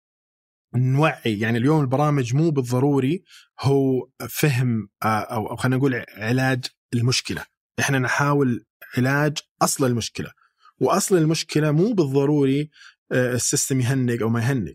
نوعي 0.75 1.39
يعني 1.39 1.57
اليوم 1.57 1.81
البرامج 1.81 2.35
مو 2.35 2.49
بالضروري 2.51 3.23
هو 3.61 4.09
فهم 4.29 4.89
أو 5.03 5.55
خلينا 5.55 5.77
نقول 5.77 6.05
علاج 6.17 6.65
المشكلة. 6.93 7.45
إحنا 7.79 7.99
نحاول 7.99 8.65
علاج 8.97 9.37
أصل 9.61 9.85
المشكلة. 9.85 10.31
وأصل 10.79 11.17
المشكلة 11.17 11.71
مو 11.71 11.93
بالضروري 11.93 12.69
ال 13.11 13.21
system 13.21 13.79
يهنج 13.81 14.21
أو 14.21 14.29
ما 14.29 14.39
يهنج 14.41 14.73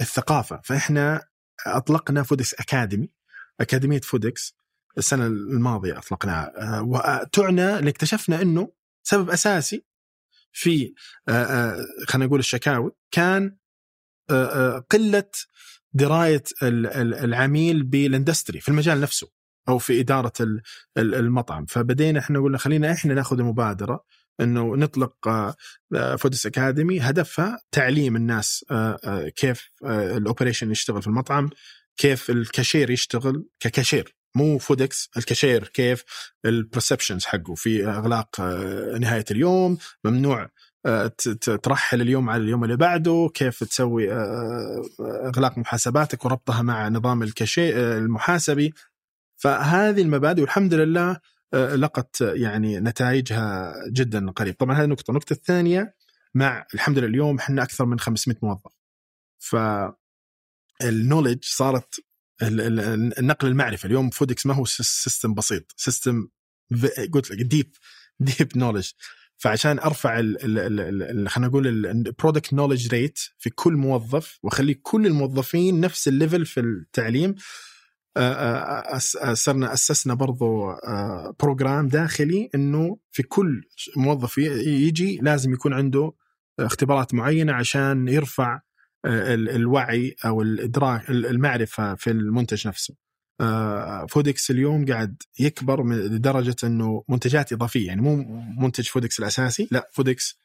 الثقافة. 0.00 0.60
فإحنا 0.64 1.22
أطلقنا 1.66 2.22
Foodics 2.22 2.54
Academy 2.54 3.08
أكاديمية 3.60 4.00
Foodics. 4.00 4.56
السنة 4.98 5.26
الماضية 5.26 5.98
أطلقناها. 5.98 6.52
آه، 6.78 6.82
وتعنى 6.82 7.78
اللي 7.78 7.90
اكتشفنا 7.90 8.42
إنه 8.42 8.72
سبب 9.02 9.30
أساسي 9.30 9.84
في 10.52 10.94
آه، 11.28 11.32
آه، 11.32 11.86
خلينا 12.08 12.26
نقول 12.26 12.38
الشكاوي 12.38 12.90
كان 13.10 13.56
قلة 14.90 15.30
دراية 15.92 16.42
ال- 16.62 16.86
ال- 16.86 17.14
العميل 17.14 17.82
بال 17.82 17.98
industry 17.98 18.60
في 18.60 18.68
المجال 18.68 19.00
نفسه 19.00 19.28
أو 19.68 19.78
في 19.78 20.00
إدارة 20.00 20.32
ال- 20.40 20.62
ال- 20.98 21.14
المطعم. 21.14 21.66
فبدينا 21.66 22.18
إحنا 22.18 22.40
قلنا 22.40 22.58
خلينا 22.58 22.92
إحنا 22.92 23.14
ناخذ 23.14 23.38
المبادره 23.38 24.04
إنه 24.40 24.76
نطلق 24.76 25.14
Foodics 26.18 26.46
Academy. 26.46 27.00
هدفها 27.00 27.58
تعليم 27.72 28.16
الناس 28.16 28.64
كيف 29.36 29.70
ال 29.84 29.93
operation 29.93 30.70
يشتغل 30.70 31.02
في 31.02 31.08
المطعم 31.08 31.50
كيف 31.96 32.30
الكاشير 32.30 32.90
يشتغل 32.90 33.44
ككاشير. 33.60 34.16
مو 34.34 34.58
Foodics 34.58 35.10
الكاشير 35.16 35.68
كيف 35.68 36.04
ال 36.44 36.51
perceptions 36.51 37.24
حقه. 37.24 37.54
في 37.54 37.86
أغلاق 37.86 38.40
آه، 38.40 38.98
نهاية 38.98 39.24
اليوم 39.30 39.78
ممنوع 40.04 40.50
آه، 40.86 41.06
ترحل 41.62 42.00
اليوم 42.00 42.30
على 42.30 42.42
اليوم 42.42 42.64
اللي 42.64 42.76
بعده 42.76 43.30
كيف 43.34 43.64
تسوي 43.64 44.12
آه، 44.12 44.82
أغلاق 45.00 45.58
محاسباتك 45.58 46.24
وربطها 46.24 46.62
مع 46.62 46.88
نظام 46.88 47.22
الكاشي 47.22 47.74
آه، 47.76 47.98
المحاسبي. 47.98 48.74
فهذه 49.36 50.02
المبادئ 50.02 50.40
والحمد 50.42 50.74
لله 50.74 51.16
لقت 51.54 52.20
يعني 52.20 52.80
نتائجها 52.80 53.74
جدا 53.88 54.30
قريب. 54.30 54.54
طبعا 54.54 54.74
هذه 54.74 54.86
نقطة. 54.86 55.10
النقطة 55.10 55.32
الثانية 55.32 55.94
مع 56.34 56.66
الحمد 56.74 56.98
لله 56.98 57.08
اليوم 57.08 57.38
إحنا 57.38 57.62
أكثر 57.62 57.86
من 57.86 57.98
500 57.98 58.38
موظف. 58.42 58.72
ف 59.38 59.56
ال 60.82 60.88
knowledge 60.88 61.38
صارت 61.44 62.00
النقل 62.42 63.48
المعرفة. 63.48 63.86
اليوم 63.86 64.10
Foodics 64.10 64.46
ما 64.46 64.54
هو 64.54 64.64
system 64.64 65.34
بسيط. 65.34 65.74
system 65.76 66.28
قلت 67.12 67.30
لك 67.30 67.42
deep 67.42 67.72
deep 68.20 68.48
knowledge 68.56 68.90
فعشان 69.36 69.78
أرفع 69.78 70.16
خلينا 70.16 71.48
نقول 71.48 71.86
ال 71.86 71.94
product 71.94 72.52
knowledge 72.54 72.88
rate 72.88 73.18
في 73.38 73.50
كل 73.50 73.72
موظف 73.72 74.38
وأخلي 74.42 74.74
كل 74.74 75.06
الموظفين 75.06 75.80
نفس 75.80 76.08
ال 76.08 76.14
level 76.14 76.46
في 76.46 76.60
التعليم. 76.60 77.34
صرنا 79.32 79.72
أسسنا 79.72 80.14
برضو 80.14 80.72
program 81.40 81.88
داخلي 81.88 82.50
إنه 82.54 82.98
في 83.10 83.22
كل 83.22 83.62
موظف 83.96 84.38
يجي 84.38 85.18
لازم 85.22 85.52
يكون 85.52 85.72
عنده 85.72 86.12
اختبارات 86.60 87.14
معينة 87.14 87.52
عشان 87.52 88.08
يرفع 88.08 88.60
الوعي 89.04 90.16
أو 90.24 90.42
الإدراك 90.42 91.10
ال- 91.10 91.26
المعرفة 91.26 91.94
في 91.94 92.10
المنتج 92.10 92.68
نفسه. 92.68 92.94
آه، 93.40 94.06
Foodics 94.06 94.50
اليوم 94.50 94.86
قاعد 94.86 95.22
يكبر 95.38 95.86
لدرجة 95.92 96.56
إنه 96.64 97.04
منتجات 97.08 97.52
إضافية. 97.52 97.86
يعني 97.86 98.00
مو 98.02 98.16
منتج 98.58 98.84
Foodics 98.88 99.18
الأساسي 99.20 99.68
لا 99.70 99.90
Foodics 99.92 100.38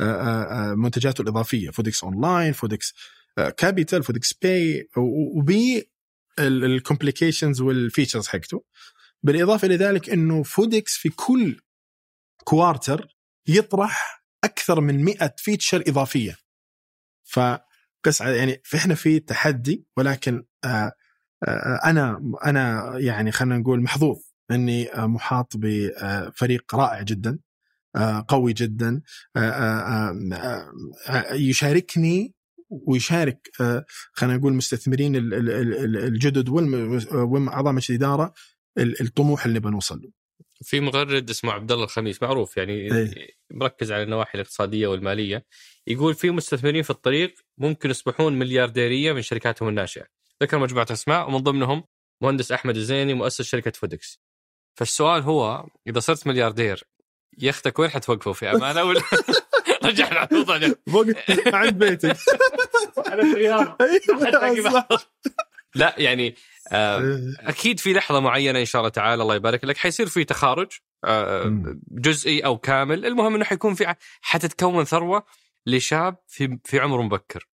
آه، 0.00 0.04
آه، 0.04 0.70
آه، 0.72 0.74
منتجاته 0.74 1.22
الإضافية. 1.22 1.70
Foodics 1.70 2.04
Online 2.04 2.52
Foodics 2.52 2.94
آه، 3.38 3.48
Capital 3.50 4.02
Foodics 4.02 4.32
Pay 4.32 4.88
وبي 5.36 5.90
ال 6.38 6.47
complications 6.47 7.60
وال 7.60 7.73
features 7.73 8.26
حقته. 8.28 8.64
بالإضافة 9.22 9.66
إلى 9.66 9.76
ذلك 9.76 10.10
إنه 10.10 10.42
Foodics 10.42 10.96
في 10.96 11.08
كل 11.08 11.60
quarter 12.44 13.16
يطرح 13.46 14.24
أكثر 14.44 14.80
من 14.80 15.04
100 15.04 15.34
feature 15.38 15.84
إضافية. 15.88 16.36
فقس 18.04 18.20
يعني 18.20 18.60
فاحنا 18.64 18.94
في 18.94 19.18
تحدي 19.20 19.84
ولكن 19.96 20.44
آه، 20.64 20.92
آه، 21.48 21.80
أنا 21.84 22.22
أنا 22.44 22.92
يعني 22.98 23.32
خلينا 23.32 23.58
نقول 23.58 23.82
محظوظ 23.82 24.18
إني 24.50 24.94
آه، 24.94 25.06
محاط 25.06 25.52
بفريق 25.56 26.74
رائع 26.74 27.02
جدا 27.02 27.38
قوي 28.28 28.52
جدا 28.52 29.02
يشاركني 31.32 32.34
ويشارك 32.70 33.50
خلينا 34.12 34.36
نقول 34.36 34.52
ال- 35.84 35.96
الجدد 35.96 36.48
مجلس 37.72 37.90
الإدارة 37.90 38.32
ال- 38.78 39.00
الطموح 39.02 39.44
اللي 39.46 39.60
بنوصل 39.60 40.00
له. 40.02 40.10
في 40.64 40.80
مغرد 40.80 41.30
اسمه 41.30 41.52
عبد 41.52 41.72
الله 41.72 41.84
الخميس 41.84 42.22
معروف 42.22 42.56
يعني 42.56 42.72
إيه. 42.72 43.28
مركز 43.50 43.92
على 43.92 44.02
النواحي 44.02 44.34
الاقتصادية 44.34 44.86
والمالية 44.86 45.44
يقول 45.86 46.14
في 46.14 46.30
مستثمرين 46.30 46.82
في 46.82 46.90
الطريق 46.90 47.34
ممكن 47.58 47.90
يصبحون 47.90 48.38
مليارديرية 48.38 49.12
من 49.12 49.22
شركاتهم 49.22 49.68
الناشئة. 49.68 50.06
ذكر 50.42 50.58
مجموعة 50.58 50.86
أسماء 50.90 51.28
ومن 51.28 51.38
ضمنهم 51.38 51.84
مهندس 52.22 52.52
أحمد 52.52 52.76
الزيني 52.76 53.14
مؤسس 53.14 53.42
شركة 53.42 53.72
فودكس. 53.74 54.20
فالسؤال 54.74 55.22
هو 55.22 55.66
إذا 55.86 56.00
صرت 56.00 56.26
ملياردير 56.26 56.84
يختك 57.38 57.78
وين 57.78 57.90
حتوقفه 57.90 58.32
في 58.32 58.50
أمانة 58.50 58.84
ولا 58.84 59.02
رجعنا 59.84 60.18
على 60.20 60.28
الموضوع 60.32 60.58
فوق 60.92 61.06
عند 61.54 61.78
بيتك. 61.78 62.16
على 63.10 63.22
السياره 63.22 63.76
أيوة،. 64.42 64.86
لا 65.74 65.94
يعني 65.98 66.34
آه 66.72 67.20
أكيد 67.40 67.80
في 67.80 67.92
لحظة 67.92 68.20
معينة 68.20 68.60
إن 68.60 68.64
شاء 68.64 68.80
الله 68.80 68.90
تعالى 68.90 69.22
الله 69.22 69.34
يبارك 69.34 69.64
لك 69.64 69.76
حيصير 69.76 70.06
في 70.08 70.24
تخارج 70.24 70.68
آه،. 71.04 71.76
جزئي 71.90 72.40
أو 72.44 72.58
كامل. 72.58 73.06
المهم 73.06 73.34
إنه 73.34 73.44
حيكون 73.44 73.74
في 73.74 73.94
حتتكون 74.20 74.84
ثروة 74.84 75.24
لشاب 75.66 76.16
في 76.26 76.58
في 76.64 76.78
عمر 76.78 77.02
مبكر. 77.02 77.48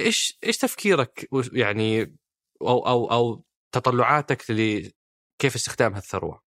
إيش 0.00 0.38
إيش 0.44 0.58
تفكيرك؟ 0.58 1.28
يعني 1.52 2.16
أو 2.62 2.86
أو 2.86 3.10
أو 3.12 3.44
تطلعاتك 3.72 4.50
لكيف 4.50 5.54
استخدام 5.54 5.94
هالثروة؟ 5.94 6.42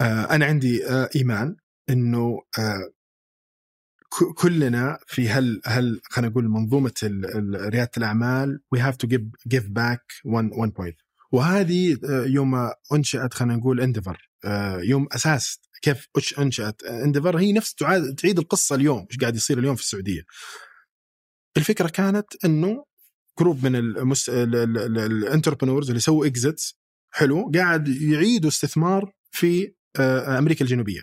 آه، 0.00 0.34
أنا 0.34 0.46
عندي 0.46 0.86
آه، 0.86 1.08
إيمان 1.16 1.56
إنه 1.90 2.42
آه، 2.58 2.90
كلنا 4.36 4.98
في 5.06 5.28
هل 5.28 5.60
هل 5.66 6.00
خلينا 6.04 6.30
نقول 6.30 6.48
منظومة 6.48 6.92
ريادة 7.54 7.90
الأعمال 7.96 8.60
we 8.72 8.80
have 8.80 8.96
to 8.96 9.08
give 9.46 9.68
back 9.68 10.02
at 10.24 10.50
one 10.52 10.72
point 10.72 11.00
وهذه 11.32 11.98
يوم 12.26 12.70
أنشأت 12.92 13.34
خلينا 13.34 13.56
نقول 13.56 13.80
Endeavor 13.80 14.30
يوم 14.82 15.08
أساس 15.12 15.60
كيف 15.82 16.08
أنشأت؟ 16.38 16.82
Endeavor 16.82 17.38
هي 17.38 17.52
نفس 17.52 17.74
تعيد 18.16 18.38
القصة 18.38 18.74
اليوم 18.76 19.06
إيش 19.10 19.18
قاعد 19.20 19.36
يصير 19.36 19.58
اليوم 19.58 19.76
في 19.76 19.82
السعودية. 19.82 20.22
الفكرة 21.56 21.88
كانت 21.88 22.26
إنه 22.44 22.84
group 23.38 23.64
من 23.66 23.76
ال 23.76 23.91
entrepreneurs 23.91 25.88
اللي 25.88 26.00
سووا 26.00 26.26
exits 26.26 26.78
حلو 27.10 27.50
قاعد 27.54 27.88
يعيدوا 27.88 28.50
استثمار 28.50 29.12
في 29.30 29.74
آه، 30.00 30.38
أمريكا 30.38 30.64
الجنوبية. 30.64 31.00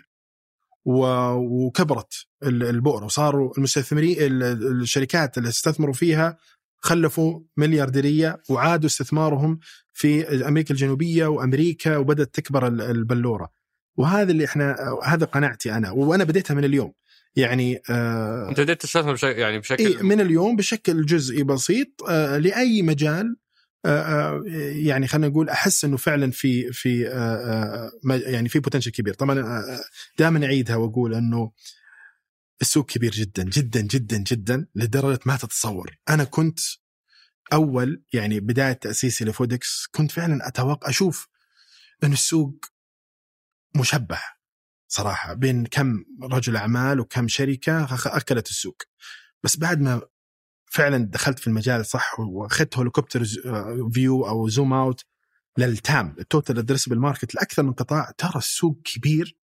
وكبرت 1.36 2.14
ال- 2.42 2.62
البؤره 2.62 3.04
وصاروا 3.04 3.52
المستثمرين 3.58 4.16
ال- 4.20 4.42
الشركات 4.82 5.38
اللي 5.38 5.48
استثمروا 5.48 5.94
فيها 5.94 6.38
خلفوا 6.76 7.40
مليارديرية 7.56 8.42
وعادوا 8.50 8.86
استثمارهم 8.86 9.58
في 9.92 10.28
أمريكا 10.48 10.74
الجنوبية 10.74 11.26
وأمريكا 11.26 11.96
وبدأت 11.96 12.34
تكبر 12.34 12.66
ال- 12.66 12.80
البلورة. 12.80 13.50
وهذا 13.96 14.30
اللي 14.32 14.44
إحنا 14.44 14.76
هذا 15.04 15.26
قناعتي 15.26 15.72
أنا 15.72 15.90
وأنا 15.90 16.24
بديتها 16.24 16.54
من 16.54 16.64
اليوم. 16.64 16.92
يعني 17.36 17.80
آه 17.90 18.48
أنت 18.48 18.60
بديت 18.60 18.82
تستثمر 18.82 19.12
بشكل 19.12 19.38
يعني 19.38 19.58
بشكل 19.58 19.86
إيه 19.86 20.02
من 20.02 20.20
اليوم 20.20 20.56
بشكل 20.56 21.06
جزئي 21.06 21.42
بسيط 21.42 21.88
آه، 22.08 22.38
لأي 22.38 22.82
مجال 22.82 23.36
آه، 23.84 24.00
آه، 24.00 24.42
يعني 24.76 25.06
خلينا 25.06 25.28
نقول 25.28 25.48
أحس 25.48 25.84
إنه 25.84 25.96
فعلا 25.96 26.30
في 26.30 26.72
في 26.72 27.08
آه، 27.08 27.10
آه، 27.14 27.90
يعني 28.04 28.48
في 28.48 28.58
بوتنشل 28.58 28.90
كبير. 28.90 29.14
طبعا 29.14 29.64
دائما 30.18 30.46
أعيدها 30.46 30.76
وأقول 30.76 31.14
إنه 31.14 31.52
السوق 32.60 32.86
كبير 32.86 33.10
جدا 33.10 33.42
جدا 33.44 33.80
جدا 33.80 34.16
جدا 34.16 34.66
لدرجة 34.74 35.20
ما 35.26 35.36
تتصور. 35.36 35.96
أنا 36.08 36.24
كنت 36.24 36.60
أول 37.52 38.02
يعني 38.12 38.40
بداية 38.40 38.72
تأسيسي 38.72 39.24
لفودكس 39.24 39.86
كنت 39.90 40.10
فعلا 40.10 40.48
أتوقع 40.48 40.88
أشوف 40.88 41.28
إنه 42.04 42.12
السوق 42.12 42.64
مشبع 43.76 44.20
صراحة 44.88 45.34
بين 45.34 45.66
كم 45.66 46.04
رجل 46.22 46.56
أعمال 46.56 47.00
وكم 47.00 47.28
شركة 47.28 47.84
أكلت 48.06 48.50
السوق. 48.50 48.82
بس 49.42 49.56
بعد 49.56 49.80
ما 49.80 50.02
فعلا 50.72 50.98
دخلت 50.98 51.38
في 51.38 51.46
المجال 51.46 51.86
صح 51.86 52.20
وأخذت 52.20 52.76
helicopter 52.76 53.24
view 53.92 54.28
أو 54.28 54.48
zoom 54.48 54.72
out 54.72 55.04
لل 55.58 55.81
TAM 55.81 56.16
ال 56.18 56.25
total 56.25 56.58
addressable 56.58 56.98
market 56.98 57.34
لأكثر 57.34 57.62
من 57.62 57.72
قطاع 57.72 58.10
ترى 58.18 58.36
السوق 58.36 58.80
كبير 58.84 59.36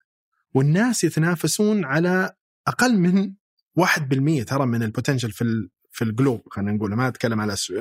والناس 0.53 1.03
يتنافسون 1.03 1.85
على 1.85 2.31
أقل 2.68 2.98
من 2.98 3.34
1% 3.80 4.43
ترى 4.48 4.65
من 4.65 4.84
ال 4.84 4.88
potential 4.88 5.31
في 5.31 5.69
في 5.91 6.03
ال 6.03 6.10
globe 6.10 6.41
خلينا 6.52 6.72
نقول 6.72 6.93
ما 6.93 7.07
أتكلم 7.07 7.41
على 7.41 7.53
الس- 7.53 7.72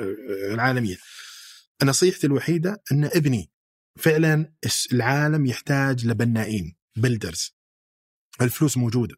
العالمية. 0.51 0.95
نصيحتي 1.83 2.27
الوحيدة 2.27 2.83
إن 2.91 3.05
ابني 3.05 3.50
فعلا 3.95 4.53
العالم 4.93 5.45
يحتاج 5.45 6.07
لبنائين 6.07 6.75
builders 6.95 7.55
الفلوس 8.41 8.77
موجودة. 8.77 9.15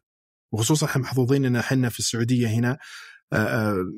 وخصوصا 0.52 0.86
إحنا 0.86 1.02
محظوظين 1.02 1.44
إن 1.44 1.56
إحنا 1.56 1.88
في 1.88 1.98
السعودية 1.98 2.48
هنا 2.48 2.78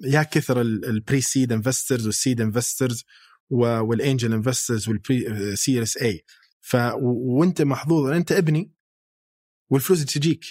يا 0.04 0.22
كثر 0.22 0.60
ال 0.60 1.20
pre-seed 1.20 1.52
investors 1.52 2.06
وال 2.06 2.17
seed 2.17 2.40
investors 2.40 3.04
وال 3.50 3.74
angel 3.74 4.32
investors 4.32 4.78
وال 4.78 4.88
pre-Series 4.88 5.96
A 5.96 6.24
ف 6.60 6.76
وأنت 7.02 7.62
محظوظ 7.62 8.10
أنت 8.10 8.32
ابني 8.32 8.72
والفلوس 9.70 10.04
تجيك. 10.04 10.44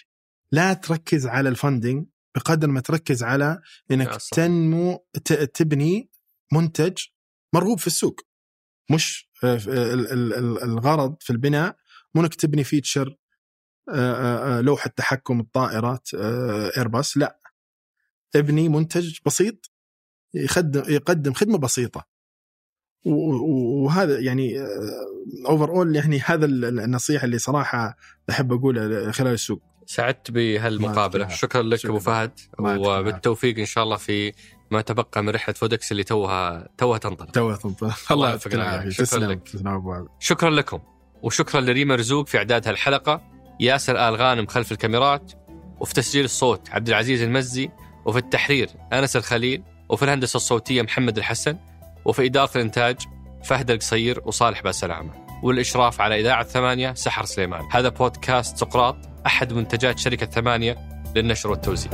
لا 0.52 0.74
تركز 0.74 1.28
على 1.28 1.50
ال 1.50 1.57
funding 1.57 2.08
بقدر 2.36 2.68
ما 2.68 2.80
تركز 2.80 3.24
على 3.24 3.62
إنك. 3.92 4.18
تنمو 4.32 5.06
تبني 5.54 6.10
منتج 6.52 6.98
مرغوب 7.54 7.80
في 7.80 7.88
السوق. 7.88 8.22
مش 8.92 9.30
الغرض 10.64 11.16
في 11.20 11.30
البناء 11.30 11.76
مو 12.16 12.22
إنك 12.22 12.36
تبني 12.36 12.64
feature 12.64 13.16
آه، 13.90 13.92
آه، 14.14 14.58
آه، 14.58 14.62
لوحة 14.62 14.90
تحكم 14.90 15.40
الطائرات 15.40 16.10
آه، 16.16 16.72
ايرباص 16.78 17.18
لا. 17.18 17.40
ابني 18.36 18.70
منتج 18.70 19.18
بسيط 19.26 19.72
يقدم 20.34 20.84
يقدم 20.94 21.34
خدمة 21.34 21.58
بسيطة. 21.58 22.06
وهذا 23.06 24.20
يعني 24.20 24.60
overall 25.48 25.96
يعني 25.96 26.20
هذا 26.20 26.46
ال- 26.46 26.80
النصيحة 26.80 27.26
اللي 27.26 27.38
صراحة 27.38 27.98
أحب 28.30 28.54
أقولها 28.54 29.12
خلال 29.12 29.34
السوق. 29.34 29.62
سعدت 29.86 30.32
بهالمقابلة. 30.32 31.28
شكرا 31.28 31.62
لك. 31.64 31.86
أبو 31.86 32.00
فهد 32.00 32.32
وبالتوفيق 32.60 33.60
إن 33.60 33.66
شاء 33.66 33.84
الله 33.84 33.98
في 33.98 34.34
ما 34.72 34.82
تبقى 34.82 35.24
من 35.24 35.30
رحلة 35.30 35.56
Foodics 35.56 35.92
اللي 35.92 36.04
توها 36.04 36.68
توها 36.78 36.98
تنطلق. 36.98 37.32
تو 37.32 37.56
تنطلق. 37.56 37.96
الله. 38.12 38.30
يعطيك 38.30 38.54
العافيه 38.54 38.90
شكراً 38.90 39.20
لك. 39.20 39.50
شكرا 40.20 40.50
لكم. 40.50 40.80
وشكرا 41.24 41.62
لريما 41.62 41.96
رزوق 41.96 42.28
في 42.28 42.38
إعداد 42.38 42.68
هالحلقة 42.68 43.22
ياسر 43.60 44.10
آل 44.10 44.16
غانم 44.16 44.48
خلف 44.48 44.72
الكاميرات 44.72 45.32
وفي 45.80 45.94
تسجيل 45.94 46.26
الصوت 46.26 46.70
عبد 46.70 46.88
العزيز 46.90 47.22
المزي 47.22 47.70
وفي 48.06 48.18
التحرير 48.18 48.70
أنس 48.94 49.16
الخليل 49.16 49.64
وفي 49.90 50.06
الهندسة 50.06 50.38
الصوتية 50.38 50.82
محمد 50.82 51.18
الحسن 51.18 51.58
وفي 52.06 52.26
إدارة 52.26 52.52
الإنتاج 52.56 52.98
فهد 53.44 53.72
القصير 53.72 54.22
وصالح 54.26 54.62
باسلامة 54.62 55.26
والإشراف 55.44 56.02
على 56.02 56.20
إذاعة 56.20 56.44
ثمانية 56.44 56.94
سحر 56.94 57.26
سليمان. 57.26 57.62
هذا 57.72 57.90
بودكاست 57.90 58.58
سقراط 58.58 58.98
أحد 59.26 59.54
منتجات 59.54 60.00
شركة 60.00 60.26
ثمانية 60.26 60.78
للنشر 61.16 61.50
والتوزيع. 61.50 61.92